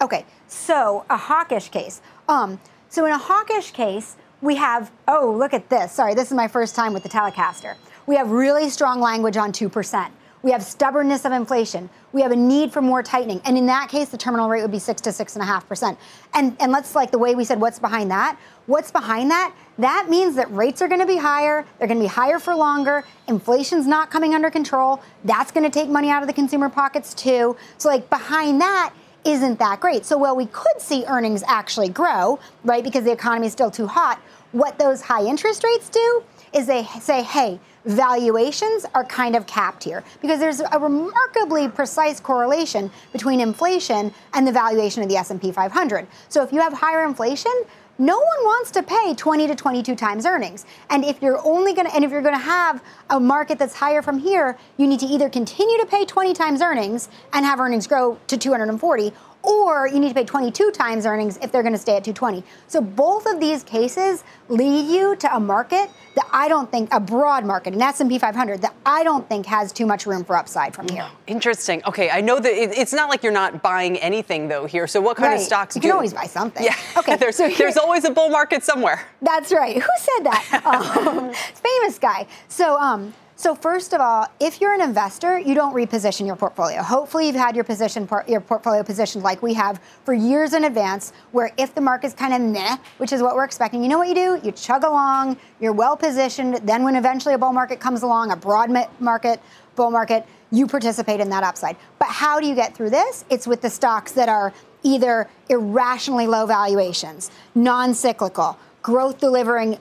Okay, 0.00 0.24
so 0.48 1.04
a 1.10 1.16
hawkish 1.16 1.68
case. 1.68 2.00
Um, 2.28 2.58
so 2.88 3.04
in 3.04 3.12
a 3.12 3.18
hawkish 3.18 3.72
case, 3.72 4.16
we 4.40 4.56
have, 4.56 4.90
oh, 5.06 5.34
look 5.36 5.52
at 5.52 5.68
this. 5.68 5.92
Sorry, 5.92 6.14
this 6.14 6.28
is 6.30 6.34
my 6.34 6.48
first 6.48 6.74
time 6.74 6.94
with 6.94 7.02
the 7.02 7.08
telestrator. 7.08 7.76
We 8.06 8.16
have 8.16 8.30
really 8.30 8.70
strong 8.70 9.00
language 9.00 9.36
on 9.36 9.52
2%. 9.52 10.10
We 10.42 10.52
have 10.52 10.62
stubbornness 10.62 11.24
of 11.26 11.32
inflation. 11.32 11.90
We 12.12 12.22
have 12.22 12.32
a 12.32 12.36
need 12.36 12.72
for 12.72 12.80
more 12.80 13.02
tightening. 13.02 13.42
And 13.44 13.58
in 13.58 13.66
that 13.66 13.90
case, 13.90 14.08
the 14.08 14.16
terminal 14.16 14.48
rate 14.48 14.62
would 14.62 14.70
be 14.70 14.78
six 14.78 15.00
to 15.02 15.12
six 15.12 15.36
and 15.36 15.42
a 15.42 15.46
half 15.46 15.68
percent. 15.68 15.98
And 16.32 16.56
and 16.60 16.72
let's 16.72 16.94
like 16.94 17.10
the 17.10 17.18
way 17.18 17.34
we 17.34 17.44
said, 17.44 17.60
what's 17.60 17.78
behind 17.78 18.10
that? 18.10 18.38
What's 18.66 18.90
behind 18.90 19.30
that? 19.30 19.54
That 19.78 20.08
means 20.08 20.36
that 20.36 20.50
rates 20.52 20.80
are 20.80 20.88
going 20.88 21.00
to 21.00 21.06
be 21.06 21.16
higher. 21.16 21.66
They're 21.78 21.88
going 21.88 21.98
to 21.98 22.04
be 22.04 22.08
higher 22.08 22.38
for 22.38 22.54
longer. 22.54 23.04
Inflation's 23.28 23.86
not 23.86 24.10
coming 24.10 24.34
under 24.34 24.50
control. 24.50 25.02
That's 25.24 25.50
going 25.50 25.64
to 25.64 25.70
take 25.70 25.88
money 25.88 26.10
out 26.10 26.22
of 26.22 26.26
the 26.26 26.34
consumer 26.34 26.68
pockets 26.68 27.12
too. 27.12 27.56
So 27.78 27.88
like 27.88 28.08
behind 28.08 28.60
that 28.60 28.94
isn't 29.24 29.58
that 29.58 29.80
great. 29.80 30.06
So 30.06 30.16
while 30.16 30.34
we 30.36 30.46
could 30.46 30.80
see 30.80 31.04
earnings 31.06 31.42
actually 31.46 31.90
grow, 31.90 32.38
right, 32.64 32.82
because 32.82 33.04
the 33.04 33.12
economy 33.12 33.46
is 33.46 33.52
still 33.52 33.70
too 33.70 33.86
hot, 33.86 34.18
what 34.52 34.78
those 34.78 35.02
high 35.02 35.24
interest 35.24 35.62
rates 35.64 35.88
do 35.88 36.24
is 36.52 36.66
they 36.66 36.84
say, 37.00 37.22
hey, 37.22 37.58
valuations 37.84 38.84
are 38.94 39.04
kind 39.04 39.34
of 39.34 39.46
capped 39.46 39.84
here 39.84 40.04
because 40.20 40.38
there's 40.38 40.60
a 40.60 40.78
remarkably 40.78 41.68
precise 41.68 42.20
correlation 42.20 42.90
between 43.12 43.40
inflation 43.40 44.12
and 44.34 44.46
the 44.46 44.52
valuation 44.52 45.02
of 45.02 45.08
the 45.08 45.16
S&P 45.16 45.52
500. 45.52 46.06
So 46.28 46.42
if 46.42 46.52
you 46.52 46.60
have 46.60 46.72
higher 46.72 47.04
inflation, 47.04 47.52
no 47.98 48.16
one 48.16 48.44
wants 48.44 48.70
to 48.70 48.82
pay 48.82 49.14
20 49.14 49.46
to 49.48 49.54
22 49.54 49.94
times 49.94 50.24
earnings. 50.24 50.64
And 50.88 51.04
if 51.04 51.20
you're 51.20 51.38
only 51.46 51.74
going 51.74 51.86
to 51.86 51.94
and 51.94 52.02
if 52.02 52.10
you're 52.10 52.22
going 52.22 52.34
to 52.34 52.40
have 52.40 52.82
a 53.10 53.20
market 53.20 53.58
that's 53.58 53.74
higher 53.74 54.00
from 54.00 54.18
here, 54.18 54.56
you 54.78 54.86
need 54.86 55.00
to 55.00 55.06
either 55.06 55.28
continue 55.28 55.76
to 55.78 55.86
pay 55.86 56.06
20 56.06 56.32
times 56.32 56.62
earnings 56.62 57.10
and 57.34 57.44
have 57.44 57.60
earnings 57.60 57.86
grow 57.86 58.18
to 58.28 58.38
240 58.38 59.12
or 59.42 59.88
you 59.88 59.98
need 59.98 60.08
to 60.08 60.14
pay 60.14 60.24
22 60.24 60.70
times 60.70 61.06
earnings 61.06 61.38
if 61.42 61.50
they're 61.50 61.62
going 61.62 61.74
to 61.74 61.78
stay 61.78 61.96
at 61.96 62.04
220. 62.04 62.44
So 62.68 62.80
both 62.80 63.26
of 63.26 63.40
these 63.40 63.62
cases 63.62 64.24
lead 64.48 64.86
you 64.92 65.16
to 65.16 65.34
a 65.34 65.40
market 65.40 65.90
that 66.16 66.28
I 66.32 66.48
don't 66.48 66.70
think 66.70 66.92
a 66.92 67.00
broad 67.00 67.44
market, 67.44 67.74
an 67.74 67.82
S&P 67.82 68.18
500 68.18 68.62
that 68.62 68.74
I 68.84 69.04
don't 69.04 69.28
think 69.28 69.46
has 69.46 69.72
too 69.72 69.86
much 69.86 70.06
room 70.06 70.24
for 70.24 70.36
upside 70.36 70.74
from 70.74 70.88
here. 70.88 71.06
Interesting. 71.26 71.82
Okay, 71.86 72.10
I 72.10 72.20
know 72.20 72.38
that 72.40 72.52
it, 72.52 72.76
it's 72.76 72.92
not 72.92 73.08
like 73.08 73.22
you're 73.22 73.32
not 73.32 73.62
buying 73.62 73.96
anything 73.98 74.48
though 74.48 74.66
here. 74.66 74.86
So 74.86 75.00
what 75.00 75.16
kind 75.16 75.30
right. 75.30 75.40
of 75.40 75.46
stocks 75.46 75.74
do 75.74 75.80
you 75.80 75.90
do? 75.90 75.94
always 75.94 76.12
buy 76.12 76.24
something. 76.24 76.64
Yeah. 76.64 76.76
Okay. 77.00 77.16
there's 77.16 77.36
so 77.36 77.48
here, 77.48 77.56
there's 77.56 77.76
always 77.78 78.04
a 78.04 78.10
bull 78.10 78.28
market 78.28 78.62
somewhere. 78.62 79.06
That's 79.22 79.52
right. 79.52 79.76
Who 79.76 79.88
said 79.98 80.24
that? 80.24 80.62
um, 81.06 81.32
famous 81.32 81.98
guy. 81.98 82.26
So 82.48 82.76
um, 82.78 83.14
so 83.40 83.54
first 83.54 83.94
of 83.94 84.02
all, 84.02 84.26
if 84.38 84.60
you're 84.60 84.74
an 84.74 84.82
investor, 84.82 85.38
you 85.38 85.54
don't 85.54 85.74
reposition 85.74 86.26
your 86.26 86.36
portfolio. 86.36 86.82
Hopefully, 86.82 87.26
you've 87.26 87.36
had 87.36 87.54
your 87.54 87.64
position 87.64 88.06
your 88.28 88.42
portfolio 88.42 88.82
positioned 88.82 89.24
like 89.24 89.40
we 89.40 89.54
have 89.54 89.80
for 90.04 90.12
years 90.12 90.52
in 90.52 90.64
advance. 90.64 91.14
Where 91.32 91.50
if 91.56 91.74
the 91.74 91.80
market's 91.80 92.12
kind 92.12 92.34
of 92.34 92.42
meh, 92.42 92.76
which 92.98 93.14
is 93.14 93.22
what 93.22 93.34
we're 93.34 93.46
expecting, 93.46 93.82
you 93.82 93.88
know 93.88 93.96
what 93.96 94.08
you 94.08 94.14
do? 94.14 94.40
You 94.44 94.52
chug 94.52 94.84
along. 94.84 95.38
You're 95.58 95.72
well 95.72 95.96
positioned. 95.96 96.56
Then, 96.68 96.84
when 96.84 96.96
eventually 96.96 97.32
a 97.32 97.38
bull 97.38 97.54
market 97.54 97.80
comes 97.80 98.02
along, 98.02 98.30
a 98.30 98.36
broad 98.36 98.68
market, 99.00 99.40
bull 99.74 99.90
market, 99.90 100.26
you 100.50 100.66
participate 100.66 101.20
in 101.20 101.30
that 101.30 101.42
upside. 101.42 101.76
But 101.98 102.08
how 102.08 102.40
do 102.40 102.46
you 102.46 102.54
get 102.54 102.74
through 102.74 102.90
this? 102.90 103.24
It's 103.30 103.46
with 103.46 103.62
the 103.62 103.70
stocks 103.70 104.12
that 104.12 104.28
are 104.28 104.52
either 104.82 105.30
irrationally 105.48 106.26
low 106.26 106.44
valuations, 106.44 107.30
non-cyclical 107.54 108.58
growth 108.90 109.18
delivering, 109.18 109.78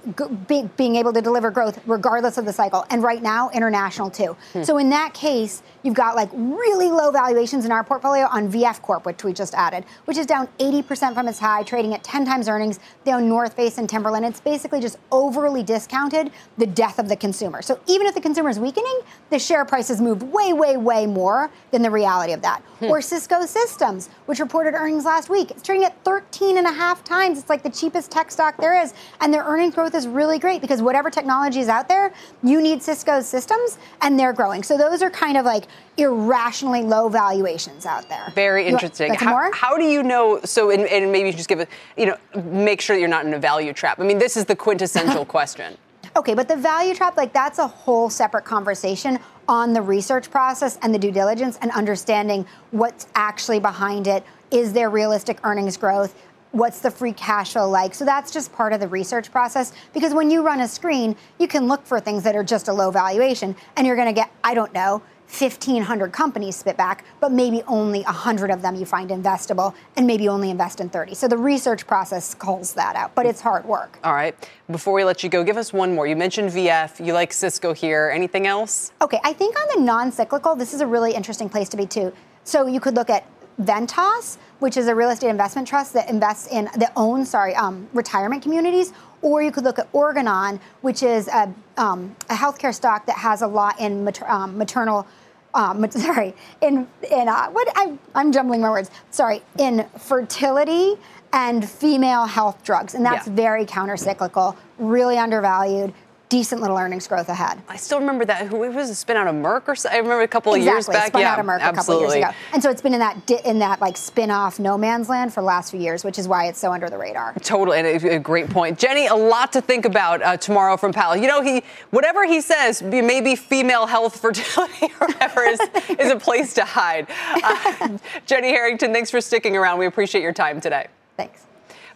being 0.77 0.95
able 0.95 1.11
to 1.11 1.19
deliver 1.19 1.49
growth 1.49 1.79
regardless 1.87 2.37
of 2.37 2.45
the 2.45 2.53
cycle. 2.53 2.85
And 2.91 3.01
right 3.01 3.23
now, 3.23 3.49
international 3.49 4.11
too. 4.11 4.37
Hmm. 4.53 4.61
So 4.61 4.77
in 4.77 4.91
that 4.91 5.15
case, 5.15 5.63
you've 5.83 5.93
got 5.93 6.15
like 6.15 6.29
really 6.33 6.89
low 6.89 7.11
valuations 7.11 7.65
in 7.65 7.71
our 7.71 7.83
portfolio 7.83 8.25
on 8.27 8.51
VF 8.51 8.81
Corp, 8.81 9.05
which 9.05 9.23
we 9.23 9.33
just 9.33 9.53
added, 9.53 9.85
which 10.05 10.17
is 10.17 10.25
down 10.25 10.47
80% 10.59 11.13
from 11.13 11.27
its 11.27 11.39
high, 11.39 11.63
trading 11.63 11.93
at 11.93 12.03
10 12.03 12.25
times 12.25 12.47
earnings, 12.47 12.79
down 13.05 13.27
North 13.27 13.53
Face 13.53 13.77
and 13.77 13.89
Timberland. 13.89 14.25
It's 14.25 14.41
basically 14.41 14.81
just 14.81 14.97
overly 15.11 15.63
discounted 15.63 16.31
the 16.57 16.67
death 16.67 16.99
of 16.99 17.07
the 17.07 17.15
consumer. 17.15 17.61
So 17.61 17.79
even 17.87 18.07
if 18.07 18.15
the 18.15 18.21
consumer 18.21 18.49
is 18.49 18.59
weakening, 18.59 18.99
the 19.29 19.39
share 19.39 19.65
prices 19.65 20.01
move 20.01 20.23
way, 20.23 20.53
way, 20.53 20.77
way 20.77 21.05
more 21.05 21.49
than 21.71 21.81
the 21.81 21.91
reality 21.91 22.33
of 22.33 22.41
that. 22.41 22.61
Hmm. 22.79 22.85
Or 22.85 23.01
Cisco 23.01 23.45
Systems, 23.45 24.09
which 24.25 24.39
reported 24.39 24.73
earnings 24.73 25.05
last 25.05 25.29
week. 25.29 25.51
It's 25.51 25.63
trading 25.63 25.85
at 25.85 26.03
13 26.03 26.57
and 26.57 26.67
a 26.67 26.71
half 26.71 27.03
times. 27.03 27.39
It's 27.39 27.49
like 27.49 27.63
the 27.63 27.69
cheapest 27.69 28.11
tech 28.11 28.31
stock 28.31 28.57
there 28.57 28.81
is. 28.81 28.93
And 29.21 29.33
their 29.33 29.43
earnings 29.43 29.75
growth 29.75 29.95
is 29.95 30.07
really 30.07 30.39
great 30.39 30.61
because 30.61 30.81
whatever 30.81 31.09
technology 31.09 31.59
is 31.59 31.69
out 31.69 31.87
there, 31.87 32.13
you 32.43 32.61
need 32.61 32.81
Cisco's 32.81 33.27
systems 33.27 33.77
and 34.01 34.19
they're 34.19 34.33
growing. 34.33 34.63
So 34.63 34.77
those 34.77 35.01
are 35.01 35.09
kind 35.09 35.37
of 35.37 35.45
like 35.45 35.65
irrationally 35.97 36.81
low 36.81 37.09
valuations 37.09 37.85
out 37.85 38.07
there. 38.09 38.31
Very 38.35 38.67
interesting. 38.67 39.13
How, 39.13 39.51
how, 39.53 39.77
do 39.77 39.83
you 39.83 40.03
know? 40.03 40.39
So, 40.43 40.69
and, 40.69 40.85
and 40.85 41.11
maybe 41.11 41.31
just 41.31 41.49
give 41.49 41.59
it, 41.59 41.69
you 41.97 42.05
know, 42.05 42.17
make 42.43 42.81
sure 42.81 42.95
that 42.95 42.99
you're 42.99 43.09
not 43.09 43.25
in 43.25 43.33
a 43.33 43.39
value 43.39 43.73
trap. 43.73 43.99
I 43.99 44.03
mean, 44.03 44.17
this 44.17 44.37
is 44.37 44.45
the 44.45 44.55
quintessential 44.55 45.25
question. 45.35 45.77
Okay, 46.15 46.33
but 46.33 46.47
the 46.47 46.55
value 46.55 46.93
trap, 46.93 47.17
like 47.17 47.33
that's 47.33 47.59
a 47.59 47.67
whole 47.67 48.09
separate 48.09 48.43
conversation 48.43 49.19
on 49.47 49.73
the 49.73 49.81
research 49.81 50.31
process 50.31 50.77
and 50.81 50.93
the 50.93 50.99
due 50.99 51.11
diligence 51.11 51.57
and 51.61 51.71
understanding 51.71 52.45
what's 52.71 53.07
actually 53.15 53.59
behind 53.59 54.07
it. 54.07 54.23
Is 54.51 54.73
there 54.73 54.89
realistic 54.89 55.39
earnings 55.43 55.77
growth? 55.77 56.15
What's 56.51 56.79
the 56.79 56.89
free 56.89 57.13
cash 57.13 57.53
flow 57.53 57.69
like? 57.69 57.93
So 57.93 58.05
that's 58.05 58.31
just 58.31 58.51
part 58.51 58.73
of 58.73 58.79
the 58.79 58.87
research 58.87 59.31
process 59.31 59.71
because 59.93 60.13
when 60.13 60.31
you 60.31 60.41
run 60.41 60.61
a 60.61 60.67
screen, 60.67 61.15
you 61.37 61.47
can 61.47 61.67
look 61.67 61.85
for 61.85 61.99
things 61.99 62.23
that 62.23 62.35
are 62.35 62.43
just 62.43 62.67
a 62.69 62.73
low 62.73 62.89
valuation 62.89 63.55
and 63.75 63.85
you're 63.85 63.95
going 63.95 64.07
to 64.07 64.13
get, 64.13 64.31
I 64.43 64.55
don't 64.55 64.73
know, 64.73 65.03
1,500 65.29 66.11
companies 66.11 66.55
spit 66.55 66.75
back, 66.75 67.05
but 67.19 67.31
maybe 67.31 67.61
only 67.67 68.01
100 68.01 68.49
of 68.49 68.61
them 68.61 68.75
you 68.75 68.85
find 68.85 69.11
investable 69.11 69.75
and 69.95 70.07
maybe 70.07 70.27
only 70.27 70.49
invest 70.49 70.81
in 70.81 70.89
30. 70.89 71.13
So 71.13 71.27
the 71.27 71.37
research 71.37 71.85
process 71.85 72.33
calls 72.33 72.73
that 72.73 72.95
out, 72.95 73.13
but 73.13 73.25
it's 73.25 73.39
hard 73.39 73.63
work. 73.65 73.99
All 74.03 74.13
right. 74.13 74.35
Before 74.71 74.93
we 74.93 75.03
let 75.03 75.23
you 75.23 75.29
go, 75.29 75.43
give 75.43 75.57
us 75.57 75.71
one 75.71 75.93
more. 75.93 76.07
You 76.07 76.15
mentioned 76.15 76.49
VF, 76.49 77.05
you 77.05 77.13
like 77.13 77.31
Cisco 77.31 77.73
here. 77.73 78.11
Anything 78.13 78.47
else? 78.47 78.91
Okay, 79.01 79.19
I 79.23 79.33
think 79.33 79.55
on 79.59 79.79
the 79.79 79.85
non 79.85 80.11
cyclical, 80.11 80.55
this 80.55 80.73
is 80.73 80.81
a 80.81 80.87
really 80.87 81.13
interesting 81.13 81.47
place 81.47 81.69
to 81.69 81.77
be 81.77 81.85
too. 81.85 82.11
So 82.43 82.65
you 82.65 82.79
could 82.79 82.95
look 82.95 83.09
at 83.09 83.25
Ventas, 83.61 84.37
which 84.59 84.77
is 84.77 84.87
a 84.87 84.95
real 84.95 85.09
estate 85.09 85.29
investment 85.29 85.67
trust 85.67 85.93
that 85.93 86.09
invests 86.09 86.47
in, 86.47 86.69
that 86.77 86.93
owns, 86.95 87.29
sorry, 87.29 87.53
um, 87.55 87.87
retirement 87.93 88.41
communities, 88.41 88.93
or 89.21 89.41
you 89.41 89.51
could 89.51 89.63
look 89.63 89.79
at 89.79 89.87
Organon, 89.91 90.59
which 90.81 91.03
is 91.03 91.27
a, 91.27 91.53
um, 91.77 92.15
a 92.29 92.35
healthcare 92.35 92.73
stock 92.73 93.05
that 93.05 93.17
has 93.17 93.41
a 93.41 93.47
lot 93.47 93.79
in 93.79 94.03
mater, 94.03 94.29
um, 94.29 94.57
maternal. 94.57 95.05
Um, 95.53 95.89
sorry, 95.91 96.33
in 96.61 96.87
in 97.11 97.27
uh, 97.27 97.49
what 97.49 97.67
I, 97.75 97.97
I'm 98.15 98.31
jumbling 98.31 98.61
my 98.61 98.69
words. 98.69 98.91
Sorry, 99.11 99.41
in 99.57 99.85
fertility 99.97 100.95
and 101.33 101.67
female 101.67 102.25
health 102.25 102.63
drugs, 102.63 102.95
and 102.95 103.05
that's 103.05 103.27
yeah. 103.27 103.33
very 103.33 103.65
countercyclical, 103.65 104.55
really 104.77 105.17
undervalued 105.17 105.93
decent 106.29 106.61
little 106.61 106.77
earnings 106.77 107.07
growth 107.07 107.27
ahead. 107.27 107.59
I 107.67 107.75
still 107.75 107.99
remember 107.99 108.23
that. 108.25 108.47
Who 108.47 108.57
was 108.57 108.89
a 108.89 108.95
spin 108.95 109.17
out 109.17 109.27
of 109.27 109.33
Merck 109.33 109.67
or 109.67 109.75
so? 109.75 109.89
I 109.89 109.97
remember 109.97 110.21
a 110.21 110.27
couple 110.27 110.53
of 110.53 110.59
exactly. 110.59 110.75
years 110.75 110.87
back. 110.87 111.07
Spun 111.07 111.21
yeah, 111.21 111.33
out 111.33 111.39
of 111.39 111.45
Merck 111.45 111.59
absolutely. 111.59 111.71
a 111.71 111.75
couple 111.75 111.95
of 111.95 112.01
years 112.01 112.13
ago. 112.13 112.37
And 112.53 112.63
so 112.63 112.69
it's 112.69 112.81
been 112.81 112.93
in 112.93 112.99
that 112.99 113.31
in 113.45 113.59
that 113.59 113.81
like 113.81 113.97
spin 113.97 114.29
off 114.29 114.59
no 114.59 114.77
man's 114.77 115.09
land 115.09 115.33
for 115.33 115.41
the 115.41 115.47
last 115.47 115.71
few 115.71 115.79
years, 115.79 116.03
which 116.03 116.19
is 116.19 116.27
why 116.27 116.45
it's 116.45 116.59
so 116.59 116.71
under 116.71 116.89
the 116.89 116.97
radar. 116.97 117.33
Totally, 117.41 117.79
and 117.79 117.87
a, 117.87 118.15
a 118.15 118.19
great 118.19 118.49
point, 118.49 118.77
Jenny. 118.77 119.07
A 119.07 119.15
lot 119.15 119.51
to 119.53 119.61
think 119.61 119.85
about 119.85 120.21
uh, 120.21 120.37
tomorrow 120.37 120.77
from 120.77 120.93
Powell. 120.93 121.17
You 121.17 121.27
know, 121.27 121.41
he 121.41 121.63
whatever 121.89 122.25
he 122.25 122.41
says, 122.41 122.83
maybe 122.83 123.35
female 123.35 123.87
health, 123.87 124.19
fertility, 124.19 124.85
or 125.01 125.07
whatever 125.07 125.43
is 125.43 125.59
is 125.89 126.11
a 126.11 126.19
place 126.19 126.53
to 126.53 126.63
hide. 126.63 127.07
Uh, 127.43 127.97
Jenny 128.27 128.49
Harrington, 128.49 128.93
thanks 128.93 129.09
for 129.09 129.19
sticking 129.19 129.57
around. 129.57 129.79
We 129.79 129.87
appreciate 129.87 130.21
your 130.21 130.33
time 130.33 130.61
today. 130.61 130.87
Thanks. 131.17 131.48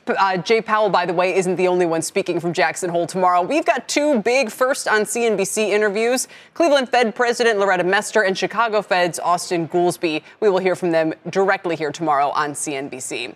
Uh, 0.05 0.37
Jay 0.37 0.61
Powell, 0.61 0.89
by 0.89 1.05
the 1.05 1.13
way, 1.13 1.35
isn't 1.35 1.55
the 1.55 1.67
only 1.67 1.85
one 1.85 2.01
speaking 2.01 2.39
from 2.39 2.51
Jackson 2.51 2.89
Hole 2.89 3.07
tomorrow. 3.07 3.41
We've 3.41 3.65
got 3.65 3.87
two 3.87 4.21
big 4.21 4.51
first 4.51 4.87
on 4.87 5.01
CNBC 5.01 5.69
interviews 5.69 6.27
Cleveland 6.53 6.89
Fed 6.89 7.15
President 7.15 7.57
Loretta 7.57 7.85
Mester 7.85 8.23
and 8.23 8.37
Chicago 8.37 8.81
Fed's 8.81 9.17
Austin 9.19 9.67
Goolsbee. 9.67 10.21
We 10.41 10.49
will 10.49 10.57
hear 10.57 10.75
from 10.75 10.91
them 10.91 11.13
directly 11.29 11.77
here 11.77 11.91
tomorrow 11.91 12.29
on 12.31 12.51
CNBC. 12.51 13.33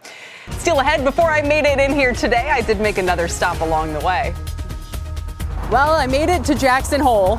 Still 0.52 0.80
ahead, 0.80 1.06
before 1.06 1.32
I 1.32 1.42
made 1.42 1.66
it 1.66 1.80
in 1.80 1.94
here 1.94 2.12
today, 2.12 2.50
I 2.50 2.62
did 2.62 2.82
make 2.82 2.98
another 2.98 3.30
stop 3.30 3.62
along 3.62 3.94
the 3.94 4.02
way. 4.02 4.34
Well, 5.72 5.92
I 5.92 6.06
made 6.06 6.30
it 6.30 6.44
to 6.46 6.56
Jackson 6.56 7.00
Hole, 7.00 7.38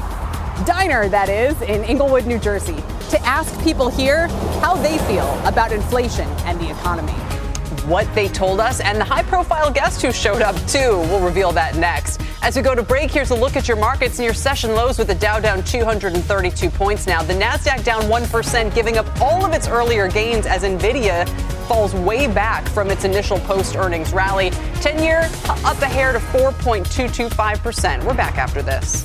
diner 0.65 1.09
that 1.09 1.29
is, 1.29 1.61
in 1.63 1.85
Englewood, 1.85 2.27
New 2.27 2.39
Jersey, 2.39 2.77
to 3.11 3.21
ask 3.27 3.63
people 3.63 3.89
here 3.91 4.29
how 4.61 4.75
they 4.77 4.97
feel 4.99 5.29
about 5.47 5.73
inflation 5.73 6.29
and 6.47 6.59
the 6.61 6.71
economy 6.71 7.15
what 7.89 8.13
they 8.15 8.29
told 8.29 8.61
us, 8.61 8.81
and 8.81 8.99
the 8.99 9.05
high 9.05 9.23
profile 9.23 9.71
guest 9.71 10.03
who 10.03 10.13
showed 10.13 10.43
up 10.43 10.55
too. 10.67 10.99
We'll 11.09 11.25
reveal 11.25 11.53
that 11.53 11.77
next. 11.77 12.21
As 12.43 12.57
we 12.57 12.63
go 12.63 12.75
to 12.75 12.83
break, 12.83 13.11
here's 13.11 13.31
a 13.31 13.35
look 13.35 13.57
at 13.57 13.67
your 13.67 13.77
markets 13.77 14.19
and 14.19 14.25
your 14.25 14.35
session 14.35 14.75
lows 14.75 14.99
with 14.99 15.09
the 15.09 15.15
Dow 15.15 15.41
down 15.41 15.63
232 15.65 16.71
points 16.71 17.07
now. 17.07 17.23
The 17.23 17.35
NASDAQ 17.35 17.85
down 17.85 18.03
1%, 18.03 18.75
giving 18.75 18.97
up 18.99 19.07
all 19.21 19.45
of 19.45 19.53
its 19.53 19.67
earlier 19.69 20.09
gains 20.09 20.47
as 20.47 20.63
NVIDIA 20.63 21.29
falls 21.67 21.95
way 21.95 22.27
back 22.27 22.67
from 22.69 22.91
its 22.91 23.05
initial 23.05 23.39
post 23.41 23.77
earnings 23.77 24.13
rally. 24.13 24.51
10 24.81 25.03
year 25.03 25.29
up 25.47 25.81
a 25.83 25.87
hair 25.87 26.13
to 26.13 26.19
4.225%. 26.19 28.05
We're 28.05 28.15
back 28.15 28.39
after 28.39 28.63
this. 28.63 29.05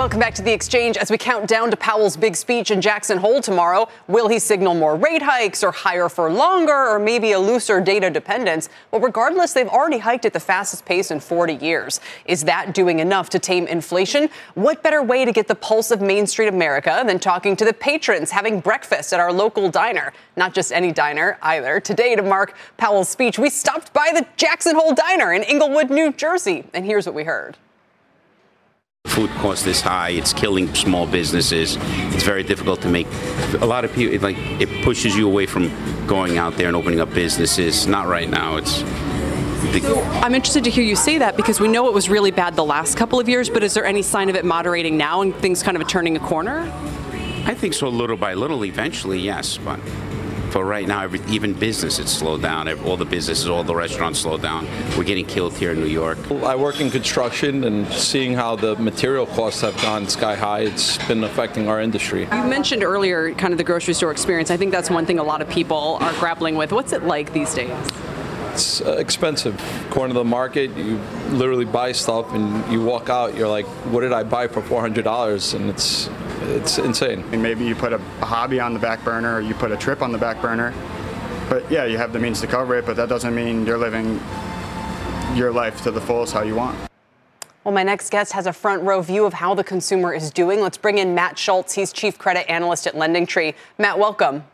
Welcome 0.00 0.18
back 0.20 0.32
to 0.36 0.42
the 0.42 0.50
exchange 0.50 0.96
as 0.96 1.10
we 1.10 1.18
count 1.18 1.46
down 1.46 1.70
to 1.70 1.76
Powell's 1.76 2.16
big 2.16 2.34
speech 2.34 2.70
in 2.70 2.80
Jackson 2.80 3.18
Hole 3.18 3.42
tomorrow. 3.42 3.86
Will 4.08 4.28
he 4.28 4.38
signal 4.38 4.72
more 4.72 4.96
rate 4.96 5.20
hikes 5.20 5.62
or 5.62 5.72
higher 5.72 6.08
for 6.08 6.32
longer 6.32 6.72
or 6.72 6.98
maybe 6.98 7.32
a 7.32 7.38
looser 7.38 7.82
data 7.82 8.08
dependence? 8.08 8.70
Well, 8.90 9.02
regardless, 9.02 9.52
they've 9.52 9.68
already 9.68 9.98
hiked 9.98 10.24
at 10.24 10.32
the 10.32 10.40
fastest 10.40 10.86
pace 10.86 11.10
in 11.10 11.20
40 11.20 11.56
years. 11.56 12.00
Is 12.24 12.44
that 12.44 12.72
doing 12.72 13.00
enough 13.00 13.28
to 13.28 13.38
tame 13.38 13.66
inflation? 13.66 14.30
What 14.54 14.82
better 14.82 15.02
way 15.02 15.26
to 15.26 15.32
get 15.32 15.48
the 15.48 15.54
pulse 15.54 15.90
of 15.90 16.00
Main 16.00 16.26
Street 16.26 16.48
America 16.48 17.02
than 17.06 17.18
talking 17.18 17.54
to 17.56 17.66
the 17.66 17.74
patrons 17.74 18.30
having 18.30 18.60
breakfast 18.60 19.12
at 19.12 19.20
our 19.20 19.34
local 19.34 19.68
diner? 19.68 20.14
Not 20.34 20.54
just 20.54 20.72
any 20.72 20.92
diner 20.92 21.36
either. 21.42 21.78
Today, 21.78 22.16
to 22.16 22.22
mark 22.22 22.56
Powell's 22.78 23.10
speech, 23.10 23.38
we 23.38 23.50
stopped 23.50 23.92
by 23.92 24.12
the 24.14 24.26
Jackson 24.38 24.76
Hole 24.76 24.94
Diner 24.94 25.34
in 25.34 25.42
Englewood, 25.42 25.90
New 25.90 26.10
Jersey. 26.10 26.64
And 26.72 26.86
here's 26.86 27.04
what 27.04 27.14
we 27.14 27.24
heard. 27.24 27.58
Food 29.06 29.30
cost 29.30 29.66
is 29.66 29.80
high. 29.80 30.10
It's 30.10 30.32
killing 30.32 30.72
small 30.74 31.06
businesses. 31.06 31.76
It's 31.80 32.22
very 32.22 32.42
difficult 32.42 32.80
to 32.82 32.88
make. 32.88 33.06
A 33.60 33.66
lot 33.66 33.84
of 33.84 33.92
people, 33.92 34.14
it, 34.14 34.22
like, 34.22 34.36
it 34.60 34.84
pushes 34.84 35.16
you 35.16 35.26
away 35.26 35.46
from 35.46 35.68
going 36.06 36.38
out 36.38 36.56
there 36.56 36.68
and 36.68 36.76
opening 36.76 37.00
up 37.00 37.12
businesses. 37.12 37.86
Not 37.86 38.06
right 38.06 38.30
now. 38.30 38.56
It's. 38.56 38.82
I'm 40.22 40.34
interested 40.34 40.64
to 40.64 40.70
hear 40.70 40.84
you 40.84 40.96
say 40.96 41.18
that 41.18 41.36
because 41.36 41.60
we 41.60 41.68
know 41.68 41.86
it 41.88 41.92
was 41.92 42.08
really 42.08 42.30
bad 42.30 42.56
the 42.56 42.64
last 42.64 42.96
couple 42.96 43.20
of 43.20 43.28
years, 43.28 43.50
but 43.50 43.62
is 43.62 43.74
there 43.74 43.84
any 43.84 44.00
sign 44.00 44.30
of 44.30 44.36
it 44.36 44.44
moderating 44.44 44.96
now 44.96 45.22
and 45.22 45.34
things 45.34 45.62
kind 45.62 45.76
of 45.76 45.86
turning 45.88 46.16
a 46.16 46.20
corner? 46.20 46.60
I 47.44 47.54
think 47.54 47.74
so, 47.74 47.88
little 47.88 48.16
by 48.16 48.34
little. 48.34 48.64
Eventually, 48.64 49.18
yes, 49.18 49.58
but 49.58 49.80
for 50.50 50.64
right 50.64 50.86
now, 50.86 51.02
every, 51.02 51.20
even 51.28 51.52
business 51.54 51.98
it's 51.98 52.12
slowed 52.12 52.42
down. 52.42 52.68
All 52.80 52.96
the 52.96 53.04
businesses, 53.04 53.48
all 53.48 53.62
the 53.62 53.74
restaurants 53.74 54.20
slowed 54.20 54.42
down. 54.42 54.66
We're 54.96 55.04
getting 55.04 55.26
killed 55.26 55.56
here 55.56 55.72
in 55.72 55.80
New 55.80 55.86
York. 55.86 56.18
I 56.30 56.56
work 56.56 56.80
in 56.80 56.90
construction 56.90 57.64
and 57.64 57.86
seeing 57.92 58.34
how 58.34 58.56
the 58.56 58.76
material 58.76 59.26
costs 59.26 59.60
have 59.60 59.80
gone 59.82 60.08
sky 60.08 60.34
high, 60.34 60.60
it's 60.60 60.98
been 61.06 61.24
affecting 61.24 61.68
our 61.68 61.80
industry. 61.80 62.22
You 62.22 62.44
mentioned 62.44 62.82
earlier 62.82 63.34
kind 63.34 63.52
of 63.52 63.58
the 63.58 63.64
grocery 63.64 63.94
store 63.94 64.10
experience. 64.10 64.50
I 64.50 64.56
think 64.56 64.72
that's 64.72 64.90
one 64.90 65.06
thing 65.06 65.18
a 65.18 65.24
lot 65.24 65.40
of 65.40 65.48
people 65.48 65.98
are 66.00 66.12
grappling 66.14 66.56
with. 66.56 66.72
What's 66.72 66.92
it 66.92 67.04
like 67.04 67.32
these 67.32 67.54
days? 67.54 67.70
It's 68.52 68.80
uh, 68.80 68.92
expensive. 68.92 69.54
According 69.88 70.14
to 70.14 70.18
the 70.18 70.24
market, 70.24 70.76
you 70.76 70.98
literally 71.30 71.64
buy 71.64 71.92
stuff 71.92 72.34
and 72.34 72.72
you 72.72 72.82
walk 72.82 73.08
out, 73.08 73.36
you're 73.36 73.48
like, 73.48 73.66
what 73.92 74.00
did 74.00 74.12
I 74.12 74.24
buy 74.24 74.48
for 74.48 74.60
$400? 74.60 75.54
And 75.54 75.70
it's 75.70 76.08
it's 76.42 76.78
insane. 76.78 77.24
And 77.32 77.42
maybe 77.42 77.64
you 77.64 77.74
put 77.74 77.92
a, 77.92 77.96
a 78.20 78.26
hobby 78.26 78.60
on 78.60 78.72
the 78.72 78.78
back 78.78 79.04
burner 79.04 79.36
or 79.36 79.40
you 79.40 79.54
put 79.54 79.70
a 79.72 79.76
trip 79.76 80.02
on 80.02 80.12
the 80.12 80.18
back 80.18 80.40
burner. 80.40 80.72
But 81.48 81.70
yeah, 81.70 81.84
you 81.84 81.98
have 81.98 82.12
the 82.12 82.18
means 82.18 82.40
to 82.40 82.46
cover 82.46 82.76
it, 82.76 82.86
but 82.86 82.96
that 82.96 83.08
doesn't 83.08 83.34
mean 83.34 83.66
you're 83.66 83.78
living 83.78 84.20
your 85.34 85.52
life 85.52 85.82
to 85.82 85.90
the 85.90 86.00
fullest 86.00 86.32
how 86.32 86.42
you 86.42 86.54
want. 86.54 86.78
Well, 87.64 87.74
my 87.74 87.82
next 87.82 88.10
guest 88.10 88.32
has 88.32 88.46
a 88.46 88.52
front 88.52 88.82
row 88.82 89.02
view 89.02 89.26
of 89.26 89.34
how 89.34 89.54
the 89.54 89.64
consumer 89.64 90.14
is 90.14 90.30
doing. 90.30 90.60
Let's 90.60 90.78
bring 90.78 90.98
in 90.98 91.14
Matt 91.14 91.38
Schultz. 91.38 91.74
He's 91.74 91.92
chief 91.92 92.16
credit 92.16 92.50
analyst 92.50 92.86
at 92.86 92.94
LendingTree. 92.94 93.54
Matt, 93.78 93.98
welcome. 93.98 94.44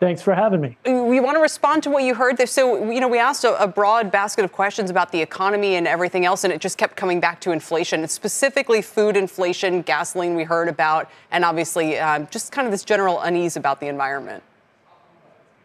Thanks 0.00 0.22
for 0.22 0.32
having 0.32 0.60
me. 0.60 0.76
We 0.84 1.18
want 1.18 1.36
to 1.36 1.40
respond 1.40 1.82
to 1.82 1.90
what 1.90 2.04
you 2.04 2.14
heard 2.14 2.36
there. 2.36 2.46
So, 2.46 2.88
you 2.88 3.00
know, 3.00 3.08
we 3.08 3.18
asked 3.18 3.42
a, 3.42 3.60
a, 3.60 3.66
broad 3.66 4.12
basket 4.12 4.44
of 4.44 4.52
questions 4.52 4.90
about 4.90 5.10
the 5.10 5.20
economy 5.20 5.74
and 5.74 5.88
everything 5.88 6.24
else, 6.24 6.44
and 6.44 6.52
it 6.52 6.60
just 6.60 6.78
kept 6.78 6.94
coming 6.94 7.18
back 7.18 7.40
to 7.40 7.50
inflation. 7.50 8.04
It's 8.04 8.12
specifically 8.12 8.80
food 8.80 9.16
inflation, 9.16 9.82
gasoline 9.82 10.36
we 10.36 10.44
heard 10.44 10.68
about, 10.68 11.10
and 11.32 11.44
obviously 11.44 11.98
um, 11.98 12.28
just 12.30 12.52
kind 12.52 12.66
of 12.66 12.70
this 12.70 12.84
general 12.84 13.20
unease 13.20 13.56
about 13.56 13.80
the 13.80 13.88
environment. 13.88 14.44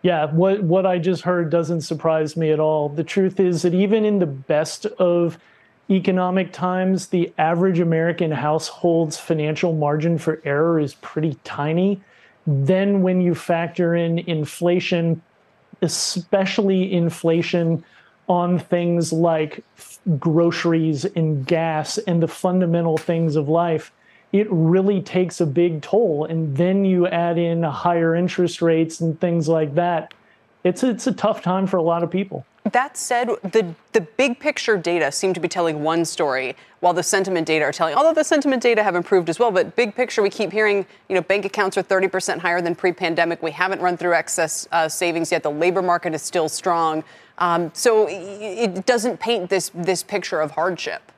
Yeah, 0.02 0.26
what, 0.26 0.64
what 0.64 0.88
I 0.88 0.98
just 0.98 1.22
heard 1.22 1.52
doesn't 1.52 1.82
surprise 1.82 2.36
me 2.36 2.52
at 2.52 2.60
all. 2.60 2.90
The 2.90 3.04
truth 3.04 3.40
is 3.40 3.62
that 3.62 3.76
even 3.76 4.04
in 4.04 4.18
the 4.18 4.26
best 4.26 4.88
of 4.88 5.38
economic 5.92 6.52
times, 6.52 7.08
the 7.08 7.32
average 7.38 7.80
American 7.80 8.32
household's 8.32 9.20
financial 9.20 9.74
margin 9.74 10.18
for 10.18 10.42
error 10.44 10.80
is 10.80 10.96
pretty 10.96 11.38
tiny 11.44 12.02
then, 12.46 13.02
when 13.02 13.22
you 13.22 13.36
factor 13.36 13.96
in 13.96 14.20
inflation, 14.20 15.22
especially 15.82 16.92
inflation 16.92 17.84
on 18.28 18.60
things 18.60 19.14
like 19.14 19.64
groceries 20.20 21.06
and 21.06 21.46
gas 21.46 21.98
and 22.00 22.22
the 22.22 22.28
fundamental 22.28 22.98
things 22.98 23.36
of 23.36 23.48
life, 23.50 23.92
it 24.32 24.48
really 24.50 25.02
takes 25.02 25.40
a 25.40 25.46
big 25.46 25.82
toll. 25.82 26.26
And 26.26 26.58
then 26.58 26.86
you 26.86 27.08
add 27.08 27.38
in 27.38 27.64
higher 27.64 28.16
interest 28.16 28.62
rates 28.62 29.00
and 29.00 29.20
things 29.20 29.48
like 29.48 29.76
that. 29.76 30.14
It's 30.64 30.84
it's 30.84 31.08
a 31.08 31.14
tough 31.14 31.42
time 31.42 31.68
for 31.68 31.78
a 31.78 31.82
lot 31.84 32.04
of 32.04 32.10
people. 32.10 32.46
That 32.72 32.96
said, 32.96 33.28
the, 33.44 33.76
the 33.92 34.02
big 34.02 34.40
picture 34.40 34.78
data 34.78 35.12
seem 35.12 35.34
to 35.34 35.42
be 35.42 35.50
telling 35.50 35.84
one 35.84 36.06
story, 36.06 36.56
while 36.80 36.94
the 36.94 37.04
sentiment 37.04 37.46
data 37.46 37.66
are 37.66 37.74
telling, 37.74 37.94
although 37.94 38.14
the 38.14 38.24
sentiment 38.24 38.64
data 38.64 38.84
have 38.84 38.96
improved 38.96 39.30
as 39.30 39.38
well, 39.38 39.52
but 39.52 39.76
big 39.76 39.94
picture, 39.96 40.22
we 40.22 40.30
keep 40.30 40.52
hearing, 40.52 40.86
you 41.10 41.16
know, 41.16 41.22
bank 41.22 41.44
accounts 41.44 41.78
are 41.78 41.84
30% 41.84 42.40
higher 42.40 42.62
than 42.62 42.74
pre-pandemic. 42.74 43.44
We 43.44 43.52
haven't 43.52 43.82
run 43.82 43.98
through 43.98 44.14
excess 44.14 44.66
uh, 44.72 44.88
savings 44.88 45.32
yet. 45.32 45.44
The 45.44 45.52
labor 45.52 45.82
market 45.82 46.14
is 46.14 46.22
still 46.22 46.48
strong. 46.48 47.04
Um, 47.38 47.70
so 47.74 48.08
it 48.10 48.86
doesn't 48.86 49.20
paint 49.20 49.50
this, 49.50 49.70
this 49.74 50.02
picture 50.02 50.40
of 50.40 50.52
hardship. 50.52 51.12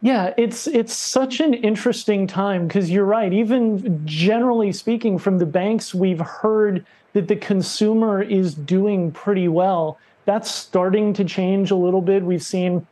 Yeah, 0.00 0.32
it's 0.36 0.68
it's 0.68 0.94
such 0.94 1.40
an 1.40 1.54
interesting 1.54 2.28
time 2.28 2.68
because 2.68 2.88
you're 2.88 3.04
right. 3.04 3.32
Even 3.32 4.06
generally 4.06 4.70
speaking, 4.70 5.18
from 5.18 5.38
the 5.38 5.46
banks, 5.46 5.92
we've 5.92 6.20
heard 6.20 6.86
that 7.12 7.28
the 7.28 7.36
consumer 7.36 8.22
is 8.22 8.54
doing 8.54 9.10
pretty 9.10 9.48
well. 9.48 9.98
That's 10.24 10.50
starting 10.50 11.12
to 11.14 11.24
change 11.24 11.70
a 11.70 11.76
little 11.76 12.02
bit. 12.02 12.22
We've 12.22 12.42
seen 12.42 12.86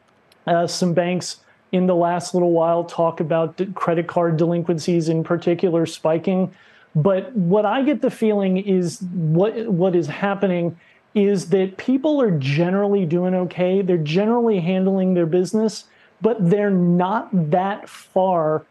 uh, 0.46 0.66
some 0.66 0.94
banks 0.94 1.38
in 1.72 1.86
the 1.86 1.94
last 1.94 2.32
little 2.32 2.52
while 2.52 2.84
talk 2.84 3.20
about 3.20 3.60
credit 3.74 4.06
card 4.06 4.36
delinquencies 4.36 5.08
in 5.08 5.24
particular 5.24 5.84
spiking. 5.86 6.54
But 6.94 7.34
what 7.36 7.66
I 7.66 7.82
get 7.82 8.00
the 8.00 8.10
feeling 8.10 8.56
is 8.56 9.02
what 9.02 9.68
what 9.68 9.94
is 9.94 10.06
happening 10.06 10.78
is 11.14 11.48
that 11.50 11.76
people 11.76 12.20
are 12.20 12.30
generally 12.30 13.04
doing 13.04 13.34
okay. 13.34 13.82
They're 13.82 13.96
generally 13.98 14.60
handling 14.60 15.14
their 15.14 15.26
business, 15.26 15.84
but 16.20 16.36
they're 16.50 16.70
not 16.70 17.28
that 17.50 17.88
far 17.88 18.64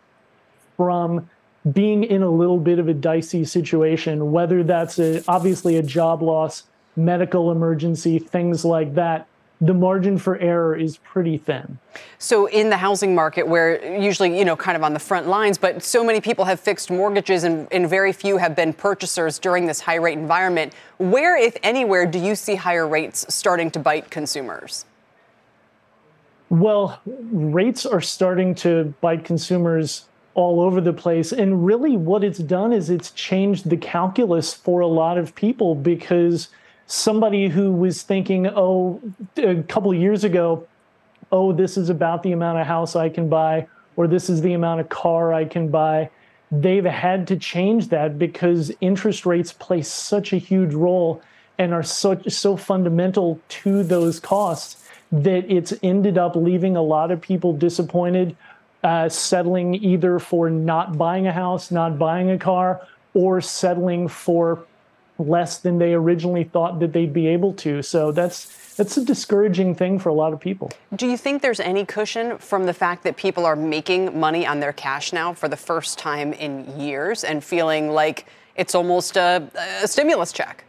from 0.78 1.30
being 1.72 2.04
in 2.04 2.22
a 2.22 2.30
little 2.30 2.60
bit 2.60 2.80
of 2.80 2.88
a 2.88 2.94
dicey 2.94 3.44
situation, 3.44 4.32
whether 4.32 4.64
that's 4.64 5.00
a, 5.00 5.24
obviously 5.28 5.78
a 5.78 5.84
job 5.84 6.22
loss, 6.22 6.64
medical 6.96 7.52
emergency, 7.52 8.20
things 8.20 8.64
like 8.64 8.94
that, 8.96 9.28
the 9.62 9.74
margin 9.74 10.18
for 10.18 10.38
error 10.38 10.76
is 10.76 10.98
pretty 10.98 11.38
thin. 11.38 11.80
So 12.20 12.46
in 12.48 12.70
the 12.70 12.78
housing 12.78 13.16
market 13.16 13.48
where 13.48 14.00
usually, 14.00 14.38
you 14.38 14.46
know, 14.46 14.56
kind 14.56 14.76
of 14.76 14.84
on 14.84 14.94
the 14.94 15.00
front 15.00 15.28
lines, 15.28 15.58
but 15.58 15.82
so 15.82 16.04
many 16.04 16.20
people 16.20 16.46
have 16.46 16.60
fixed 16.60 16.92
mortgages 16.92 17.44
and, 17.44 17.68
and 17.72 17.90
very 17.90 18.12
few 18.12 18.38
have 18.38 18.56
been 18.56 18.74
purchasers 18.74 19.40
during 19.40 19.66
this 19.66 19.80
high 19.80 19.96
rate 19.96 20.18
environment, 20.18 20.74
where, 20.98 21.38
if 21.38 21.56
anywhere, 21.64 22.06
do 22.06 22.20
you 22.20 22.36
see 22.36 22.56
higher 22.56 22.88
rates 22.88 23.26
starting 23.34 23.72
to 23.72 23.80
bite 23.80 24.12
consumers? 24.12 24.86
Well, 26.50 27.02
rates 27.06 27.86
are 27.86 28.02
starting 28.02 28.56
to 28.56 28.94
bite 29.02 29.24
consumers 29.24 30.06
all 30.36 30.62
over 30.62 30.80
the 30.82 30.94
place. 30.94 31.32
And 31.32 31.66
really, 31.66 31.98
what 31.98 32.24
it's 32.24 32.40
done 32.40 32.72
is 32.72 32.90
it's 32.90 33.12
changed 33.12 33.70
the 33.70 33.78
calculus 33.78 34.54
for 34.54 34.82
a 34.82 34.88
lot 34.88 35.18
of 35.18 35.34
people 35.34 35.74
because 35.74 36.50
somebody 36.88 37.48
who 37.48 37.72
was 37.72 38.04
thinking, 38.04 38.48
oh, 38.48 39.02
a 39.38 39.64
couple 39.64 39.92
of 39.92 39.98
years 39.98 40.24
ago, 40.24 40.68
oh, 41.32 41.52
this 41.52 41.78
is 41.78 41.90
about 41.90 42.22
the 42.22 42.34
amount 42.34 42.60
of 42.60 42.68
house 42.68 42.96
I 42.96 43.10
can 43.10 43.30
buy, 43.30 43.68
or 43.96 44.08
this 44.08 44.30
is 44.30 44.42
the 44.42 44.54
amount 44.54 44.82
of 44.82 44.90
car 44.90 45.34
I 45.34 45.46
can 45.46 45.70
buy. 45.70 46.10
They've 46.52 46.86
had 46.86 47.28
to 47.28 47.38
change 47.38 47.88
that 47.90 48.20
because 48.20 48.72
interest 48.82 49.26
rates 49.26 49.52
play 49.52 49.82
such 49.82 50.34
a 50.34 50.38
huge 50.38 50.74
role 50.74 51.22
and 51.58 51.74
are 51.74 51.84
so, 51.84 52.22
so 52.28 52.58
fundamental 52.58 53.40
to 53.48 53.84
those 53.84 54.20
costs 54.20 54.84
that 55.12 55.50
it's 55.50 55.74
ended 55.82 56.18
up 56.18 56.36
leaving 56.36 56.76
a 56.76 56.82
lot 56.82 57.10
of 57.10 57.22
people 57.22 57.54
disappointed 57.54 58.36
uh, 58.86 59.10
settling 59.10 59.74
either 59.74 60.20
for 60.20 60.48
not 60.48 60.96
buying 60.96 61.26
a 61.26 61.34
house, 61.34 61.72
not 61.72 61.98
buying 61.98 62.30
a 62.30 62.38
car, 62.38 62.88
or 63.16 63.42
settling 63.42 64.08
for 64.08 64.64
less 65.18 65.58
than 65.58 65.80
they 65.80 65.96
originally 65.96 66.44
thought 66.44 66.80
that 66.80 66.94
they'd 66.94 67.12
be 67.12 67.26
able 67.28 67.52
to. 67.54 67.82
So 67.82 68.12
that's 68.12 68.76
that's 68.76 68.96
a 68.98 69.04
discouraging 69.04 69.74
thing 69.74 69.98
for 69.98 70.10
a 70.10 70.14
lot 70.14 70.34
of 70.34 70.40
people. 70.40 70.72
Do 70.96 71.08
you 71.08 71.18
think 71.18 71.42
there's 71.42 71.62
any 71.62 71.84
cushion 71.86 72.38
from 72.38 72.66
the 72.66 72.74
fact 72.74 73.04
that 73.04 73.18
people 73.18 73.46
are 73.46 73.56
making 73.56 74.20
money 74.20 74.46
on 74.46 74.60
their 74.60 74.74
cash 74.74 75.14
now 75.14 75.34
for 75.34 75.48
the 75.48 75.58
first 75.58 75.98
time 75.98 76.34
in 76.34 76.80
years 76.80 77.24
and 77.24 77.44
feeling 77.44 77.90
like 77.90 78.28
it's 78.56 78.76
almost 78.76 79.18
a, 79.18 79.50
a 79.82 79.88
stimulus 79.88 80.32
check? 80.32 80.65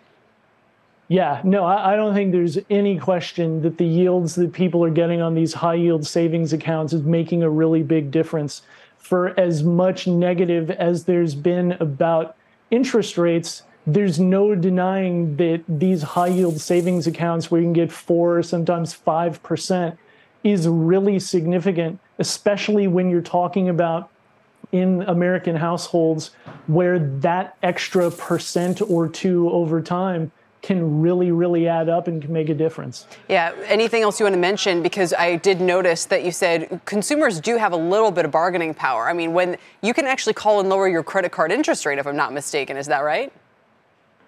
Yeah, 1.08 1.40
no, 1.44 1.64
I, 1.64 1.92
I, 1.92 1.96
don't 1.96 2.14
think 2.14 2.32
there's 2.32 2.58
any 2.68 2.98
question 2.98 3.62
that 3.62 3.78
the 3.78 3.86
yields 3.86 4.34
that 4.34 4.52
people 4.52 4.82
are 4.82 4.90
getting 4.90 5.22
on 5.22 5.34
these 5.34 5.54
high 5.54 5.74
yield 5.74 6.04
savings 6.04 6.52
accounts 6.52 6.92
is 6.92 7.02
making 7.02 7.44
a 7.44 7.50
really 7.50 7.84
big 7.84 8.10
difference. 8.10 8.62
For 8.98 9.38
as 9.38 9.62
much 9.62 10.08
negative 10.08 10.68
as 10.68 11.04
there's 11.04 11.36
been 11.36 11.72
about 11.78 12.36
interest 12.72 13.16
rates, 13.16 13.62
there's 13.86 14.18
no 14.18 14.56
denying 14.56 15.36
that 15.36 15.62
these 15.68 16.02
high 16.02 16.26
yield 16.26 16.60
savings 16.60 17.06
accounts 17.06 17.52
where 17.52 17.60
you 17.60 17.66
can 17.66 17.72
get 17.72 17.92
four, 17.92 18.42
sometimes 18.42 18.92
five 18.92 19.40
percent, 19.44 19.96
is 20.42 20.66
really 20.66 21.20
significant, 21.20 22.00
especially 22.18 22.88
when 22.88 23.10
you're 23.10 23.20
talking 23.20 23.68
about 23.68 24.10
in 24.72 25.02
American 25.02 25.54
households 25.54 26.32
where 26.66 26.98
that 26.98 27.56
extra 27.62 28.10
percent 28.10 28.82
or 28.82 29.08
two 29.08 29.48
over 29.50 29.80
time 29.80 30.32
can 30.62 31.00
really, 31.00 31.30
really 31.30 31.68
add 31.68 31.88
up 31.88 32.08
and 32.08 32.20
can 32.20 32.32
make 32.32 32.48
a 32.48 32.54
difference. 32.54 33.06
Yeah. 33.28 33.52
Anything 33.66 34.02
else 34.02 34.18
you 34.18 34.24
want 34.24 34.34
to 34.34 34.40
mention? 34.40 34.82
Because 34.82 35.12
I 35.14 35.36
did 35.36 35.60
notice 35.60 36.06
that 36.06 36.24
you 36.24 36.32
said 36.32 36.80
consumers 36.84 37.40
do 37.40 37.56
have 37.56 37.72
a 37.72 37.76
little 37.76 38.10
bit 38.10 38.24
of 38.24 38.30
bargaining 38.30 38.74
power. 38.74 39.08
I 39.08 39.12
mean, 39.12 39.32
when 39.32 39.58
you 39.82 39.94
can 39.94 40.06
actually 40.06 40.32
call 40.32 40.60
and 40.60 40.68
lower 40.68 40.88
your 40.88 41.02
credit 41.02 41.30
card 41.30 41.52
interest 41.52 41.86
rate, 41.86 41.98
if 41.98 42.06
I'm 42.06 42.16
not 42.16 42.32
mistaken, 42.32 42.76
is 42.76 42.86
that 42.86 43.00
right? 43.00 43.32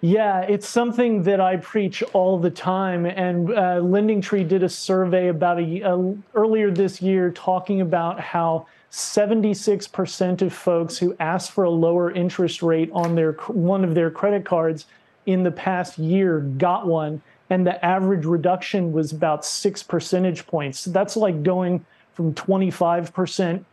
Yeah, 0.01 0.41
it's 0.41 0.67
something 0.67 1.23
that 1.23 1.41
I 1.41 1.57
preach 1.57 2.01
all 2.13 2.39
the 2.39 2.49
time. 2.49 3.05
And 3.05 3.51
uh, 3.51 3.79
Lending 3.83 4.21
Tree 4.21 4.45
did 4.45 4.63
a 4.63 4.69
survey 4.69 5.27
about 5.27 5.59
a, 5.59 5.83
uh, 5.83 6.13
earlier 6.35 6.71
this 6.71 7.01
year 7.01 7.31
talking 7.31 7.81
about 7.81 8.19
how 8.19 8.65
76% 8.91 10.41
of 10.41 10.53
folks 10.53 10.97
who 10.97 11.15
asked 11.19 11.51
for 11.51 11.65
a 11.65 11.69
lower 11.69 12.11
interest 12.11 12.63
rate 12.63 12.89
on 12.93 13.13
their 13.15 13.33
one 13.49 13.83
of 13.83 13.93
their 13.93 14.09
credit 14.09 14.45
cards 14.45 14.85
in 15.29 15.43
the 15.43 15.51
past 15.51 15.99
year 15.99 16.39
got 16.39 16.87
one, 16.87 17.21
and 17.51 17.65
the 17.65 17.83
average 17.85 18.25
reduction 18.25 18.91
was 18.91 19.11
about 19.11 19.45
six 19.45 19.83
percentage 19.83 20.47
points. 20.47 20.85
That's 20.85 21.15
like 21.15 21.43
going 21.43 21.85
from 22.13 22.33
25% 22.33 23.63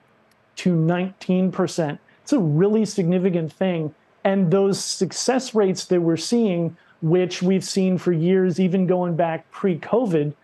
to 0.57 0.75
19%. 0.75 1.99
It's 2.23 2.33
a 2.33 2.39
really 2.39 2.85
significant 2.85 3.53
thing. 3.53 3.95
And 4.23 4.51
those 4.51 4.85
success 4.85 5.55
rates 5.55 5.87
that 5.87 6.01
we're 6.01 6.17
seeing, 6.19 6.77
which 7.01 7.43
we've 7.43 7.65
seen 7.65 7.97
for 7.97 8.13
years, 8.13 8.61
even 8.61 8.87
going 8.87 9.17
back 9.17 9.51
pre 9.51 9.79
COVID, 9.79 10.35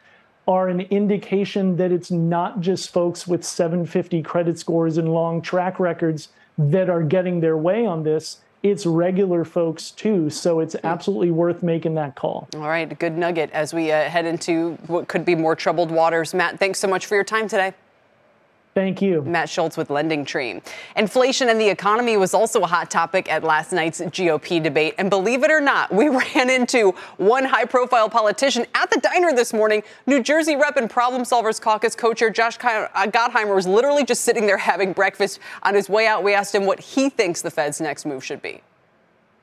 are 0.49 0.69
an 0.69 0.81
indication 0.81 1.77
that 1.77 1.93
it's 1.93 2.11
not 2.11 2.61
just 2.61 2.91
folks 2.91 3.27
with 3.27 3.45
750 3.45 4.23
credit 4.23 4.59
scores 4.59 4.97
and 4.97 5.13
long 5.13 5.43
track 5.43 5.79
records 5.79 6.29
that 6.57 6.89
are 6.89 7.03
getting 7.03 7.41
their 7.41 7.57
way 7.57 7.85
on 7.85 8.03
this. 8.03 8.39
It's 8.63 8.87
regular 8.87 9.45
folks 9.45 9.91
too. 9.91 10.31
So 10.31 10.61
it's 10.61 10.77
absolutely 10.85 11.31
worth 11.31 11.63
making 11.63 11.95
that 11.97 12.15
call. 12.15 12.49
All 12.55 12.61
right. 12.61 12.99
Good 12.99 13.17
nugget 13.19 13.51
as 13.53 13.75
we 13.75 13.91
uh, 13.91 14.09
head 14.09 14.27
into 14.27 14.75
what 14.87 15.09
could 15.09 15.25
be 15.25 15.35
more 15.35 15.57
troubled 15.57 15.91
waters. 15.91 16.33
Matt, 16.33 16.59
thanks 16.59 16.79
so 16.79 16.89
much 16.89 17.07
for 17.07 17.15
your 17.15 17.25
time 17.25 17.49
today. 17.49 17.75
Thank 18.75 19.03
you. 19.03 19.21
Matt 19.23 19.51
Schultz 19.51 19.77
with 19.77 19.91
Lending 19.91 20.25
Tree. 20.25 20.63
Inflation 20.97 21.51
and 21.51 21.61
the 21.61 21.69
economy 21.69 22.17
was 22.17 22.33
also 22.33 22.63
a 22.63 22.67
hot 22.67 22.91
topic 22.91 23.31
at 23.31 23.45
last 23.45 23.71
night's 23.71 24.01
GOP 24.01 24.63
debate. 24.63 24.95
And 24.97 25.11
believe 25.11 25.45
it 25.45 25.51
or 25.51 25.61
not, 25.61 25.93
we 25.93 26.09
ran 26.35 26.49
into 26.49 26.93
one 27.19 27.45
high 27.45 27.67
profile 27.67 28.09
politician 28.09 28.65
at 28.75 28.91
the 28.91 28.99
diner 29.01 29.35
this 29.35 29.53
morning. 29.53 29.83
New 30.07 30.23
Jersey 30.23 30.57
Rep 30.57 30.79
and 30.79 30.89
Problem 30.89 31.23
Solvers 31.23 31.61
Caucus 31.61 31.95
co 31.95 32.15
chair 32.15 32.31
Josh 32.31 32.57
uh, 32.63 32.89
Gottheimer 33.09 33.55
was 33.55 33.67
literally 33.67 34.05
just 34.05 34.23
sitting 34.23 34.47
there 34.47 34.57
having 34.57 34.95
breakfast. 34.95 35.39
On 35.65 35.75
his 35.75 35.91
way 35.91 36.07
out, 36.07 36.25
we 36.25 36.33
asked 36.33 36.55
him 36.55 36.65
what 36.65 36.81
he 36.81 37.11
thinks 37.11 37.43
the 37.43 37.51
Fed's 37.51 37.79
next 37.79 38.07
move 38.07 38.25
should 38.25 38.41
be. 38.41 38.63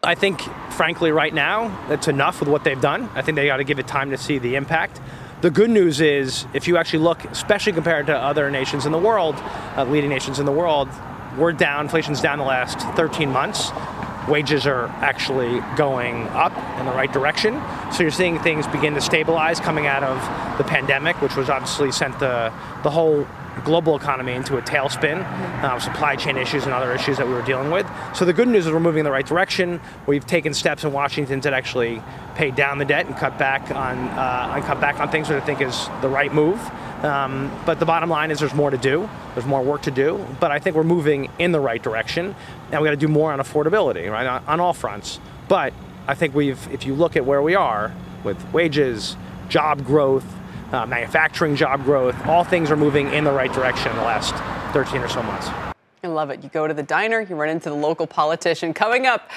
I 0.01 0.15
think, 0.15 0.41
frankly, 0.71 1.11
right 1.11 1.33
now, 1.33 1.67
that's 1.87 2.07
enough 2.07 2.39
with 2.39 2.49
what 2.49 2.63
they've 2.63 2.79
done. 2.79 3.09
I 3.13 3.21
think 3.21 3.35
they 3.35 3.45
got 3.45 3.57
to 3.57 3.63
give 3.63 3.79
it 3.79 3.87
time 3.87 4.09
to 4.11 4.17
see 4.17 4.39
the 4.39 4.55
impact. 4.55 5.01
The 5.41 5.49
good 5.49 5.69
news 5.69 6.01
is, 6.01 6.45
if 6.53 6.67
you 6.67 6.75
actually 6.75 6.99
look, 6.99 7.23
especially 7.23 7.71
compared 7.71 8.07
to 8.07 8.17
other 8.17 8.51
nations 8.51 8.85
in 8.85 8.91
the 8.91 8.97
world, 8.97 9.35
uh, 9.77 9.85
leading 9.85 10.09
nations 10.09 10.37
in 10.37 10.45
the 10.45 10.51
world, 10.51 10.89
we're 11.37 11.53
down, 11.53 11.85
inflation's 11.85 12.19
down 12.19 12.39
the 12.39 12.43
last 12.43 12.81
13 12.97 13.31
months. 13.31 13.71
Wages 14.27 14.67
are 14.67 14.87
actually 14.97 15.61
going 15.77 16.27
up 16.29 16.51
in 16.77 16.85
the 16.85 16.91
right 16.91 17.11
direction. 17.13 17.53
So 17.93 18.03
you're 18.03 18.11
seeing 18.11 18.37
things 18.39 18.67
begin 18.67 18.93
to 18.95 19.01
stabilize 19.01 19.61
coming 19.61 19.87
out 19.87 20.03
of 20.03 20.17
the 20.57 20.65
pandemic, 20.65 21.21
which 21.21 21.37
was 21.37 21.49
obviously 21.49 21.93
sent 21.93 22.19
the, 22.19 22.51
the 22.83 22.89
whole 22.89 23.25
global 23.59 23.95
economy 23.95 24.33
into 24.33 24.57
a 24.57 24.61
tailspin, 24.61 25.23
uh, 25.63 25.79
supply 25.79 26.15
chain 26.15 26.37
issues 26.37 26.65
and 26.65 26.73
other 26.73 26.93
issues 26.93 27.17
that 27.17 27.27
we 27.27 27.33
were 27.33 27.41
dealing 27.41 27.71
with. 27.71 27.87
So 28.13 28.25
the 28.25 28.33
good 28.33 28.47
news 28.47 28.65
is 28.65 28.71
we're 28.71 28.79
moving 28.79 28.99
in 28.99 29.05
the 29.05 29.11
right 29.11 29.25
direction. 29.25 29.79
We've 30.07 30.25
taken 30.25 30.53
steps 30.53 30.83
in 30.83 30.91
Washington 30.91 31.41
to 31.41 31.53
actually 31.53 32.01
pay 32.35 32.51
down 32.51 32.77
the 32.77 32.85
debt 32.85 33.05
and 33.05 33.15
cut 33.15 33.37
back 33.37 33.71
on 33.71 33.97
uh, 33.97 34.53
and 34.55 34.63
cut 34.63 34.79
back 34.79 34.99
on 34.99 35.09
things 35.09 35.27
that 35.29 35.41
I 35.41 35.45
think 35.45 35.61
is 35.61 35.87
the 36.01 36.09
right 36.09 36.33
move. 36.33 36.59
Um, 37.03 37.49
but 37.65 37.79
the 37.79 37.85
bottom 37.85 38.09
line 38.09 38.29
is 38.29 38.39
there's 38.39 38.53
more 38.53 38.69
to 38.69 38.77
do. 38.77 39.09
There's 39.33 39.45
more 39.45 39.63
work 39.63 39.83
to 39.83 39.91
do. 39.91 40.25
But 40.39 40.51
I 40.51 40.59
think 40.59 40.75
we're 40.75 40.83
moving 40.83 41.29
in 41.39 41.51
the 41.51 41.59
right 41.59 41.81
direction, 41.81 42.35
and 42.71 42.81
we 42.81 42.87
got 42.87 42.91
to 42.91 42.97
do 42.97 43.07
more 43.07 43.31
on 43.31 43.39
affordability, 43.39 44.11
right, 44.11 44.27
on, 44.27 44.43
on 44.45 44.59
all 44.59 44.73
fronts. 44.73 45.19
But 45.47 45.73
I 46.07 46.15
think 46.15 46.35
we've, 46.35 46.59
if 46.71 46.85
you 46.85 46.93
look 46.93 47.15
at 47.15 47.25
where 47.25 47.41
we 47.41 47.55
are 47.55 47.93
with 48.23 48.43
wages, 48.51 49.15
job 49.47 49.85
growth, 49.85 50.25
uh, 50.71 50.85
manufacturing 50.85 51.55
job 51.55 51.83
growth, 51.83 52.15
all 52.25 52.43
things 52.43 52.71
are 52.71 52.77
moving 52.77 53.11
in 53.13 53.23
the 53.23 53.31
right 53.31 53.51
direction 53.53 53.91
in 53.91 53.97
the 53.97 54.03
last 54.03 54.33
13 54.73 55.01
or 55.01 55.07
so 55.07 55.23
months. 55.23 55.47
I 56.03 56.07
love 56.07 56.29
it. 56.29 56.43
You 56.43 56.49
go 56.49 56.67
to 56.67 56.73
the 56.73 56.83
diner, 56.83 57.19
you 57.19 57.35
run 57.35 57.49
into 57.49 57.69
the 57.69 57.75
local 57.75 58.07
politician. 58.07 58.73
Coming 58.73 59.05
up, 59.05 59.29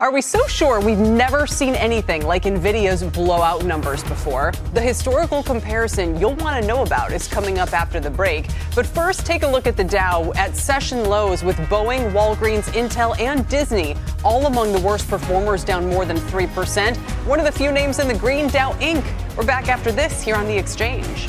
are 0.00 0.12
we 0.12 0.20
so 0.20 0.46
sure 0.46 0.80
we've 0.80 0.98
never 0.98 1.44
seen 1.44 1.74
anything 1.74 2.24
like 2.24 2.44
NVIDIA's 2.44 3.02
blowout 3.02 3.64
numbers 3.64 4.04
before? 4.04 4.52
The 4.72 4.80
historical 4.80 5.42
comparison 5.42 6.18
you'll 6.20 6.36
want 6.36 6.60
to 6.60 6.68
know 6.68 6.82
about 6.82 7.12
is 7.12 7.26
coming 7.26 7.58
up 7.58 7.72
after 7.72 7.98
the 7.98 8.10
break. 8.10 8.46
But 8.76 8.86
first, 8.86 9.26
take 9.26 9.42
a 9.42 9.46
look 9.48 9.66
at 9.66 9.76
the 9.76 9.82
Dow 9.82 10.32
at 10.36 10.54
session 10.54 11.04
lows 11.06 11.42
with 11.42 11.56
Boeing, 11.68 12.12
Walgreens, 12.12 12.68
Intel, 12.74 13.18
and 13.18 13.48
Disney 13.48 13.96
all 14.24 14.46
among 14.46 14.72
the 14.72 14.80
worst 14.80 15.08
performers, 15.08 15.64
down 15.64 15.88
more 15.88 16.04
than 16.04 16.16
3%. 16.16 16.96
One 17.26 17.40
of 17.40 17.44
the 17.44 17.52
few 17.52 17.72
names 17.72 17.98
in 17.98 18.06
the 18.06 18.14
green, 18.14 18.46
Dow 18.48 18.74
Inc. 18.74 19.04
We're 19.36 19.46
back 19.46 19.68
after 19.68 19.90
this 19.90 20.22
here 20.22 20.36
on 20.36 20.46
the 20.46 20.56
exchange. 20.56 21.28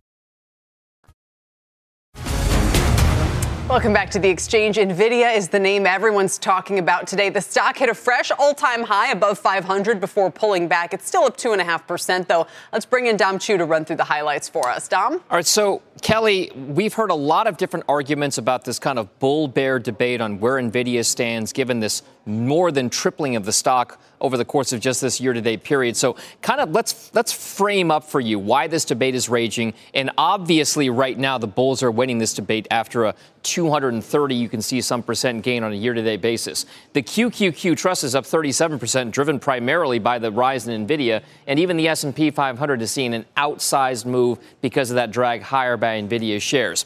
Welcome 3.71 3.93
back 3.93 4.09
to 4.11 4.19
the 4.19 4.27
exchange. 4.27 4.75
Nvidia 4.75 5.33
is 5.33 5.47
the 5.47 5.57
name 5.57 5.85
everyone's 5.85 6.37
talking 6.37 6.77
about 6.77 7.07
today. 7.07 7.29
The 7.29 7.39
stock 7.39 7.77
hit 7.77 7.87
a 7.87 7.93
fresh 7.93 8.29
all-time 8.29 8.83
high 8.83 9.11
above 9.11 9.39
500 9.39 10.01
before 10.01 10.29
pulling 10.29 10.67
back. 10.67 10.93
It's 10.93 11.07
still 11.07 11.23
up 11.23 11.37
two 11.37 11.53
and 11.53 11.61
a 11.61 11.63
half 11.63 11.87
percent, 11.87 12.27
though. 12.27 12.47
Let's 12.73 12.85
bring 12.85 13.05
in 13.05 13.15
Dom 13.15 13.39
Chu 13.39 13.57
to 13.57 13.63
run 13.63 13.85
through 13.85 13.95
the 13.95 14.03
highlights 14.03 14.49
for 14.49 14.67
us. 14.67 14.89
Dom. 14.89 15.13
All 15.13 15.21
right. 15.37 15.45
So 15.45 15.81
Kelly, 16.01 16.51
we've 16.53 16.93
heard 16.93 17.11
a 17.11 17.15
lot 17.15 17.47
of 17.47 17.55
different 17.55 17.85
arguments 17.87 18.37
about 18.37 18.65
this 18.65 18.77
kind 18.77 18.99
of 18.99 19.17
bull-bear 19.19 19.79
debate 19.79 20.19
on 20.19 20.41
where 20.41 20.61
Nvidia 20.61 21.05
stands, 21.05 21.53
given 21.53 21.79
this 21.79 22.03
more 22.25 22.73
than 22.73 22.89
tripling 22.89 23.37
of 23.37 23.45
the 23.45 23.53
stock 23.53 24.01
over 24.21 24.37
the 24.37 24.45
course 24.45 24.71
of 24.71 24.79
just 24.79 25.01
this 25.01 25.19
year-to-date 25.19 25.63
period. 25.63 25.97
So, 25.97 26.15
kind 26.41 26.61
of 26.61 26.71
let's 26.71 27.13
let's 27.13 27.33
frame 27.33 27.91
up 27.91 28.03
for 28.03 28.19
you 28.19 28.39
why 28.39 28.67
this 28.67 28.85
debate 28.85 29.15
is 29.15 29.27
raging. 29.27 29.73
And 29.93 30.11
obviously, 30.17 30.89
right 30.89 31.17
now 31.17 31.37
the 31.37 31.47
bulls 31.47 31.83
are 31.83 31.91
winning 31.91 32.19
this 32.19 32.33
debate 32.33 32.67
after 32.71 33.05
a 33.05 33.15
230. 33.43 34.35
You 34.35 34.49
can 34.49 34.61
see 34.61 34.81
some 34.81 35.03
percent 35.03 35.43
gain 35.43 35.63
on 35.63 35.73
a 35.73 35.75
year-to-date 35.75 36.21
basis. 36.21 36.65
The 36.93 37.01
QQQ 37.01 37.75
Trust 37.75 38.03
is 38.03 38.15
up 38.15 38.23
37%, 38.23 39.11
driven 39.11 39.39
primarily 39.39 39.99
by 39.99 40.19
the 40.19 40.31
rise 40.31 40.67
in 40.67 40.87
Nvidia, 40.87 41.23
and 41.47 41.59
even 41.59 41.77
the 41.77 41.87
S&P 41.87 42.31
500 42.31 42.81
is 42.81 42.91
seeing 42.91 43.13
an 43.13 43.25
outsized 43.35 44.05
move 44.05 44.39
because 44.61 44.91
of 44.91 44.95
that 44.95 45.11
drag 45.11 45.41
higher 45.41 45.77
by 45.77 46.01
Nvidia 46.01 46.41
shares. 46.41 46.85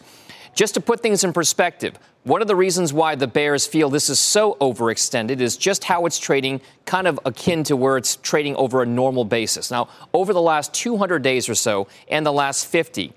Just 0.55 0.73
to 0.75 0.81
put 0.81 1.01
things 1.01 1.25
in 1.25 1.33
perspective, 1.33 1.99
one 2.23 2.41
of 2.41 2.47
the 2.47 2.55
reasons 2.55 2.93
why 2.93 3.15
the 3.15 3.27
Bears 3.27 3.67
feel 3.67 3.89
this 3.89 4.09
is 4.09 4.19
so 4.19 4.55
overextended 4.61 5.41
is 5.41 5.57
just 5.57 5.83
how 5.83 6.05
it's 6.05 6.17
trading, 6.17 6.61
kind 6.85 7.07
of 7.07 7.19
akin 7.25 7.63
to 7.65 7.75
where 7.75 7.97
it's 7.97 8.15
trading 8.15 8.55
over 8.55 8.81
a 8.81 8.85
normal 8.85 9.25
basis. 9.25 9.69
Now, 9.69 9.89
over 10.13 10.31
the 10.31 10.41
last 10.41 10.73
200 10.73 11.21
days 11.21 11.49
or 11.49 11.55
so 11.55 11.87
and 12.07 12.25
the 12.25 12.31
last 12.31 12.67
50, 12.67 13.13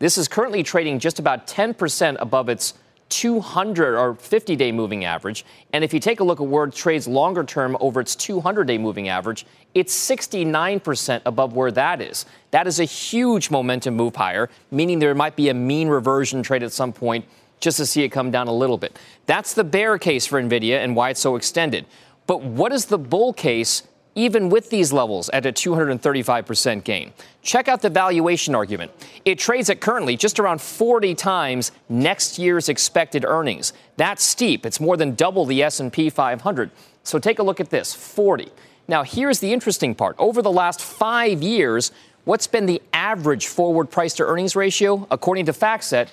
this 0.00 0.18
is 0.18 0.28
currently 0.28 0.62
trading 0.62 0.98
just 0.98 1.18
about 1.18 1.46
10% 1.46 2.16
above 2.20 2.50
its 2.50 2.74
200 3.12 3.98
or 3.98 4.14
50 4.14 4.56
day 4.56 4.72
moving 4.72 5.04
average. 5.04 5.44
And 5.72 5.84
if 5.84 5.92
you 5.92 6.00
take 6.00 6.20
a 6.20 6.24
look 6.24 6.40
at 6.40 6.46
where 6.46 6.64
it 6.64 6.74
trades 6.74 7.06
longer 7.06 7.44
term 7.44 7.76
over 7.80 8.00
its 8.00 8.16
200 8.16 8.66
day 8.66 8.78
moving 8.78 9.08
average, 9.08 9.44
it's 9.74 9.94
69% 9.94 11.22
above 11.26 11.52
where 11.54 11.70
that 11.72 12.00
is. 12.00 12.24
That 12.50 12.66
is 12.66 12.80
a 12.80 12.84
huge 12.84 13.50
momentum 13.50 13.94
move 13.94 14.16
higher, 14.16 14.48
meaning 14.70 14.98
there 14.98 15.14
might 15.14 15.36
be 15.36 15.50
a 15.50 15.54
mean 15.54 15.88
reversion 15.88 16.42
trade 16.42 16.62
at 16.62 16.72
some 16.72 16.92
point 16.92 17.26
just 17.60 17.76
to 17.76 17.86
see 17.86 18.02
it 18.02 18.08
come 18.08 18.30
down 18.30 18.48
a 18.48 18.52
little 18.52 18.78
bit. 18.78 18.98
That's 19.26 19.54
the 19.54 19.64
bear 19.64 19.98
case 19.98 20.26
for 20.26 20.42
NVIDIA 20.42 20.78
and 20.82 20.96
why 20.96 21.10
it's 21.10 21.20
so 21.20 21.36
extended. 21.36 21.86
But 22.26 22.42
what 22.42 22.72
is 22.72 22.86
the 22.86 22.98
bull 22.98 23.32
case 23.32 23.82
even 24.14 24.48
with 24.50 24.70
these 24.70 24.92
levels 24.92 25.28
at 25.30 25.46
a 25.46 25.52
235% 25.52 26.84
gain. 26.84 27.12
Check 27.42 27.68
out 27.68 27.80
the 27.82 27.90
valuation 27.90 28.54
argument. 28.54 28.92
It 29.24 29.38
trades 29.38 29.70
at 29.70 29.80
currently 29.80 30.16
just 30.16 30.38
around 30.38 30.60
40 30.60 31.14
times 31.14 31.72
next 31.88 32.38
year's 32.38 32.68
expected 32.68 33.24
earnings. 33.24 33.72
That's 33.96 34.22
steep. 34.22 34.66
It's 34.66 34.80
more 34.80 34.96
than 34.96 35.14
double 35.14 35.44
the 35.46 35.62
S&P 35.62 36.10
500. 36.10 36.70
So 37.04 37.18
take 37.18 37.38
a 37.38 37.42
look 37.42 37.60
at 37.60 37.70
this, 37.70 37.94
40. 37.94 38.50
Now, 38.88 39.02
here's 39.02 39.40
the 39.40 39.52
interesting 39.52 39.94
part. 39.94 40.16
Over 40.18 40.42
the 40.42 40.52
last 40.52 40.80
5 40.80 41.42
years, 41.42 41.92
what's 42.24 42.46
been 42.46 42.66
the 42.66 42.82
average 42.92 43.46
forward 43.46 43.90
price 43.90 44.14
to 44.14 44.24
earnings 44.24 44.54
ratio? 44.54 45.06
According 45.10 45.46
to 45.46 45.52
FactSet, 45.52 46.08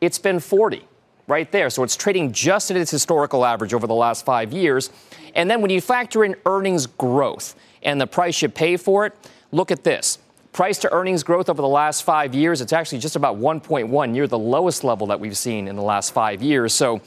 it's 0.00 0.18
been 0.18 0.40
40 0.40 0.86
right 1.28 1.50
there. 1.52 1.70
So 1.70 1.82
it's 1.82 1.96
trading 1.96 2.32
just 2.32 2.70
at 2.70 2.76
its 2.76 2.90
historical 2.90 3.44
average 3.44 3.74
over 3.74 3.86
the 3.86 3.94
last 3.94 4.24
5 4.24 4.52
years. 4.52 4.90
And 5.34 5.50
then 5.50 5.60
when 5.60 5.70
you 5.70 5.80
factor 5.80 6.24
in 6.24 6.36
earnings 6.46 6.86
growth 6.86 7.54
and 7.82 8.00
the 8.00 8.06
price 8.06 8.42
you 8.42 8.48
pay 8.48 8.76
for 8.76 9.06
it, 9.06 9.14
look 9.50 9.70
at 9.70 9.84
this. 9.84 10.18
Price 10.52 10.78
to 10.78 10.92
earnings 10.92 11.22
growth 11.22 11.48
over 11.48 11.62
the 11.62 11.68
last 11.68 12.02
five 12.02 12.34
years, 12.34 12.60
it's 12.60 12.74
actually 12.74 12.98
just 12.98 13.16
about 13.16 13.38
1.1, 13.38 14.10
near 14.10 14.26
the 14.26 14.38
lowest 14.38 14.84
level 14.84 15.06
that 15.06 15.18
we've 15.18 15.36
seen 15.36 15.66
in 15.66 15.76
the 15.76 15.82
last 15.82 16.12
five 16.12 16.42
years. 16.42 16.74
So, 16.74 17.00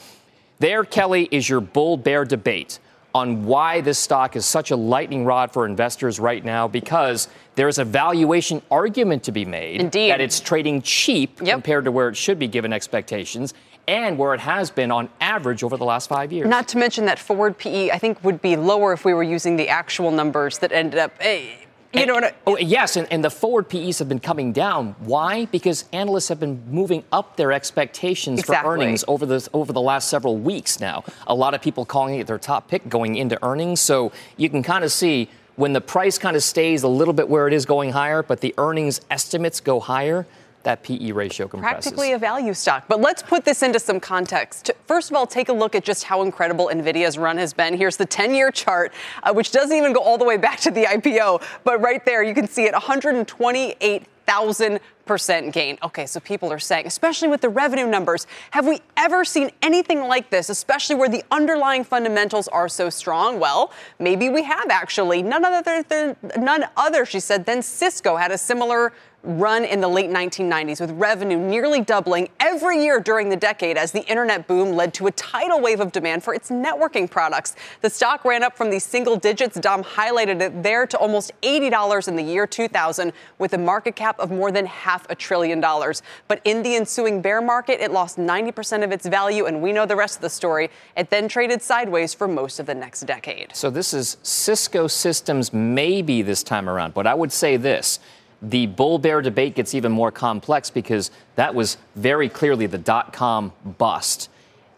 there, 0.58 0.84
Kelly, 0.84 1.28
is 1.30 1.48
your 1.48 1.60
bull 1.60 1.96
bear 1.96 2.24
debate 2.24 2.80
on 3.16 3.46
why 3.46 3.80
this 3.80 3.98
stock 3.98 4.36
is 4.36 4.44
such 4.44 4.70
a 4.70 4.76
lightning 4.76 5.24
rod 5.24 5.50
for 5.50 5.64
investors 5.64 6.20
right 6.20 6.44
now 6.44 6.68
because 6.68 7.28
there's 7.54 7.78
a 7.78 7.84
valuation 7.84 8.60
argument 8.70 9.22
to 9.22 9.32
be 9.32 9.44
made 9.44 9.80
Indeed. 9.80 10.10
that 10.10 10.20
it's 10.20 10.38
trading 10.38 10.82
cheap 10.82 11.40
yep. 11.40 11.54
compared 11.54 11.86
to 11.86 11.92
where 11.92 12.08
it 12.08 12.16
should 12.16 12.38
be 12.38 12.46
given 12.46 12.74
expectations 12.74 13.54
and 13.88 14.18
where 14.18 14.34
it 14.34 14.40
has 14.40 14.70
been 14.70 14.90
on 14.90 15.08
average 15.20 15.62
over 15.62 15.76
the 15.76 15.84
last 15.84 16.08
five 16.08 16.32
years. 16.32 16.48
Not 16.48 16.68
to 16.68 16.78
mention 16.78 17.04
that 17.06 17.18
forward 17.18 17.56
PE, 17.58 17.90
I 17.90 17.98
think, 17.98 18.22
would 18.24 18.42
be 18.42 18.56
lower 18.56 18.92
if 18.92 19.04
we 19.04 19.14
were 19.14 19.22
using 19.22 19.56
the 19.56 19.68
actual 19.68 20.10
numbers 20.10 20.58
that 20.58 20.72
ended 20.72 20.98
up. 20.98 21.20
Hey, 21.20 21.50
eh, 21.50 21.66
you 21.92 22.00
and, 22.00 22.08
know 22.08 22.14
what? 22.14 22.24
I, 22.24 22.34
oh, 22.46 22.58
yes, 22.58 22.96
and, 22.96 23.06
and, 23.12 23.24
the 23.24 23.30
forward 23.30 23.68
PEs 23.68 24.00
have 24.00 24.08
been 24.08 24.18
coming 24.18 24.52
down. 24.52 24.96
Why? 24.98 25.46
Because 25.46 25.84
analysts 25.92 26.28
have 26.28 26.40
been 26.40 26.62
moving 26.68 27.04
up 27.12 27.36
their 27.36 27.52
expectations 27.52 28.40
exactly. 28.40 28.64
for 28.64 28.74
earnings 28.74 29.04
over 29.06 29.24
the 29.24 29.48
over 29.54 29.72
the 29.72 29.80
last 29.80 30.08
several 30.08 30.36
weeks. 30.36 30.80
Now, 30.80 31.04
a 31.26 31.34
lot 31.34 31.54
of 31.54 31.62
people 31.62 31.84
calling 31.84 32.18
it 32.18 32.26
their 32.26 32.38
top 32.38 32.68
pick 32.68 32.88
going 32.88 33.16
into 33.16 33.42
earnings. 33.44 33.80
So 33.80 34.12
you 34.36 34.50
can 34.50 34.62
kind 34.62 34.84
of 34.84 34.90
see 34.90 35.30
when 35.54 35.72
the 35.72 35.80
price 35.80 36.18
kind 36.18 36.36
of 36.36 36.42
stays 36.42 36.82
a 36.82 36.88
little 36.88 37.14
bit 37.14 37.28
where 37.28 37.46
it 37.46 37.54
is 37.54 37.64
going 37.64 37.92
higher, 37.92 38.22
but 38.22 38.40
the 38.40 38.52
earnings 38.58 39.00
estimates 39.10 39.60
go 39.60 39.80
higher 39.80 40.26
that 40.66 40.82
PE 40.82 41.12
ratio 41.12 41.46
compresses. 41.46 41.84
Practically 41.84 42.12
a 42.12 42.18
value 42.18 42.52
stock. 42.52 42.86
But 42.88 43.00
let's 43.00 43.22
put 43.22 43.44
this 43.44 43.62
into 43.62 43.78
some 43.78 44.00
context. 44.00 44.72
First 44.86 45.10
of 45.10 45.16
all, 45.16 45.24
take 45.24 45.48
a 45.48 45.52
look 45.52 45.76
at 45.76 45.84
just 45.84 46.02
how 46.02 46.22
incredible 46.22 46.70
NVIDIA's 46.72 47.16
run 47.16 47.38
has 47.38 47.52
been. 47.52 47.76
Here's 47.76 47.96
the 47.96 48.04
10 48.04 48.34
year 48.34 48.50
chart, 48.50 48.92
uh, 49.22 49.32
which 49.32 49.52
doesn't 49.52 49.76
even 49.76 49.92
go 49.92 50.00
all 50.00 50.18
the 50.18 50.24
way 50.24 50.36
back 50.36 50.58
to 50.60 50.72
the 50.72 50.82
IPO. 50.82 51.40
But 51.62 51.80
right 51.80 52.04
there, 52.04 52.24
you 52.24 52.34
can 52.34 52.48
see 52.48 52.64
it 52.64 52.72
128,000 52.72 54.80
percent 55.06 55.54
gain. 55.54 55.78
Okay, 55.84 56.04
so 56.04 56.18
people 56.18 56.52
are 56.52 56.58
saying, 56.58 56.86
especially 56.86 57.28
with 57.28 57.40
the 57.40 57.48
revenue 57.48 57.86
numbers, 57.86 58.26
have 58.50 58.66
we 58.66 58.80
ever 58.96 59.24
seen 59.24 59.50
anything 59.62 60.00
like 60.00 60.30
this, 60.30 60.50
especially 60.50 60.96
where 60.96 61.08
the 61.08 61.22
underlying 61.30 61.84
fundamentals 61.84 62.48
are 62.48 62.68
so 62.68 62.90
strong? 62.90 63.38
Well, 63.38 63.72
maybe 64.00 64.28
we 64.28 64.42
have 64.42 64.68
actually. 64.68 65.22
None 65.22 65.44
other 65.44 65.84
than 65.84 66.16
none 66.36 66.64
other, 66.76 67.06
she 67.06 67.20
said, 67.20 67.46
than 67.46 67.62
Cisco 67.62 68.16
had 68.16 68.32
a 68.32 68.38
similar 68.38 68.92
run 69.26 69.64
in 69.64 69.80
the 69.80 69.88
late 69.88 70.08
1990s 70.08 70.80
with 70.80 70.92
revenue 70.92 71.36
nearly 71.36 71.80
doubling 71.80 72.28
every 72.38 72.82
year 72.82 73.00
during 73.00 73.28
the 73.28 73.36
decade 73.36 73.76
as 73.76 73.90
the 73.90 74.04
internet 74.06 74.46
boom 74.46 74.72
led 74.72 74.94
to 74.94 75.08
a 75.08 75.10
tidal 75.12 75.60
wave 75.60 75.80
of 75.80 75.90
demand 75.90 76.22
for 76.22 76.32
its 76.32 76.48
networking 76.48 77.10
products. 77.10 77.56
The 77.80 77.90
stock 77.90 78.24
ran 78.24 78.44
up 78.44 78.56
from 78.56 78.70
these 78.70 78.84
single 78.84 79.16
digits, 79.16 79.58
Dom 79.58 79.82
highlighted 79.82 80.40
it 80.40 80.62
there, 80.62 80.86
to 80.86 80.96
almost 80.96 81.32
$80 81.42 82.08
in 82.08 82.16
the 82.16 82.22
year 82.22 82.46
2000 82.46 83.12
with 83.38 83.52
a 83.52 83.58
market 83.58 83.96
cap 83.96 84.18
of 84.20 84.30
more 84.30 84.52
than 84.52 84.64
half 84.66 85.08
a 85.10 85.14
trillion 85.14 85.60
dollars. 85.60 86.02
But 86.28 86.40
in 86.44 86.62
the 86.62 86.76
ensuing 86.76 87.20
bear 87.20 87.42
market, 87.42 87.80
it 87.80 87.90
lost 87.90 88.18
90% 88.18 88.84
of 88.84 88.92
its 88.92 89.06
value, 89.06 89.46
and 89.46 89.60
we 89.60 89.72
know 89.72 89.86
the 89.86 89.96
rest 89.96 90.16
of 90.16 90.22
the 90.22 90.30
story. 90.30 90.70
It 90.96 91.10
then 91.10 91.28
traded 91.28 91.62
sideways 91.62 92.14
for 92.14 92.28
most 92.28 92.60
of 92.60 92.66
the 92.66 92.74
next 92.74 93.00
decade. 93.00 93.54
So 93.56 93.70
this 93.70 93.92
is 93.92 94.18
Cisco 94.22 94.86
Systems 94.86 95.52
maybe 95.52 96.22
this 96.22 96.42
time 96.44 96.68
around, 96.68 96.94
but 96.94 97.06
I 97.06 97.14
would 97.14 97.32
say 97.32 97.56
this 97.56 97.98
the 98.42 98.66
bull 98.66 98.98
bear 98.98 99.22
debate 99.22 99.54
gets 99.54 99.74
even 99.74 99.92
more 99.92 100.10
complex 100.10 100.70
because 100.70 101.10
that 101.36 101.54
was 101.54 101.78
very 101.94 102.28
clearly 102.28 102.66
the 102.66 102.78
dot 102.78 103.12
com 103.12 103.52
bust. 103.78 104.28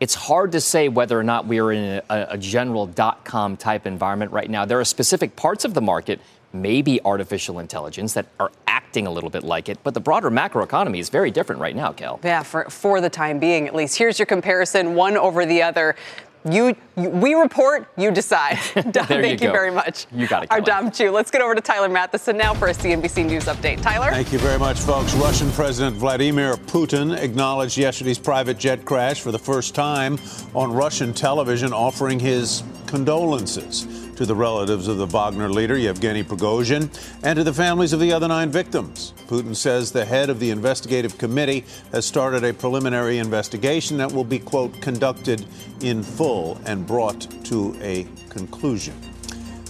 It's 0.01 0.15
hard 0.15 0.53
to 0.53 0.61
say 0.61 0.89
whether 0.89 1.19
or 1.19 1.25
not 1.25 1.47
we 1.47 1.59
are 1.59 1.73
in 1.73 2.03
a, 2.09 2.27
a 2.31 2.39
general 2.39 2.87
dot 2.87 3.25
com 3.25 3.57
type 3.57 3.87
environment 3.87 4.31
right 4.31 4.49
now. 4.49 4.65
There 4.65 4.79
are 4.79 4.85
specific 4.85 5.35
parts 5.35 5.65
of 5.65 5.75
the 5.75 5.81
market, 5.81 6.21
maybe 6.53 7.01
artificial 7.05 7.59
intelligence, 7.59 8.15
that 8.15 8.27
are 8.39 8.53
acting 8.69 9.09
a 9.09 9.11
little 9.11 9.29
bit 9.29 9.43
like 9.43 9.69
it, 9.69 9.79
but 9.83 9.93
the 9.93 10.01
broader 10.01 10.31
macroeconomy 10.31 10.99
is 10.99 11.09
very 11.11 11.31
different 11.31 11.61
right 11.61 11.75
now, 11.75 11.93
Kel. 11.93 12.21
Yeah, 12.23 12.45
for, 12.45 12.65
for 12.71 13.01
the 13.01 13.11
time 13.11 13.39
being 13.39 13.67
at 13.67 13.75
least. 13.75 13.99
Here's 13.99 14.19
your 14.19 14.27
comparison, 14.27 14.95
one 14.95 15.17
over 15.17 15.45
the 15.45 15.63
other. 15.63 15.97
You, 16.45 16.77
you, 16.97 17.11
we 17.11 17.35
report, 17.35 17.89
you 17.97 18.11
decide. 18.11 18.59
Dom, 18.75 19.07
thank 19.07 19.41
you, 19.41 19.49
you 19.49 19.53
very 19.53 19.71
much. 19.71 20.07
You 20.13 20.27
got 20.27 20.45
it. 20.45 20.51
Our 20.51 20.61
Dom 20.61 20.91
Chu. 20.91 21.11
Let's 21.11 21.31
get 21.31 21.41
over 21.41 21.55
to 21.55 21.61
Tyler 21.61 21.89
Mathisen 21.89 22.37
now 22.37 22.55
for 22.55 22.69
a 22.69 22.73
CNBC 22.73 23.27
News 23.27 23.45
update. 23.45 23.83
Tyler? 23.83 24.11
Thank 24.11 24.33
you 24.33 24.39
very 24.39 24.59
much, 24.59 24.79
folks. 24.79 25.15
Russian 25.15 25.51
President 25.53 25.97
Vladimir 25.97 26.55
Putin 26.55 27.17
acknowledged 27.19 27.77
yesterday's 27.77 28.19
private 28.19 28.59
jet 28.59 28.85
crash 28.85 29.21
for 29.21 29.33
the 29.33 29.39
first 29.39 29.75
time 29.75 30.19
on 30.55 30.73
Russian 30.73 31.13
television, 31.13 31.73
offering 31.73 32.21
his 32.21 32.63
condolences 32.87 34.08
to 34.19 34.27
the 34.27 34.35
relatives 34.35 34.89
of 34.89 34.99
the 34.99 35.07
Wagner 35.07 35.49
leader, 35.49 35.79
Yevgeny 35.79 36.25
Prigozhin, 36.25 36.91
and 37.23 37.37
to 37.37 37.45
the 37.45 37.53
families 37.53 37.93
of 37.93 38.01
the 38.01 38.13
other 38.13 38.27
nine 38.27 38.51
victims. 38.51 39.15
Putin 39.29 39.55
says 39.55 39.93
the 39.93 40.05
head 40.05 40.29
of 40.29 40.41
the 40.41 40.51
investigative 40.51 41.17
committee 41.19 41.65
has 41.93 42.05
started 42.05 42.43
a 42.43 42.53
preliminary 42.53 43.19
investigation 43.19 43.97
that 43.97 44.11
will 44.11 44.25
be, 44.25 44.41
quote, 44.41 44.73
conducted 44.81 45.47
in 45.83 46.03
full 46.03 46.61
and 46.67 46.85
brought 46.85 47.29
to 47.45 47.77
a 47.81 48.09
conclusion. 48.29 48.93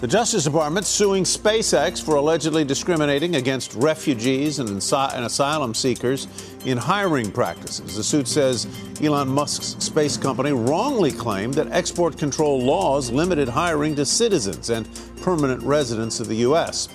The 0.00 0.06
Justice 0.06 0.44
Department 0.44 0.86
suing 0.86 1.24
SpaceX 1.24 2.00
for 2.00 2.14
allegedly 2.14 2.64
discriminating 2.64 3.34
against 3.34 3.74
refugees 3.74 4.60
and, 4.60 4.68
and, 4.68 5.24
asylum 5.24 5.74
seekers 5.74 6.28
in 6.64 6.78
hiring 6.78 7.32
practices. 7.32 7.96
The 7.96 8.04
suit 8.04 8.28
says 8.28 8.68
Elon 9.02 9.26
Musk's 9.26 9.84
space 9.84 10.16
company 10.16 10.52
wrongly 10.52 11.10
claimed 11.10 11.54
that 11.54 11.72
export 11.72 12.16
control 12.16 12.60
laws 12.60 13.10
limited 13.10 13.48
hiring 13.48 13.96
to 13.96 14.06
citizens 14.06 14.70
and 14.70 14.88
permanent 15.20 15.64
residents 15.64 16.20
of 16.20 16.28
the 16.28 16.36
U.S. 16.36 16.86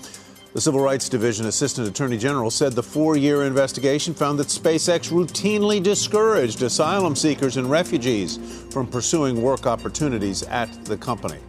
The 0.54 0.62
Civil 0.62 0.80
Rights 0.80 1.10
Division 1.10 1.48
Assistant 1.48 1.90
Attorney 1.90 2.18
General 2.18 2.50
said 2.50 2.72
the 2.72 2.84
four 2.84 3.18
year 3.18 3.44
investigation 3.44 4.14
found 4.14 4.40
that 4.40 4.48
SpaceX 4.48 5.12
routinely 5.12 5.84
discouraged 5.84 6.62
asylum 6.62 7.18
seekers 7.18 7.58
and 7.58 7.70
refugees 7.70 8.38
from 8.72 8.88
pursuing 8.88 9.42
work 9.42 9.68
opportunities 9.68 10.44
at 10.44 10.86
the 10.86 10.96
company. 10.96 11.40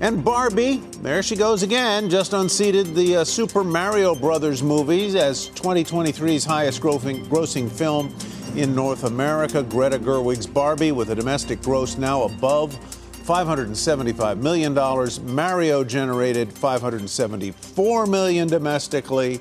And 0.00 0.22
Barbie, 0.22 0.76
there 1.00 1.22
she 1.22 1.36
goes 1.36 1.62
again, 1.62 2.10
just 2.10 2.34
unseated 2.34 2.94
the 2.94 3.16
uh, 3.16 3.24
Super 3.24 3.64
Mario 3.64 4.14
Brothers 4.14 4.62
movies 4.62 5.14
as 5.14 5.48
2023's 5.50 6.44
highest 6.44 6.82
grossing, 6.82 7.70
film 7.70 8.14
in 8.54 8.74
North 8.74 9.04
America. 9.04 9.62
Greta 9.62 9.98
Gerwig's 9.98 10.46
Barbie, 10.46 10.92
with 10.92 11.10
a 11.10 11.14
domestic 11.14 11.62
gross 11.62 11.96
now 11.96 12.24
above 12.24 12.76
$575 13.24 14.36
million. 14.42 14.74
Mario 15.34 15.82
generated 15.82 16.52
574 16.52 18.06
million 18.06 18.48
domestically. 18.48 19.40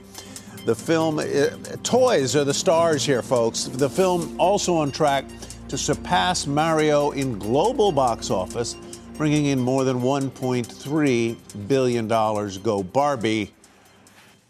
The 0.65 0.73
film, 0.73 1.19
uh, 1.19 1.47
toys 1.83 2.33
are 2.33 2.45
the 2.45 2.53
stars 2.53 3.05
here, 3.05 3.21
folks. 3.21 3.65
The 3.65 3.89
film 3.89 4.39
also 4.39 4.75
on 4.75 4.89
track 4.91 5.25
to 5.67 5.77
surpass 5.77 6.47
Mario 6.47 7.11
in 7.11 7.37
global 7.37 7.91
box 7.91 8.31
office 8.31 8.77
bringing 9.17 9.45
in 9.45 9.59
more 9.59 9.83
than 9.83 10.01
$1.3 10.01 11.67
billion. 11.67 12.07
Go 12.07 12.83
Barbie. 12.83 13.51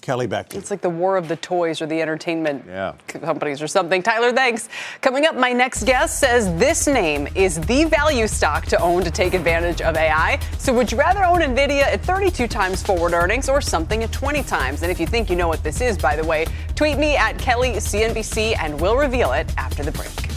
Kelly 0.05 0.27
back 0.27 0.49
to 0.49 0.57
It's 0.59 0.69
like 0.69 0.81
the 0.81 0.89
war 0.89 1.17
of 1.17 1.27
the 1.27 1.35
toys 1.37 1.81
or 1.81 1.87
the 1.87 1.99
entertainment 1.99 2.63
yeah. 2.67 2.93
companies 3.07 3.59
or 3.59 3.67
something. 3.67 4.03
Tyler, 4.03 4.31
thanks. 4.31 4.69
Coming 5.01 5.25
up, 5.25 5.35
my 5.35 5.51
next 5.51 5.83
guest 5.83 6.19
says 6.19 6.45
this 6.59 6.85
name 6.85 7.27
is 7.33 7.59
the 7.61 7.85
value 7.85 8.27
stock 8.27 8.67
to 8.67 8.79
own 8.79 9.03
to 9.03 9.09
take 9.09 9.33
advantage 9.33 9.81
of 9.81 9.97
AI. 9.97 10.39
So 10.59 10.71
would 10.75 10.91
you 10.91 10.99
rather 10.99 11.23
own 11.23 11.39
NVIDIA 11.39 11.81
at 11.81 12.05
32 12.05 12.47
times 12.47 12.83
forward 12.83 13.13
earnings 13.13 13.49
or 13.49 13.61
something 13.61 14.03
at 14.03 14.11
20 14.11 14.43
times? 14.43 14.83
And 14.83 14.91
if 14.91 14.99
you 14.99 15.07
think 15.07 15.27
you 15.27 15.35
know 15.35 15.47
what 15.47 15.63
this 15.63 15.81
is, 15.81 15.97
by 15.97 16.15
the 16.15 16.23
way, 16.23 16.45
tweet 16.75 16.99
me 16.99 17.15
at 17.15 17.39
Kelly 17.39 17.71
CNBC 17.71 18.55
and 18.59 18.79
we'll 18.79 18.97
reveal 18.97 19.31
it 19.31 19.51
after 19.57 19.81
the 19.81 19.91
break. 19.91 20.34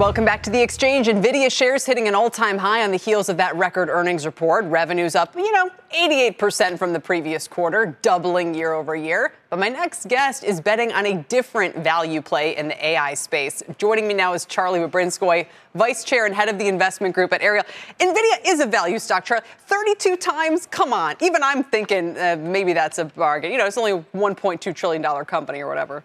Welcome 0.00 0.24
back 0.24 0.42
to 0.44 0.50
the 0.50 0.62
exchange. 0.62 1.08
Nvidia 1.08 1.52
shares 1.52 1.84
hitting 1.84 2.08
an 2.08 2.14
all-time 2.14 2.56
high 2.56 2.84
on 2.84 2.90
the 2.90 2.96
heels 2.96 3.28
of 3.28 3.36
that 3.36 3.54
record 3.54 3.90
earnings 3.90 4.24
report. 4.24 4.64
Revenues 4.64 5.14
up, 5.14 5.36
you 5.36 5.52
know, 5.52 5.68
88% 5.94 6.78
from 6.78 6.94
the 6.94 7.00
previous 7.00 7.46
quarter, 7.46 7.98
doubling 8.00 8.54
year 8.54 8.72
over 8.72 8.96
year. 8.96 9.34
But 9.50 9.58
my 9.58 9.68
next 9.68 10.08
guest 10.08 10.42
is 10.42 10.58
betting 10.58 10.90
on 10.92 11.04
a 11.04 11.22
different 11.24 11.76
value 11.76 12.22
play 12.22 12.56
in 12.56 12.68
the 12.68 12.86
AI 12.86 13.12
space. 13.12 13.62
Joining 13.76 14.08
me 14.08 14.14
now 14.14 14.32
is 14.32 14.46
Charlie 14.46 14.78
Bobrinskoy, 14.78 15.46
Vice 15.74 16.02
Chair 16.02 16.24
and 16.24 16.34
Head 16.34 16.48
of 16.48 16.58
the 16.58 16.68
Investment 16.68 17.14
Group 17.14 17.34
at 17.34 17.42
Ariel. 17.42 17.64
Nvidia 17.98 18.38
is 18.46 18.60
a 18.60 18.66
value 18.66 18.98
stock, 18.98 19.26
Charlie. 19.26 19.44
32 19.66 20.16
times, 20.16 20.66
come 20.66 20.94
on. 20.94 21.14
Even 21.20 21.42
I'm 21.42 21.62
thinking 21.62 22.16
uh, 22.16 22.36
maybe 22.40 22.72
that's 22.72 22.98
a 22.98 23.04
bargain. 23.04 23.52
You 23.52 23.58
know, 23.58 23.66
it's 23.66 23.76
only 23.76 23.92
a 23.92 23.98
$1.2 24.16 24.74
trillion 24.74 25.24
company 25.26 25.60
or 25.60 25.68
whatever. 25.68 26.02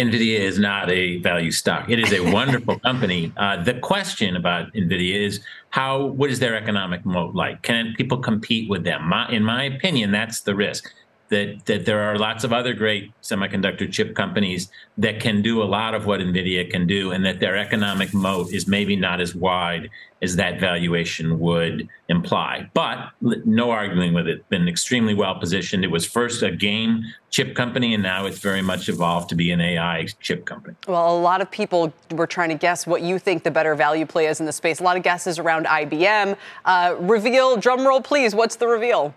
NVIDIA 0.00 0.38
is 0.38 0.58
not 0.58 0.90
a 0.90 1.18
value 1.18 1.50
stock. 1.50 1.90
It 1.90 1.98
is 1.98 2.12
a 2.12 2.20
wonderful 2.32 2.78
company. 2.78 3.32
Uh, 3.36 3.62
the 3.62 3.74
question 3.74 4.36
about 4.36 4.72
NVIDIA 4.72 5.26
is 5.26 5.40
how, 5.70 6.06
what 6.06 6.30
is 6.30 6.38
their 6.38 6.56
economic 6.56 7.04
moat 7.04 7.34
like? 7.34 7.62
Can 7.62 7.94
people 7.96 8.18
compete 8.18 8.68
with 8.70 8.84
them? 8.84 9.08
My, 9.08 9.28
in 9.28 9.44
my 9.44 9.64
opinion, 9.64 10.10
that's 10.10 10.40
the 10.40 10.54
risk 10.54 10.92
that 11.30 11.64
that 11.66 11.86
there 11.86 12.02
are 12.02 12.18
lots 12.18 12.44
of 12.44 12.52
other 12.52 12.74
great 12.74 13.12
semiconductor 13.22 13.90
chip 13.90 14.14
companies 14.14 14.70
that 14.98 15.20
can 15.20 15.40
do 15.42 15.62
a 15.62 15.64
lot 15.64 15.94
of 15.94 16.04
what 16.04 16.20
Nvidia 16.20 16.68
can 16.70 16.86
do, 16.86 17.12
and 17.12 17.24
that 17.24 17.40
their 17.40 17.56
economic 17.56 18.12
moat 18.12 18.52
is 18.52 18.66
maybe 18.66 18.96
not 18.96 19.20
as 19.20 19.34
wide 19.34 19.88
as 20.22 20.36
that 20.36 20.60
valuation 20.60 21.38
would 21.38 21.88
imply. 22.08 22.68
But 22.74 23.10
no 23.20 23.70
arguing 23.70 24.12
with 24.12 24.28
it. 24.28 24.46
Been 24.50 24.68
extremely 24.68 25.14
well 25.14 25.34
positioned. 25.38 25.82
It 25.84 25.90
was 25.90 26.04
first 26.04 26.42
a 26.42 26.50
game 26.50 27.04
chip 27.30 27.54
company, 27.54 27.94
and 27.94 28.02
now 28.02 28.26
it's 28.26 28.40
very 28.40 28.60
much 28.60 28.88
evolved 28.88 29.28
to 29.30 29.34
be 29.34 29.50
an 29.52 29.60
AI 29.60 30.08
chip 30.20 30.44
company. 30.44 30.76
Well, 30.88 31.16
a 31.16 31.20
lot 31.20 31.40
of 31.40 31.50
people 31.50 31.92
were 32.10 32.26
trying 32.26 32.50
to 32.50 32.56
guess 32.56 32.86
what 32.86 33.02
you 33.02 33.18
think 33.18 33.44
the 33.44 33.50
better 33.50 33.74
value 33.74 34.04
play 34.04 34.26
is 34.26 34.40
in 34.40 34.46
the 34.46 34.52
space. 34.52 34.80
A 34.80 34.82
lot 34.82 34.96
of 34.96 35.04
guesses 35.04 35.38
around 35.38 35.66
IBM. 35.66 36.36
Uh, 36.64 36.96
reveal, 36.98 37.56
drum 37.56 37.86
roll, 37.86 38.00
please. 38.00 38.34
What's 38.34 38.56
the 38.56 38.66
reveal? 38.66 39.14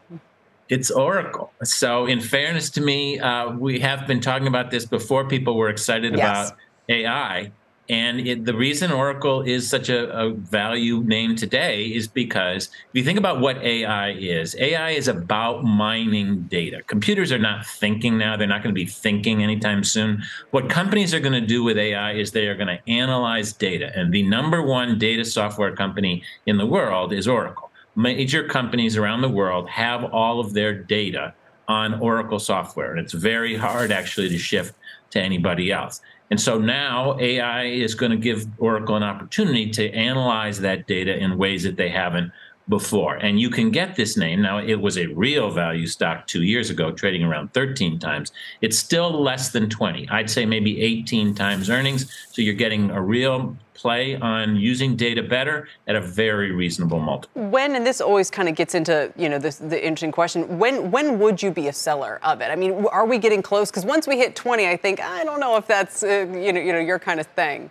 It's 0.70 0.90
Oracle. 0.90 1.52
So, 1.64 2.06
in 2.06 2.22
fairness 2.22 2.70
to 2.72 2.82
me, 2.82 3.20
uh, 3.20 3.52
we 3.52 3.80
have 3.80 4.08
been 4.08 4.22
talking 4.22 4.48
about 4.48 4.72
this 4.72 4.86
before 4.86 5.28
people 5.28 5.56
were 5.56 5.70
excited 5.70 6.16
yes. 6.18 6.50
about 6.50 6.60
AI. 6.90 7.52
And 7.90 8.22
it, 8.22 8.46
the 8.46 8.56
reason 8.56 8.94
Oracle 8.94 9.42
is 9.42 9.70
such 9.70 9.90
a, 9.90 10.10
a, 10.18 10.32
value 10.32 11.04
name 11.04 11.36
today 11.36 11.88
is 11.88 12.08
because 12.08 12.68
if 12.68 12.94
you 12.94 13.04
think 13.04 13.20
about 13.20 13.42
what 13.42 13.58
AI 13.58 14.12
is, 14.12 14.56
AI 14.56 14.92
is 14.92 15.10
about 15.10 15.66
mining 15.66 16.44
data. 16.44 16.82
Computers 16.88 17.30
are 17.34 17.38
not 17.38 17.66
thinking 17.66 18.18
now, 18.18 18.38
they're 18.38 18.48
not 18.48 18.64
going 18.64 18.74
to 18.74 18.80
be 18.80 18.86
thinking 18.86 19.44
anytime 19.44 19.84
soon. 19.84 20.24
What 20.52 20.70
companies 20.70 21.14
are 21.14 21.20
going 21.20 21.34
to 21.34 21.46
do 21.46 21.62
with 21.62 21.78
AI 21.78 22.14
is 22.14 22.32
they 22.32 22.48
are 22.48 22.56
going 22.56 22.68
to 22.68 22.90
analyze 22.90 23.52
data. 23.52 23.92
And 23.94 24.14
the 24.14 24.24
number 24.24 24.62
one 24.62 24.98
data 24.98 25.26
software 25.26 25.76
company 25.76 26.24
in 26.46 26.58
the 26.58 26.66
world 26.66 27.12
is 27.12 27.28
Oracle 27.28 27.70
major 27.96 28.48
companies 28.48 28.98
around 28.98 29.22
the 29.22 29.30
world 29.30 29.70
have 29.70 30.04
all 30.06 30.40
of 30.40 30.54
their 30.54 30.74
data 30.74 31.34
on 31.68 32.00
Oracle 32.00 32.40
software. 32.40 32.92
And 32.92 33.00
it's 33.00 33.14
very 33.14 33.56
hard 33.56 33.92
actually 33.92 34.30
to 34.30 34.38
shift 34.38 34.76
to 35.12 35.22
anybody 35.22 35.72
else. 35.72 36.02
And 36.32 36.42
so 36.42 36.58
now 36.58 37.18
AI 37.20 37.66
is 37.66 37.94
going 37.94 38.12
to 38.12 38.18
give 38.18 38.48
Oracle 38.58 38.96
an 38.96 39.04
opportunity 39.04 39.70
to 39.72 39.92
analyze 39.92 40.60
that 40.62 40.88
data 40.88 41.16
in 41.16 41.38
ways 41.38 41.64
that 41.64 41.76
they 41.76 41.90
haven't 41.90 42.32
before. 42.70 43.16
And 43.16 43.40
you 43.40 43.50
can 43.50 43.72
get 43.72 43.96
this 43.96 44.18
name. 44.18 44.42
Now, 44.42 44.60
it 44.60 44.76
was 44.76 44.98
a 44.98 45.08
real 45.08 45.52
value 45.52 45.88
stock 45.88 46.28
two 46.28 46.44
years 46.44 46.70
ago, 46.70 46.92
trading 46.92 47.24
around 47.24 47.54
13 47.54 48.00
times. 48.00 48.32
It's 48.62 48.78
still 48.78 49.12
less 49.22 49.50
than 49.50 49.70
20. 49.70 50.08
I'd 50.10 50.30
say 50.30 50.46
maybe 50.46 50.82
18 50.82 51.36
times 51.36 51.70
earnings. 51.70 52.12
So 52.32 52.42
you're 52.42 52.54
getting 52.54 52.90
a 52.92 53.02
real 53.02 53.58
play 53.74 54.16
on 54.16 54.56
using 54.56 54.96
data 54.96 55.22
better 55.22 55.68
at 55.88 55.96
a 55.96 56.02
very 56.02 56.52
reasonable 56.52 57.00
multiple. 57.00 57.50
When, 57.50 57.76
and 57.76 57.86
this 57.86 58.00
always 58.00 58.30
kind 58.30 58.48
of 58.48 58.56
gets 58.56 58.76
into, 58.76 59.12
you 59.18 59.28
know, 59.28 59.40
this, 59.40 59.58
the 59.58 59.84
interesting 59.84 60.12
question, 60.12 60.58
when, 60.58 60.90
when 60.92 61.20
would 61.20 61.44
you 61.44 61.52
be 61.52 61.68
a 61.68 61.74
seller 61.74 62.20
of 62.24 62.40
it? 62.40 62.46
I 62.46 62.56
mean, 62.56 62.86
are 62.86 63.06
we 63.06 63.18
getting 63.18 63.42
close? 63.42 63.72
Because 63.72 63.86
once 63.86 64.08
we 64.08 64.18
hit 64.18 64.36
20, 64.36 64.68
I 64.68 64.78
think, 64.78 65.02
I 65.02 65.26
don't 65.26 65.40
know 65.40 65.58
if 65.58 65.68
that's, 65.68 66.04
uh, 66.04 66.28
you 66.32 66.54
know, 66.54 66.62
you 66.62 66.72
know, 66.72 66.80
your 66.80 67.00
kind 67.00 67.20
of 67.20 67.28
thing. 67.28 67.70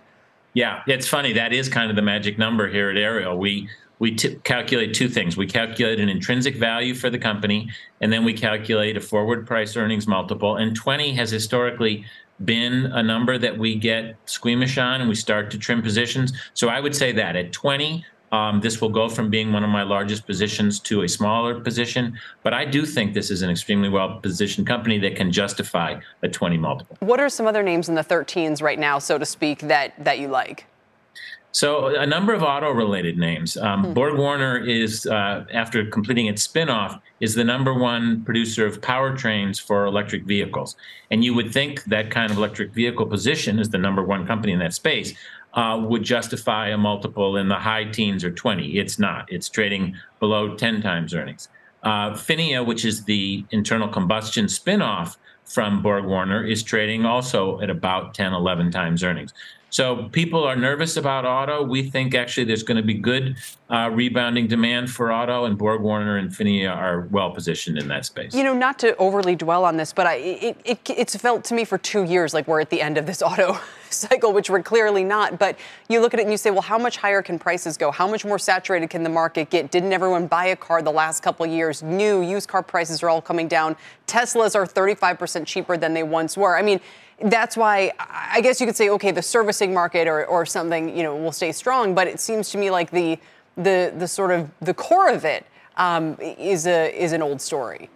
Yeah, 0.55 0.83
it's 0.87 1.09
funny. 1.09 1.33
That 1.33 1.55
is 1.55 1.69
kind 1.69 1.89
of 1.89 1.97
the 1.97 2.03
magic 2.03 2.39
number 2.39 2.69
here 2.69 2.91
at 2.91 2.97
Ariel. 2.99 3.39
We 3.39 3.71
we 4.03 4.11
t- 4.11 4.35
calculate 4.43 4.93
two 4.95 5.09
things. 5.09 5.37
We 5.37 5.47
calculate 5.47 6.01
an 6.01 6.09
intrinsic 6.09 6.57
value 6.57 6.93
for 6.93 7.09
the 7.09 7.21
company, 7.21 7.71
and 8.01 8.13
then 8.13 8.25
we 8.25 8.33
calculate 8.33 8.97
a 8.97 9.01
forward 9.01 9.47
price 9.47 9.77
earnings 9.77 10.09
multiple. 10.09 10.57
And 10.57 10.75
20 10.75 11.15
has 11.15 11.31
historically 11.31 12.05
been 12.45 12.87
a 12.87 13.01
number 13.01 13.39
that 13.39 13.57
we 13.57 13.77
get 13.77 14.17
squeamish 14.27 14.77
on 14.77 15.01
and 15.01 15.09
we 15.09 15.15
start 15.15 15.53
to 15.53 15.59
trim 15.59 15.83
positions. 15.83 16.33
So 16.53 16.69
I 16.69 16.81
would 16.81 16.97
say 16.97 17.13
that 17.13 17.37
at 17.37 17.53
20, 17.53 18.05
um, 18.33 18.61
this 18.61 18.81
will 18.81 18.89
go 18.89 19.09
from 19.09 19.31
being 19.31 19.53
one 19.53 19.63
of 19.63 19.71
my 19.71 19.85
largest 19.85 20.27
positions 20.27 20.81
to 20.81 21.03
a 21.03 21.09
smaller 21.09 21.61
position. 21.61 22.19
But 22.43 22.55
I 22.55 22.65
do 22.65 22.85
think 22.85 23.15
this 23.15 23.31
is 23.31 23.43
an 23.43 23.51
extremely 23.51 23.89
well 23.89 24.19
positioned 24.19 24.67
company 24.67 24.99
that 24.99 25.15
can 25.15 25.31
justify 25.31 26.01
a 26.25 26.29
20 26.29 26.59
multiple. 26.59 26.97
What 26.99 27.21
are 27.21 27.29
some 27.29 27.47
other 27.47 27.63
names 27.63 27.89
in 27.89 27.95
the 27.95 28.03
13s 28.03 28.61
right 28.61 28.81
now, 28.81 28.99
so 28.99 29.17
to 29.17 29.25
speak, 29.25 29.61
that, 29.61 29.93
that 30.05 30.19
you 30.19 30.27
like? 30.27 30.67
So 31.53 31.89
a 31.89 32.07
number 32.07 32.33
of 32.33 32.43
auto-related 32.43 33.19
names. 33.19 33.59
Um, 33.59 33.85
hmm. 33.85 33.93
BorgWarner 33.93 34.67
is, 34.67 35.07
uh, 35.07 35.45
after 35.53 35.85
completing 35.85 36.27
its 36.27 36.47
spinoff, 36.47 36.99
is 37.21 37.35
the 37.35 37.45
number 37.45 37.75
one 37.75 38.25
producer 38.25 38.67
of 38.67 38.81
powertrains 38.81 39.61
for 39.61 39.85
electric 39.85 40.25
vehicles. 40.25 40.77
And 41.11 41.23
you 41.23 41.35
would 41.35 41.53
think 41.53 41.85
that 41.85 42.11
kind 42.11 42.33
of 42.33 42.39
electric 42.39 42.73
vehicle 42.73 43.07
position 43.07 43.59
is 43.59 43.69
the 43.69 43.79
number 43.79 44.03
one 44.03 44.27
company 44.27 44.55
in 44.55 44.59
that 44.61 44.73
space 44.73 45.13
uh, 45.55 45.79
would 45.87 46.03
justify 46.03 46.69
a 46.69 46.79
multiple 46.79 47.37
in 47.37 47.49
the 47.49 47.59
high 47.59 47.85
teens 47.85 48.25
or 48.25 48.31
20. 48.31 48.79
It's 48.79 48.99
not. 48.99 49.31
It's 49.31 49.51
trading 49.51 49.95
below 50.21 50.57
10 50.57 50.81
times 50.81 51.13
earnings. 51.13 51.49
Uh, 51.83 52.13
PHINIA, 52.13 52.65
which 52.65 52.85
is 52.85 53.05
the 53.05 53.45
internal 53.51 53.89
combustion 53.89 54.47
spinoff 54.47 55.17
from 55.45 55.83
BorgWarner, 55.83 56.51
is 56.51 56.63
trading 56.63 57.05
also 57.05 57.61
at 57.61 57.69
about 57.69 58.15
10, 58.15 58.33
11 58.33 58.71
times 58.71 59.05
earnings. 59.05 59.35
So 59.73 60.11
people 60.13 60.45
are 60.45 60.55
nervous 60.55 60.99
about 60.99 61.25
auto. 61.25 61.63
We 61.63 61.89
think 61.89 62.15
actually 62.15 62.45
there's 62.45 62.63
going 62.63 62.77
to 62.77 62.83
be 62.83 62.93
good 62.93 63.39
uh, 63.71 63.89
rebounding 63.91 64.47
demand 64.47 64.91
for 64.91 65.11
auto, 65.11 65.47
and 65.47 65.59
BorgWarner 65.59 66.19
and 66.19 66.31
PHINIA 66.31 66.71
are 66.71 67.09
well 67.11 67.31
positioned 67.31 67.79
in 67.79 67.89
that 67.89 68.05
space. 68.05 68.35
You 68.35 68.45
know, 68.45 68.53
not 68.53 68.79
to 68.81 68.95
overly 68.97 69.35
dwell 69.35 69.65
on 69.65 69.79
this, 69.79 69.95
but 69.95 70.07
I, 70.07 70.17
it, 70.17 70.61
it, 70.67 70.91
it's 70.91 71.17
felt 71.17 71.43
to 71.45 71.55
me 71.55 71.65
for 71.65 71.79
two 71.79 72.03
years 72.03 72.35
like 72.35 72.47
we're 72.47 72.61
at 72.61 72.69
the 72.69 72.83
end 72.83 72.99
of 72.99 73.07
this 73.07 73.23
auto 73.27 73.59
cycle, 73.89 74.35
which 74.35 74.51
we're 74.51 74.63
clearly 74.63 75.05
not. 75.05 75.39
But 75.39 75.59
you 75.89 76.01
look 76.01 76.13
at 76.13 76.21
it 76.21 76.25
and 76.25 76.33
you 76.33 76.37
say, 76.37 76.51
well, 76.51 76.61
how 76.61 76.77
much 76.77 76.99
higher 76.99 77.23
can 77.23 77.39
prices 77.39 77.79
go? 77.79 77.91
How 77.91 78.07
much 78.07 78.27
more 78.27 78.39
saturated 78.39 78.91
can 78.91 79.03
the 79.03 79.09
market 79.09 79.49
get? 79.49 79.71
Didn't 79.71 79.95
everyone 79.95 80.27
buy 80.27 80.47
a 80.47 80.57
car 80.57 80.83
the 80.83 80.93
last 80.93 81.23
couple 81.23 81.47
years? 81.47 81.83
New 81.83 82.21
used 82.21 82.47
car 82.47 82.63
prices 82.63 83.03
are 83.03 83.09
all 83.09 83.23
coming 83.23 83.49
down. 83.49 83.77
Teslas 84.07 84.55
are 84.55 84.67
35% 84.67 85.47
cheaper 85.47 85.79
than 85.79 85.95
they 85.95 86.03
once 86.03 86.37
were. 86.37 86.59
I 86.59 86.63
mean, 86.63 86.79
that's 87.25 87.57
why 87.57 87.93
I 87.99 88.41
guess 88.41 88.61
you 88.61 88.67
could 88.67 88.77
say, 88.77 88.89
okay, 88.91 89.11
the 89.11 89.23
servicing 89.23 89.73
market 89.73 90.09
or, 90.09 90.25
or 90.27 90.45
something, 90.47 90.97
you 90.97 91.03
know, 91.03 91.17
will 91.17 91.33
stay 91.33 91.53
strong. 91.53 91.95
But 91.95 92.09
it 92.09 92.21
seems 92.21 92.51
to 92.51 92.59
me 92.59 92.71
like 92.71 92.91
the 92.91 93.19
the 93.57 93.93
the 93.97 94.09
sort 94.09 94.31
of 94.31 94.51
the 94.61 94.75
core 94.75 95.11
of 95.11 95.25
it 95.25 95.47
um, 95.77 96.17
is 96.21 96.67
a 96.67 96.93
is 97.01 97.13
an 97.13 97.23
old 97.23 97.41
story. 97.41 97.91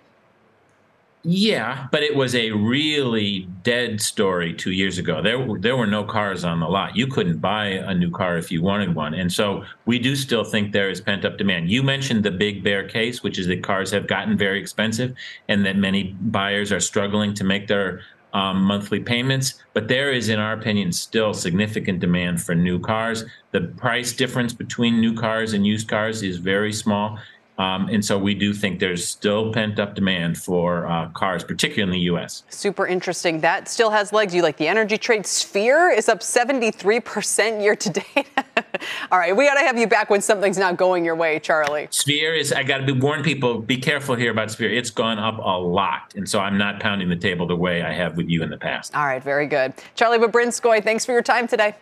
Yeah, 1.29 1.89
but 1.91 2.05
it 2.05 2.15
was 2.15 2.37
a 2.37 2.53
really 2.53 3.49
dead 3.65 4.01
story 4.01 4.55
two 4.55 4.71
years 4.71 4.97
ago. 4.97 5.21
There, 5.21 5.45
there 5.59 5.77
were 5.77 5.89
no 5.89 6.05
cars 6.05 6.45
on 6.45 6.61
the 6.61 6.69
lot. 6.69 6.95
You 6.95 7.09
couldn't 7.09 7.39
buy 7.39 7.67
a 7.67 7.93
new 7.93 8.13
car 8.13 8.39
if 8.39 8.53
you 8.53 8.63
wanted 8.63 8.95
one, 8.95 9.13
and 9.13 9.33
so 9.33 9.65
we 9.87 9.99
do 9.99 10.15
still 10.15 10.45
think 10.45 10.71
there 10.71 10.89
is 10.89 11.01
pent 11.01 11.25
up 11.25 11.37
demand. 11.37 11.69
You 11.69 11.83
mentioned 11.83 12.23
the 12.23 12.31
big 12.31 12.63
bear 12.63 12.87
case, 12.87 13.25
which 13.25 13.41
is 13.41 13.49
that 13.49 13.65
cars 13.65 13.91
have 13.91 14.07
gotten 14.07 14.39
very 14.39 14.61
expensive, 14.61 15.17
and 15.49 15.67
that 15.67 15.75
many 15.75 16.15
buyers 16.21 16.71
are 16.71 16.79
struggling 16.79 17.35
to 17.35 17.43
make 17.43 17.67
their 17.67 18.03
um, 18.37 18.63
monthly 18.63 19.01
payments. 19.01 19.55
But 19.73 19.89
there 19.89 20.13
is, 20.13 20.29
in 20.29 20.39
our 20.39 20.53
opinion, 20.53 20.93
still 20.93 21.33
significant 21.33 22.01
demand 22.01 22.43
for 22.43 22.55
new 22.55 22.79
cars. 22.79 23.25
The 23.53 23.63
price 23.79 24.13
difference 24.13 24.53
between 24.53 25.01
new 25.01 25.15
cars 25.15 25.55
and 25.55 25.67
used 25.67 25.89
cars 25.89 26.23
is 26.23 26.37
very 26.37 26.73
small. 26.75 27.19
Um, 27.59 27.89
and 27.89 28.05
so 28.05 28.19
we 28.19 28.35
do 28.35 28.53
think 28.53 28.81
there's 28.81 29.07
still 29.07 29.53
pent 29.53 29.79
up 29.79 29.95
demand 29.95 30.39
for 30.39 30.87
uh, 30.87 31.09
cars, 31.11 31.43
particularly 31.43 31.83
in 31.83 31.91
the 31.91 32.05
U.S. 32.07 32.43
Super 32.51 32.87
interesting. 32.87 33.41
That 33.41 33.69
still 33.69 33.91
has 33.91 34.13
legs. 34.13 34.35
You 34.35 34.43
like 34.43 34.57
the 34.57 34.69
energy 34.69 34.99
trade. 34.99 35.27
Sphere 35.27 35.91
is 35.91 36.09
up 36.09 36.21
73% 36.21 37.63
year 37.63 37.75
to 37.77 37.91
date. 37.91 38.29
All 39.11 39.19
right, 39.19 39.35
we 39.35 39.47
got 39.47 39.55
to 39.55 39.61
have 39.61 39.79
you 39.79 39.87
back 39.87 40.11
when 40.11 40.21
something's 40.21 40.59
not 40.59 40.77
going 40.77 41.05
your 41.05 41.17
way, 41.17 41.39
Charlie. 41.39 41.89
Sphere 41.91 42.35
is, 42.35 42.53
I 42.53 42.63
got 42.63 42.79
to 42.79 42.85
be 42.85 42.93
warn 42.93 43.23
people, 43.23 43.61
be 43.61 43.79
careful 43.79 44.15
here 44.15 44.31
about 44.31 44.51
Sphere. 44.51 44.71
It's 44.71 44.91
gone 44.91 45.19
up 45.19 45.39
a 45.39 45.59
lot. 45.59 46.15
And 46.15 46.29
so 46.29 46.41
I'm 46.41 46.59
not 46.59 46.81
pounding 46.81 47.09
the 47.09 47.17
table 47.17 47.47
the 47.47 47.57
way 47.57 47.83
I 47.83 47.93
have 47.93 48.17
with 48.17 48.29
you 48.29 48.43
in 48.43 48.51
the 48.51 48.59
past. 48.59 48.95
All 48.95 49.07
right, 49.07 49.23
very 49.23 49.47
good. 49.47 49.73
Charlie 49.95 50.19
Bobrinskoy, 50.19 50.85
thanks 50.85 51.05
for 51.05 51.13
your 51.13 51.23
time 51.23 51.49
today. 51.49 51.75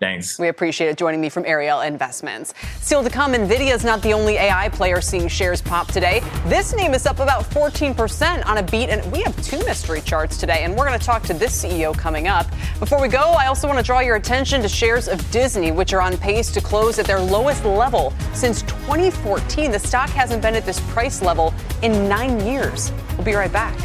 Thanks. 0.00 0.38
We 0.38 0.46
appreciate 0.46 0.88
it 0.88 0.96
joining 0.96 1.20
me 1.20 1.28
from 1.28 1.44
Ariel 1.44 1.80
Investments. 1.80 2.54
Still 2.80 3.02
to 3.02 3.10
come, 3.10 3.32
Nvidia 3.32 3.74
is 3.74 3.84
not 3.84 4.00
the 4.00 4.12
only 4.12 4.34
AI 4.34 4.68
player 4.68 5.00
seeing 5.00 5.26
shares 5.26 5.60
pop 5.60 5.88
today. 5.88 6.20
This 6.46 6.72
name 6.74 6.94
is 6.94 7.04
up 7.04 7.18
about 7.18 7.42
14% 7.50 8.46
on 8.46 8.58
a 8.58 8.62
beat, 8.62 8.90
and 8.90 9.10
we 9.10 9.22
have 9.22 9.40
two 9.42 9.58
mystery 9.64 10.00
charts 10.00 10.36
today, 10.36 10.62
and 10.62 10.76
we're 10.76 10.86
going 10.86 10.98
to 10.98 11.04
talk 11.04 11.24
to 11.24 11.34
this 11.34 11.64
CEO 11.64 11.96
coming 11.96 12.28
up. 12.28 12.46
Before 12.78 13.00
we 13.00 13.08
go, 13.08 13.18
I 13.18 13.46
also 13.46 13.66
want 13.66 13.78
to 13.78 13.84
draw 13.84 13.98
your 13.98 14.16
attention 14.16 14.62
to 14.62 14.68
shares 14.68 15.08
of 15.08 15.28
Disney, 15.32 15.72
which 15.72 15.92
are 15.92 16.00
on 16.00 16.16
pace 16.16 16.52
to 16.52 16.60
close 16.60 17.00
at 17.00 17.06
their 17.06 17.20
lowest 17.20 17.64
level 17.64 18.12
since 18.34 18.62
2014. 18.62 19.72
The 19.72 19.78
stock 19.80 20.10
hasn't 20.10 20.42
been 20.42 20.54
at 20.54 20.64
this 20.64 20.78
price 20.92 21.22
level 21.22 21.52
in 21.82 22.08
nine 22.08 22.46
years. 22.46 22.92
We'll 23.16 23.24
be 23.24 23.34
right 23.34 23.52
back. 23.52 23.76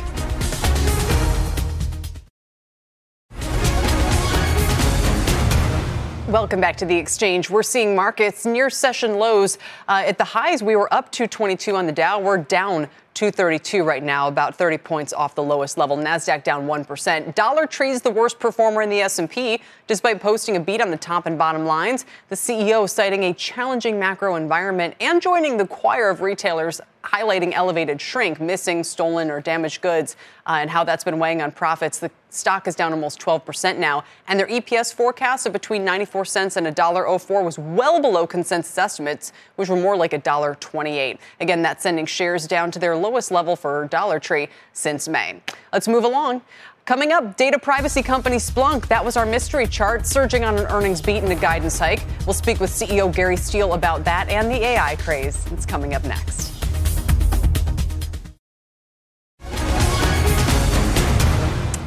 Welcome 6.33 6.59
back 6.59 6.77
to 6.77 6.85
the 6.85 6.97
exchange. 6.97 7.51
We're 7.51 7.61
seeing 7.61 7.95
markets 7.95 8.43
near 8.43 8.71
session 8.71 9.19
lows. 9.19 9.59
Uh, 9.87 10.01
at 10.07 10.17
the 10.17 10.23
highs, 10.23 10.63
we 10.63 10.75
were 10.75 10.91
up 10.91 11.11
222 11.11 11.75
on 11.75 11.85
the 11.85 11.91
Dow. 11.91 12.19
We're 12.19 12.39
down 12.39 12.87
232 13.13 13.83
right 13.83 14.03
now, 14.03 14.27
about 14.27 14.55
30 14.55 14.77
points 14.79 15.13
off 15.13 15.35
the 15.35 15.43
lowest 15.43 15.77
level. 15.77 15.95
Nasdaq 15.97 16.43
down 16.43 16.67
1%. 16.67 17.35
Dollar 17.35 17.67
Tree 17.67 17.91
is 17.91 18.01
the 18.01 18.09
worst 18.09 18.39
performer 18.39 18.81
in 18.81 18.89
the 18.89 19.01
S&P, 19.01 19.61
despite 19.87 20.19
posting 20.19 20.55
a 20.55 20.59
beat 20.59 20.81
on 20.81 20.89
the 20.89 20.97
top 20.97 21.25
and 21.25 21.37
bottom 21.37 21.65
lines. 21.65 22.05
The 22.29 22.35
CEO 22.35 22.89
citing 22.89 23.23
a 23.25 23.33
challenging 23.33 23.99
macro 23.99 24.35
environment 24.35 24.95
and 24.99 25.21
joining 25.21 25.57
the 25.57 25.67
choir 25.67 26.09
of 26.09 26.21
retailers 26.21 26.81
highlighting 27.03 27.51
elevated 27.53 27.99
shrink, 27.99 28.39
missing, 28.39 28.83
stolen, 28.83 29.29
or 29.29 29.41
damaged 29.41 29.81
goods, 29.81 30.15
uh, 30.47 30.57
and 30.61 30.69
how 30.69 30.83
that's 30.83 31.03
been 31.03 31.19
weighing 31.19 31.41
on 31.41 31.51
profits. 31.51 31.99
The 31.99 32.09
stock 32.29 32.67
is 32.67 32.75
down 32.75 32.93
almost 32.93 33.19
12% 33.19 33.77
now, 33.77 34.03
and 34.27 34.39
their 34.39 34.47
EPS 34.47 34.93
forecast 34.93 35.45
of 35.45 35.53
between 35.53 35.83
94 35.83 36.25
cents 36.25 36.57
and 36.57 36.65
$1.04 36.65 37.43
was 37.43 37.59
well 37.59 38.01
below 38.01 38.25
consensus 38.25 38.77
estimates, 38.77 39.33
which 39.57 39.69
were 39.69 39.75
more 39.75 39.97
like 39.97 40.11
$1.28. 40.11 41.17
Again, 41.39 41.61
that's 41.61 41.83
sending 41.83 42.05
shares 42.05 42.47
down 42.47 42.71
to 42.71 42.79
their 42.79 42.95
lowest 43.03 43.29
level 43.31 43.55
for 43.55 43.87
Dollar 43.89 44.19
Tree 44.19 44.47
since 44.71 45.07
May. 45.07 45.41
Let's 45.71 45.87
move 45.87 46.05
along. 46.05 46.41
Coming 46.85 47.11
up, 47.11 47.37
data 47.37 47.59
privacy 47.59 48.01
company 48.01 48.37
Splunk. 48.37 48.87
That 48.87 49.03
was 49.05 49.15
our 49.15 49.25
mystery 49.25 49.67
chart, 49.67 50.05
surging 50.05 50.43
on 50.43 50.57
an 50.57 50.65
earnings 50.67 51.01
beat 51.01 51.23
and 51.23 51.31
a 51.31 51.35
guidance 51.35 51.79
hike. 51.79 52.03
We'll 52.25 52.33
speak 52.33 52.59
with 52.59 52.69
CEO 52.69 53.13
Gary 53.13 53.37
Steele 53.37 53.73
about 53.73 54.03
that 54.05 54.27
and 54.29 54.49
the 54.49 54.63
AI 54.65 54.95
craze. 54.97 55.45
It's 55.51 55.65
coming 55.65 55.93
up 55.93 56.03
next. 56.03 56.62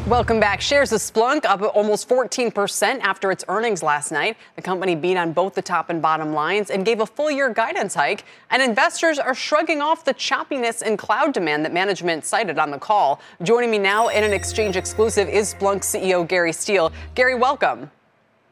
Welcome 0.06 0.38
back. 0.38 0.60
Shares 0.60 0.92
of 0.92 1.00
Splunk 1.00 1.44
up 1.46 1.60
almost 1.74 2.08
14% 2.08 3.00
after 3.00 3.32
its 3.32 3.44
earnings 3.48 3.82
last 3.82 4.12
night. 4.12 4.36
The 4.54 4.62
company 4.62 4.94
beat 4.94 5.16
on 5.16 5.32
both 5.32 5.56
the 5.56 5.62
top 5.62 5.90
and 5.90 6.00
bottom 6.00 6.32
lines 6.32 6.70
and 6.70 6.86
gave 6.86 7.00
a 7.00 7.06
full 7.06 7.28
year 7.28 7.52
guidance 7.52 7.92
hike. 7.92 8.22
And 8.50 8.62
investors 8.62 9.18
are 9.18 9.34
shrugging 9.34 9.82
off 9.82 10.04
the 10.04 10.14
choppiness 10.14 10.80
in 10.80 10.96
cloud 10.96 11.34
demand 11.34 11.64
that 11.64 11.72
management 11.72 12.24
cited 12.24 12.56
on 12.56 12.70
the 12.70 12.78
call. 12.78 13.20
Joining 13.42 13.68
me 13.68 13.78
now 13.78 14.06
in 14.06 14.22
an 14.22 14.32
exchange 14.32 14.76
exclusive 14.76 15.28
is 15.28 15.54
Splunk 15.54 15.80
CEO 15.80 16.26
Gary 16.28 16.52
Steele. 16.52 16.92
Gary, 17.16 17.34
welcome. 17.34 17.90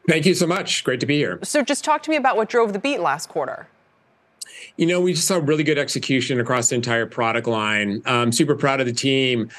Thank 0.09 0.25
you 0.25 0.33
so 0.33 0.45
much. 0.47 0.83
Great 0.83 0.99
to 0.99 1.05
be 1.05 1.15
here. 1.15 1.39
So, 1.41 1.61
just 1.61 1.85
talk 1.85 2.03
to 2.03 2.09
me 2.09 2.17
about 2.17 2.35
what 2.35 2.49
drove 2.49 2.73
the 2.73 2.79
beat 2.79 2.99
last 2.99 3.29
quarter. 3.29 3.69
You 4.77 4.87
know, 4.87 4.99
we 4.99 5.13
just 5.13 5.27
saw 5.27 5.37
really 5.37 5.63
good 5.63 5.77
execution 5.77 6.39
across 6.41 6.69
the 6.69 6.75
entire 6.75 7.05
product 7.05 7.47
line. 7.47 8.01
Um, 8.05 8.33
super 8.33 8.55
proud 8.55 8.81
of 8.81 8.85
the 8.85 8.93
team. 8.93 9.49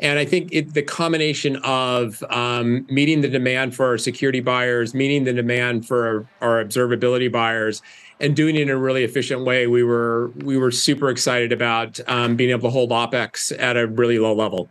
And 0.00 0.18
I 0.18 0.24
think 0.24 0.48
it, 0.52 0.74
the 0.74 0.82
combination 0.82 1.56
of 1.56 2.22
um, 2.28 2.84
meeting 2.90 3.20
the 3.20 3.28
demand 3.28 3.76
for 3.76 3.86
our 3.86 3.98
security 3.98 4.40
buyers, 4.40 4.92
meeting 4.92 5.24
the 5.24 5.32
demand 5.32 5.86
for 5.86 6.28
our, 6.40 6.56
our, 6.56 6.64
observability 6.64 7.30
buyers, 7.30 7.80
and 8.20 8.34
doing 8.34 8.56
it 8.56 8.62
in 8.62 8.70
a 8.70 8.76
really 8.76 9.04
efficient 9.04 9.44
way, 9.44 9.66
we 9.66 9.82
were 9.82 10.28
we 10.36 10.56
were 10.56 10.70
super 10.70 11.10
excited 11.10 11.52
about 11.52 12.00
um, 12.08 12.34
being 12.34 12.50
able 12.50 12.62
to 12.62 12.70
hold 12.70 12.90
OPEX 12.90 13.56
at 13.58 13.76
a 13.76 13.86
really 13.86 14.18
low 14.18 14.34
level. 14.34 14.68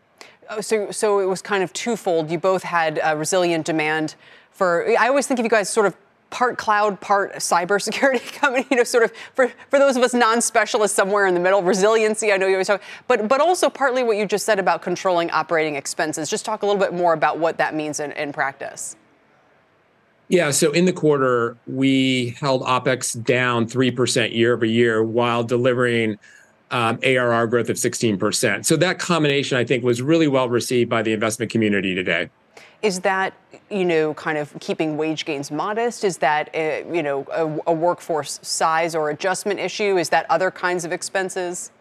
Oh, 0.50 0.62
so, 0.62 0.92
so 0.92 1.20
it 1.20 1.26
was 1.26 1.42
kind 1.42 1.64
of 1.64 1.72
twofold. 1.74 2.30
You 2.30 2.38
both 2.38 2.64
had 2.64 3.00
uh, 3.00 3.16
resilient 3.16 3.66
demand 3.66 4.16
for. 4.52 4.88
I 5.00 5.08
always 5.08 5.26
think 5.26 5.40
of 5.40 5.46
you 5.46 5.50
guys 5.50 5.70
sort 5.70 5.86
of 5.86 5.96
part 6.34 6.58
cloud, 6.58 7.00
part 7.00 7.36
cybersecurity 7.36 8.34
company, 8.40 8.66
you 8.72 8.78
know, 8.78 8.84
sort 8.84 9.04
of 9.04 9.14
for, 9.36 9.50
for 9.70 9.78
those 9.78 9.96
of 9.96 10.02
us 10.02 10.16
non-specialists 10.16 10.96
somewhere 10.96 11.28
in 11.28 11.36
the 11.36 11.40
middle, 11.40 11.62
resiliency, 11.62 12.34
I 12.34 12.38
know 12.38 12.48
you 12.48 12.56
always 12.56 12.68
talk, 12.68 12.82
but, 13.08 13.28
but 13.30 13.40
also 13.40 13.70
partly 13.70 14.04
what 14.04 14.18
you 14.18 14.26
just 14.26 14.44
said 14.44 14.58
about 14.58 14.82
controlling 14.82 15.30
operating 15.30 15.76
expenses. 15.76 16.30
Just 16.30 16.44
talk 16.44 16.64
a 16.64 16.66
little 16.66 16.82
bit 16.82 16.92
more 16.92 17.14
about 17.14 17.38
what 17.38 17.60
that 17.60 17.76
means 17.76 18.00
in, 18.00 18.12
in 18.14 18.34
practice. 18.34 18.98
Yeah, 20.28 20.50
so 20.50 20.72
in 20.72 20.86
the 20.86 20.94
quarter, 20.94 21.56
we 21.68 22.36
held 22.40 22.64
OPEX 22.64 23.24
down 23.24 23.68
3% 23.68 24.36
year 24.36 24.56
over 24.56 24.66
year 24.66 25.04
while 25.04 25.44
delivering 25.44 26.18
um, 26.72 26.98
ARR 27.04 27.46
growth 27.46 27.70
of 27.70 27.76
16%. 27.76 28.66
So 28.66 28.76
that 28.78 28.98
combination, 28.98 29.60
I 29.60 29.66
think, 29.66 29.84
was 29.84 30.02
really 30.02 30.28
well 30.28 30.50
received 30.50 30.90
by 30.90 31.04
the 31.04 31.14
investment 31.14 31.52
community 31.52 31.94
today. 31.94 32.32
Is 32.84 33.00
that, 33.00 33.34
you 33.72 33.86
know, 33.86 34.14
kind 34.14 34.38
of 34.38 34.54
keeping 34.60 34.98
wage 34.98 35.24
gains 35.24 35.50
modest? 35.50 36.04
Is 36.04 36.18
that, 36.18 36.50
a, 36.54 36.84
uh, 36.84 36.94
you 36.94 37.02
know, 37.02 37.26
a, 37.32 37.72
a 37.72 37.74
workforce 37.74 38.40
size 38.44 38.94
or 38.94 39.10
adjustment 39.10 39.60
issue? 39.60 39.98
Is 39.98 40.10
that 40.10 40.26
other 40.30 40.52
kinds 40.52 40.84
of 40.84 40.92
expenses? 40.92 41.72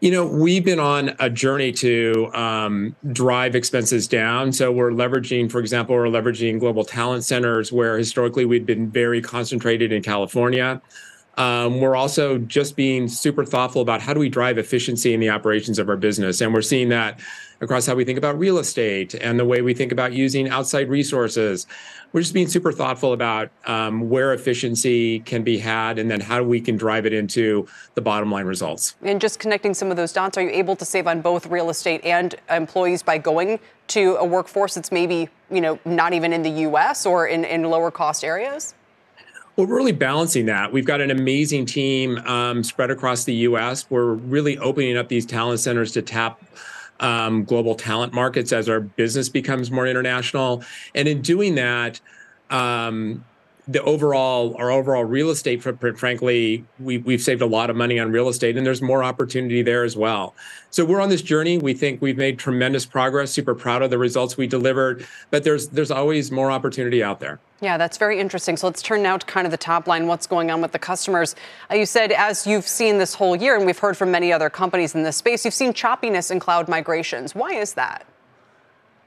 You 0.00 0.12
know, 0.12 0.24
we've 0.26 0.64
been 0.64 0.78
on 0.78 1.16
a 1.18 1.28
journey 1.28 1.72
to 1.72 2.30
um, 2.34 2.94
drive 3.12 3.56
expenses 3.56 4.06
down. 4.06 4.52
So 4.52 4.70
we're 4.70 4.92
leveraging, 4.92 5.50
for 5.50 5.58
example, 5.58 5.96
we're 5.96 6.04
leveraging 6.04 6.60
global 6.60 6.84
talent 6.84 7.24
centers 7.24 7.72
where 7.72 7.98
historically 7.98 8.44
we'd 8.44 8.66
been 8.66 8.88
very 8.88 9.20
concentrated 9.20 9.90
in 9.90 10.02
California. 10.02 10.80
Um, 11.36 11.80
we're 11.80 11.96
also 11.96 12.38
just 12.38 12.76
being 12.76 13.08
super 13.08 13.44
thoughtful 13.44 13.82
about 13.82 14.00
how 14.00 14.14
do 14.14 14.20
we 14.20 14.28
drive 14.28 14.56
efficiency 14.56 15.12
in 15.12 15.20
the 15.20 15.30
operations 15.30 15.78
of 15.78 15.88
our 15.88 15.96
business. 15.96 16.40
And 16.40 16.54
we're 16.54 16.62
seeing 16.62 16.88
that 16.88 17.20
across 17.60 17.86
how 17.86 17.94
we 17.94 18.04
think 18.04 18.18
about 18.18 18.38
real 18.38 18.58
estate 18.58 19.14
and 19.14 19.38
the 19.38 19.44
way 19.44 19.62
we 19.62 19.74
think 19.74 19.92
about 19.92 20.12
using 20.12 20.48
outside 20.48 20.88
resources. 20.88 21.66
We're 22.12 22.20
just 22.20 22.34
being 22.34 22.48
super 22.48 22.72
thoughtful 22.72 23.12
about 23.12 23.50
um, 23.66 24.08
where 24.08 24.32
efficiency 24.32 25.20
can 25.20 25.42
be 25.42 25.58
had 25.58 25.98
and 25.98 26.10
then 26.10 26.20
how 26.20 26.42
we 26.42 26.60
can 26.60 26.76
drive 26.76 27.06
it 27.06 27.12
into 27.12 27.66
the 27.94 28.00
bottom 28.00 28.30
line 28.30 28.46
results. 28.46 28.94
And 29.02 29.20
just 29.20 29.38
connecting 29.38 29.74
some 29.74 29.90
of 29.90 29.96
those 29.96 30.12
dots, 30.12 30.38
are 30.38 30.42
you 30.42 30.50
able 30.50 30.76
to 30.76 30.84
save 30.84 31.06
on 31.06 31.20
both 31.20 31.46
real 31.46 31.70
estate 31.70 32.04
and 32.04 32.34
employees 32.50 33.02
by 33.02 33.18
going 33.18 33.58
to 33.88 34.16
a 34.16 34.24
workforce 34.24 34.74
that's 34.74 34.90
maybe 34.90 35.28
you 35.50 35.60
know 35.60 35.78
not 35.84 36.12
even 36.12 36.32
in 36.32 36.42
the 36.42 36.50
U.S. 36.50 37.06
or 37.06 37.26
in, 37.26 37.44
in 37.44 37.62
lower 37.64 37.90
cost 37.90 38.24
areas? 38.24 38.74
Well, 39.56 39.66
we're 39.66 39.76
really 39.76 39.92
balancing 39.92 40.44
that. 40.46 40.70
We've 40.70 40.84
got 40.84 41.00
an 41.00 41.10
amazing 41.10 41.64
team 41.64 42.18
um, 42.18 42.62
spread 42.62 42.90
across 42.90 43.24
the 43.24 43.32
U.S. 43.34 43.86
We're 43.88 44.12
really 44.12 44.58
opening 44.58 44.98
up 44.98 45.08
these 45.08 45.24
talent 45.24 45.60
centers 45.60 45.92
to 45.92 46.02
tap 46.02 46.42
um, 47.00 47.42
global 47.44 47.74
talent 47.74 48.12
markets 48.12 48.52
as 48.52 48.68
our 48.68 48.80
business 48.80 49.30
becomes 49.30 49.70
more 49.70 49.86
international. 49.86 50.62
And 50.94 51.08
in 51.08 51.22
doing 51.22 51.54
that, 51.54 52.00
um, 52.50 53.24
the 53.68 53.82
overall 53.82 54.54
our 54.58 54.70
overall 54.70 55.04
real 55.04 55.30
estate 55.30 55.62
footprint 55.62 55.98
frankly 55.98 56.64
we, 56.78 56.98
we've 56.98 57.20
saved 57.20 57.42
a 57.42 57.46
lot 57.46 57.68
of 57.68 57.76
money 57.76 57.98
on 57.98 58.12
real 58.12 58.28
estate 58.28 58.56
and 58.56 58.64
there's 58.64 58.82
more 58.82 59.02
opportunity 59.02 59.62
there 59.62 59.82
as 59.82 59.96
well. 59.96 60.34
So 60.70 60.84
we're 60.84 61.00
on 61.00 61.08
this 61.08 61.22
journey. 61.22 61.58
We 61.58 61.72
think 61.72 62.02
we've 62.02 62.18
made 62.18 62.38
tremendous 62.38 62.84
progress. 62.84 63.30
Super 63.30 63.54
proud 63.54 63.82
of 63.82 63.90
the 63.90 63.98
results 63.98 64.36
we 64.36 64.46
delivered 64.46 65.06
but 65.30 65.42
there's 65.42 65.68
there's 65.68 65.90
always 65.90 66.30
more 66.30 66.50
opportunity 66.50 67.02
out 67.02 67.18
there. 67.18 67.40
Yeah 67.60 67.76
that's 67.76 67.98
very 67.98 68.20
interesting. 68.20 68.56
So 68.56 68.68
let's 68.68 68.82
turn 68.82 69.02
now 69.02 69.16
to 69.16 69.26
kind 69.26 69.46
of 69.46 69.50
the 69.50 69.56
top 69.56 69.88
line 69.88 70.06
what's 70.06 70.26
going 70.26 70.50
on 70.50 70.60
with 70.60 70.72
the 70.72 70.78
customers. 70.78 71.34
Uh, 71.70 71.74
you 71.74 71.86
said 71.86 72.12
as 72.12 72.46
you've 72.46 72.68
seen 72.68 72.98
this 72.98 73.14
whole 73.14 73.34
year 73.34 73.56
and 73.56 73.66
we've 73.66 73.78
heard 73.78 73.96
from 73.96 74.10
many 74.12 74.32
other 74.32 74.48
companies 74.48 74.94
in 74.94 75.02
this 75.02 75.16
space 75.16 75.44
you've 75.44 75.54
seen 75.54 75.72
choppiness 75.72 76.30
in 76.30 76.38
cloud 76.38 76.68
migrations. 76.68 77.34
Why 77.34 77.54
is 77.54 77.74
that 77.74 78.06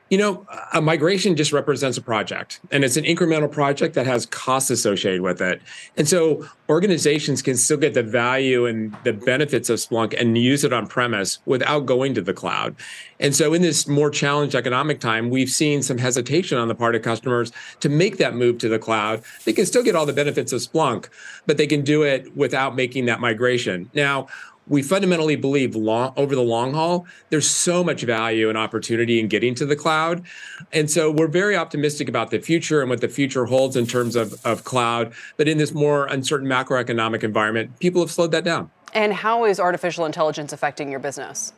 you 0.10 0.18
know, 0.18 0.45
a 0.74 0.82
migration 0.82 1.36
just 1.36 1.53
represents 1.53 1.97
a 1.97 2.01
project 2.01 2.60
and 2.72 2.84
it's 2.84 2.97
an 2.97 3.03
incremental 3.03 3.51
project 3.51 3.93
that 3.93 4.07
has 4.07 4.26
costs 4.26 4.72
associated 4.72 5.22
with 5.22 5.39
it. 5.41 5.62
And 5.97 6.07
so 6.07 6.47
organizations 6.68 7.41
can 7.41 7.55
still 7.57 7.78
get 7.78 7.93
the 7.93 8.01
value 8.01 8.66
and 8.66 8.95
the 9.03 9.14
benefits 9.14 9.70
of 9.70 9.78
Splunk 9.78 10.20
and 10.20 10.38
use 10.38 10.64
it 10.64 10.74
on 10.74 10.88
premise 10.88 11.39
without 11.45 11.86
going 11.86 12.16
to 12.16 12.22
the 12.22 12.34
cloud. 12.34 12.76
And 13.20 13.36
so 13.36 13.53
in 13.53 13.62
this 13.62 13.88
more 13.88 14.10
challenged 14.10 14.55
economic 14.55 14.99
time, 14.99 15.30
we've 15.30 15.49
seen 15.49 15.84
some 15.84 15.99
hesitation 15.99 16.57
on 16.57 16.70
the 16.70 16.76
part 16.76 16.95
of 16.95 17.03
customers 17.03 17.51
to 17.82 17.89
make 17.89 18.18
that 18.18 18.34
move 18.34 18.57
to 18.60 18.70
the 18.70 18.80
cloud. 18.80 19.22
They 19.45 19.53
can 19.53 19.68
still 19.68 19.84
get 19.84 19.95
all 19.95 20.07
the 20.07 20.14
benefits 20.14 20.51
of 20.53 20.62
Splunk, 20.62 21.10
but 21.45 21.57
they 21.57 21.68
can 21.68 21.82
do 21.82 22.01
it 22.01 22.36
without 22.36 22.76
making 22.76 23.05
that 23.05 23.20
migration. 23.20 23.91
Now, 23.93 24.28
we 24.70 24.84
fundamentally 24.84 25.36
believe 25.36 25.76
long, 25.76 26.13
over 26.15 26.36
the 26.36 26.43
long 26.43 26.74
haul, 26.74 27.05
there's 27.30 27.49
so 27.49 27.84
much 27.84 28.03
value 28.03 28.47
and 28.47 28.57
opportunity 28.57 29.20
in 29.20 29.28
getting 29.28 29.55
to 29.55 29.65
the 29.65 29.76
cloud. 29.76 30.24
And 30.72 30.89
so 30.89 31.11
we're 31.11 31.28
very 31.28 31.57
optimistic 31.57 32.07
about 32.07 32.32
the 32.32 32.39
future 32.39 32.82
and 32.82 32.89
what 32.89 33.01
the 33.01 33.09
future 33.09 33.45
holds 33.45 33.76
in 33.76 33.88
terms 33.88 34.15
of, 34.15 34.39
of 34.45 34.63
cloud. 34.63 35.13
But 35.38 35.47
in 35.47 35.57
this 35.57 35.74
more 35.74 36.05
uncertain 36.05 36.47
macroeconomic 36.47 37.24
environment, 37.24 37.80
people 37.80 38.01
have 38.01 38.11
slowed 38.11 38.32
that 38.32 38.43
down. 38.43 38.70
And 38.93 39.13
how 39.13 39.43
is 39.45 39.59
artificial 39.59 40.05
intelligence 40.05 40.53
affecting 40.53 40.89
your 40.89 40.99
business? 40.99 41.53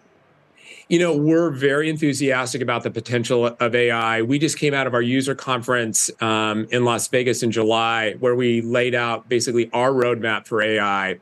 You 0.89 0.99
know, 0.99 1.15
we're 1.15 1.51
very 1.51 1.89
enthusiastic 1.89 2.61
about 2.61 2.83
the 2.83 2.91
potential 2.91 3.45
of 3.45 3.75
AI. 3.75 4.23
We 4.23 4.39
just 4.39 4.57
came 4.57 4.73
out 4.73 4.87
of 4.87 4.93
our 4.93 5.01
user 5.01 5.33
conference 5.33 6.11
um, 6.19 6.67
in 6.69 6.83
Las 6.83 7.07
Vegas 7.07 7.43
in 7.43 7.51
July, 7.51 8.15
where 8.19 8.35
we 8.35 8.61
laid 8.61 8.93
out 8.93 9.29
basically 9.29 9.69
our 9.71 9.91
roadmap 9.91 10.45
for 10.45 10.61
AI. 10.61 11.19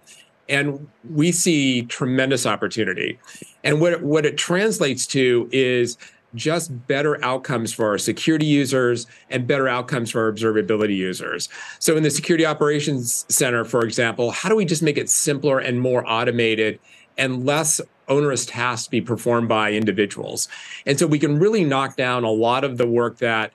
And 0.49 0.87
we 1.09 1.31
see 1.31 1.83
tremendous 1.83 2.45
opportunity. 2.45 3.19
And 3.63 3.79
what, 3.79 4.01
what 4.01 4.25
it 4.25 4.37
translates 4.37 5.05
to 5.07 5.47
is 5.51 5.97
just 6.35 6.87
better 6.87 7.23
outcomes 7.23 7.73
for 7.73 7.87
our 7.87 7.97
security 7.97 8.45
users 8.45 9.07
and 9.29 9.47
better 9.47 9.67
outcomes 9.67 10.11
for 10.11 10.25
our 10.25 10.31
observability 10.31 10.95
users. 10.95 11.49
So, 11.79 11.97
in 11.97 12.03
the 12.03 12.11
Security 12.11 12.45
Operations 12.45 13.25
Center, 13.29 13.65
for 13.65 13.83
example, 13.83 14.31
how 14.31 14.49
do 14.49 14.55
we 14.55 14.65
just 14.65 14.83
make 14.83 14.97
it 14.97 15.09
simpler 15.09 15.59
and 15.59 15.81
more 15.81 16.07
automated 16.09 16.79
and 17.17 17.45
less 17.45 17.81
onerous 18.07 18.45
tasks 18.45 18.87
be 18.87 19.01
performed 19.01 19.49
by 19.49 19.71
individuals? 19.71 20.47
And 20.85 20.99
so, 20.99 21.07
we 21.07 21.19
can 21.19 21.39
really 21.39 21.63
knock 21.63 21.95
down 21.95 22.23
a 22.23 22.31
lot 22.31 22.63
of 22.63 22.77
the 22.77 22.87
work 22.87 23.17
that 23.17 23.51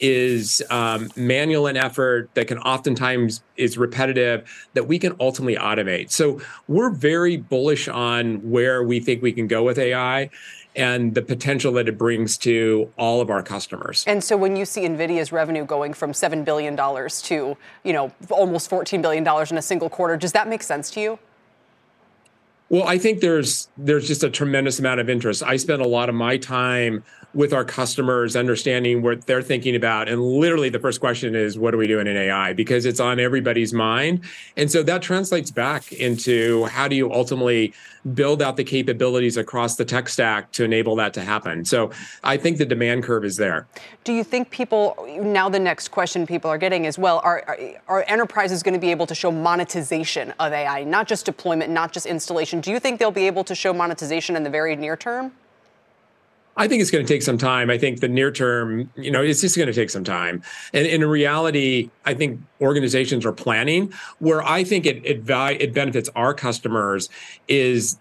is 0.00 0.62
um, 0.70 1.10
manual 1.16 1.66
in 1.66 1.76
effort 1.76 2.30
that 2.34 2.46
can 2.48 2.58
oftentimes 2.58 3.42
is 3.56 3.76
repetitive 3.76 4.68
that 4.74 4.86
we 4.86 4.98
can 4.98 5.14
ultimately 5.20 5.56
automate 5.56 6.10
so 6.10 6.40
we're 6.68 6.90
very 6.90 7.36
bullish 7.36 7.88
on 7.88 8.36
where 8.48 8.82
we 8.82 9.00
think 9.00 9.22
we 9.22 9.32
can 9.32 9.46
go 9.46 9.62
with 9.62 9.78
ai 9.78 10.30
and 10.78 11.14
the 11.14 11.22
potential 11.22 11.72
that 11.72 11.88
it 11.88 11.98
brings 11.98 12.38
to 12.38 12.90
all 12.96 13.20
of 13.20 13.30
our 13.30 13.42
customers. 13.42 14.04
And 14.06 14.22
so 14.22 14.36
when 14.36 14.54
you 14.54 14.64
see 14.64 14.82
Nvidia's 14.82 15.32
revenue 15.32 15.64
going 15.64 15.92
from 15.92 16.14
7 16.14 16.44
billion 16.44 16.76
dollars 16.76 17.20
to, 17.22 17.56
you 17.82 17.92
know, 17.92 18.12
almost 18.30 18.70
14 18.70 19.02
billion 19.02 19.24
dollars 19.24 19.50
in 19.50 19.58
a 19.58 19.62
single 19.62 19.90
quarter, 19.90 20.16
does 20.16 20.32
that 20.32 20.48
make 20.48 20.62
sense 20.62 20.90
to 20.92 21.00
you? 21.00 21.18
Well, 22.70 22.84
I 22.86 22.98
think 22.98 23.20
there's 23.20 23.68
there's 23.76 24.06
just 24.06 24.22
a 24.22 24.30
tremendous 24.30 24.78
amount 24.78 25.00
of 25.00 25.08
interest. 25.08 25.42
I 25.42 25.56
spend 25.56 25.82
a 25.82 25.88
lot 25.88 26.08
of 26.08 26.14
my 26.14 26.36
time 26.36 27.02
with 27.34 27.52
our 27.52 27.64
customers, 27.64 28.36
understanding 28.36 29.02
what 29.02 29.26
they're 29.26 29.42
thinking 29.42 29.76
about. 29.76 30.08
And 30.08 30.22
literally, 30.22 30.70
the 30.70 30.78
first 30.78 30.98
question 30.98 31.34
is, 31.34 31.58
what 31.58 31.74
are 31.74 31.76
we 31.76 31.86
doing 31.86 32.06
in 32.06 32.16
AI? 32.16 32.54
Because 32.54 32.86
it's 32.86 33.00
on 33.00 33.20
everybody's 33.20 33.74
mind. 33.74 34.24
And 34.56 34.70
so 34.70 34.82
that 34.84 35.02
translates 35.02 35.50
back 35.50 35.92
into 35.92 36.64
how 36.64 36.88
do 36.88 36.96
you 36.96 37.12
ultimately 37.12 37.74
build 38.14 38.40
out 38.40 38.56
the 38.56 38.64
capabilities 38.64 39.36
across 39.36 39.76
the 39.76 39.84
tech 39.84 40.08
stack 40.08 40.50
to 40.52 40.64
enable 40.64 40.96
that 40.96 41.12
to 41.14 41.20
happen. 41.20 41.64
So 41.64 41.90
I 42.24 42.38
think 42.38 42.56
the 42.56 42.64
demand 42.64 43.04
curve 43.04 43.24
is 43.24 43.36
there. 43.36 43.66
Do 44.04 44.14
you 44.14 44.24
think 44.24 44.50
people, 44.50 44.96
now 45.20 45.50
the 45.50 45.58
next 45.58 45.88
question 45.88 46.26
people 46.26 46.50
are 46.50 46.58
getting 46.58 46.86
is, 46.86 46.98
well, 46.98 47.20
are, 47.22 47.44
are, 47.46 47.58
are 47.88 48.04
enterprises 48.08 48.62
going 48.62 48.74
to 48.74 48.80
be 48.80 48.90
able 48.90 49.06
to 49.06 49.14
show 49.14 49.30
monetization 49.30 50.32
of 50.40 50.52
AI, 50.52 50.84
not 50.84 51.06
just 51.06 51.26
deployment, 51.26 51.70
not 51.70 51.92
just 51.92 52.06
installation? 52.06 52.60
Do 52.60 52.70
you 52.70 52.80
think 52.80 52.98
they'll 52.98 53.10
be 53.10 53.26
able 53.26 53.44
to 53.44 53.54
show 53.54 53.74
monetization 53.74 54.34
in 54.34 54.44
the 54.44 54.50
very 54.50 54.74
near 54.76 54.96
term? 54.96 55.32
I 56.58 56.66
think 56.68 56.82
it's 56.82 56.90
going 56.90 57.06
to 57.06 57.12
take 57.12 57.22
some 57.22 57.38
time. 57.38 57.70
I 57.70 57.78
think 57.78 58.00
the 58.00 58.08
near 58.08 58.30
term, 58.32 58.90
you 58.96 59.10
know, 59.10 59.22
it's 59.22 59.40
just 59.40 59.56
going 59.56 59.68
to 59.68 59.72
take 59.72 59.90
some 59.90 60.04
time. 60.04 60.42
And, 60.74 60.86
in 60.86 61.04
reality, 61.04 61.90
I 62.04 62.14
think 62.14 62.40
organizations 62.60 63.24
are 63.24 63.32
planning. 63.32 63.92
Where 64.18 64.42
I 64.42 64.64
think 64.64 64.84
it 64.84 64.96
it, 65.06 65.22
it 65.28 65.72
benefits 65.72 66.10
our 66.16 66.34
customers 66.34 67.08
is 67.46 67.96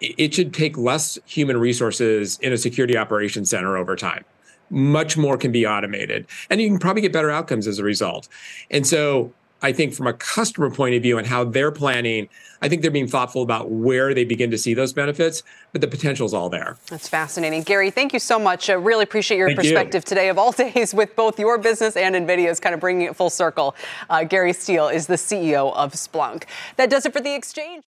it 0.00 0.34
should 0.34 0.52
take 0.52 0.76
less 0.76 1.16
human 1.26 1.56
resources 1.56 2.38
in 2.40 2.52
a 2.52 2.58
security 2.58 2.96
operations 2.96 3.50
center 3.50 3.76
over 3.76 3.94
time. 3.94 4.24
Much 4.70 5.16
more 5.16 5.36
can 5.36 5.52
be 5.52 5.66
automated, 5.66 6.26
and 6.50 6.60
you 6.60 6.68
can 6.68 6.78
probably 6.78 7.02
get 7.02 7.12
better 7.12 7.30
outcomes 7.30 7.66
as 7.66 7.78
a 7.78 7.84
result. 7.84 8.28
And 8.70 8.86
so 8.86 9.32
I 9.62 9.72
think 9.72 9.94
from 9.94 10.08
a 10.08 10.12
customer 10.12 10.70
point 10.70 10.96
of 10.96 11.02
view 11.02 11.18
and 11.18 11.26
how 11.26 11.44
they're 11.44 11.70
planning, 11.70 12.28
I 12.60 12.68
think 12.68 12.82
they're 12.82 12.90
being 12.90 13.06
thoughtful 13.06 13.42
about 13.42 13.70
where 13.70 14.12
they 14.12 14.24
begin 14.24 14.50
to 14.50 14.58
see 14.58 14.74
those 14.74 14.92
benefits, 14.92 15.42
but 15.70 15.80
the 15.80 15.86
potential 15.86 16.26
is 16.26 16.34
all 16.34 16.50
there. 16.50 16.76
That's 16.88 17.08
fascinating. 17.08 17.62
Gary, 17.62 17.90
thank 17.90 18.12
you 18.12 18.18
so 18.18 18.38
much. 18.38 18.68
I 18.68 18.74
really 18.74 19.04
appreciate 19.04 19.38
your 19.38 19.48
thank 19.48 19.60
perspective 19.60 20.02
you. 20.04 20.08
today 20.08 20.28
of 20.28 20.38
all 20.38 20.52
days 20.74 20.92
with 20.92 21.14
both 21.14 21.38
your 21.38 21.58
business 21.58 21.96
and 21.96 22.14
NVIDIA's 22.14 22.58
kind 22.60 22.74
of 22.74 22.80
bringing 22.80 23.06
it 23.06 23.16
full 23.16 23.30
circle. 23.30 23.76
Uh, 24.10 24.24
Gary 24.24 24.52
Steele 24.52 24.88
is 24.88 25.06
the 25.06 25.14
CEO 25.14 25.72
of 25.74 25.92
Splunk. 25.92 26.44
That 26.76 26.90
does 26.90 27.06
it 27.06 27.12
for 27.12 27.20
The 27.20 27.34
Exchange. 27.34 27.84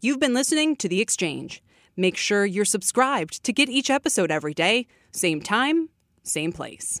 You've 0.00 0.20
been 0.20 0.34
listening 0.34 0.76
to 0.76 0.88
The 0.88 1.00
Exchange. 1.00 1.62
Make 1.96 2.16
sure 2.16 2.44
you're 2.44 2.66
subscribed 2.66 3.42
to 3.44 3.52
get 3.52 3.68
each 3.70 3.88
episode 3.88 4.30
every 4.30 4.52
day, 4.52 4.86
same 5.12 5.40
time, 5.40 5.88
same 6.22 6.52
place. 6.52 7.00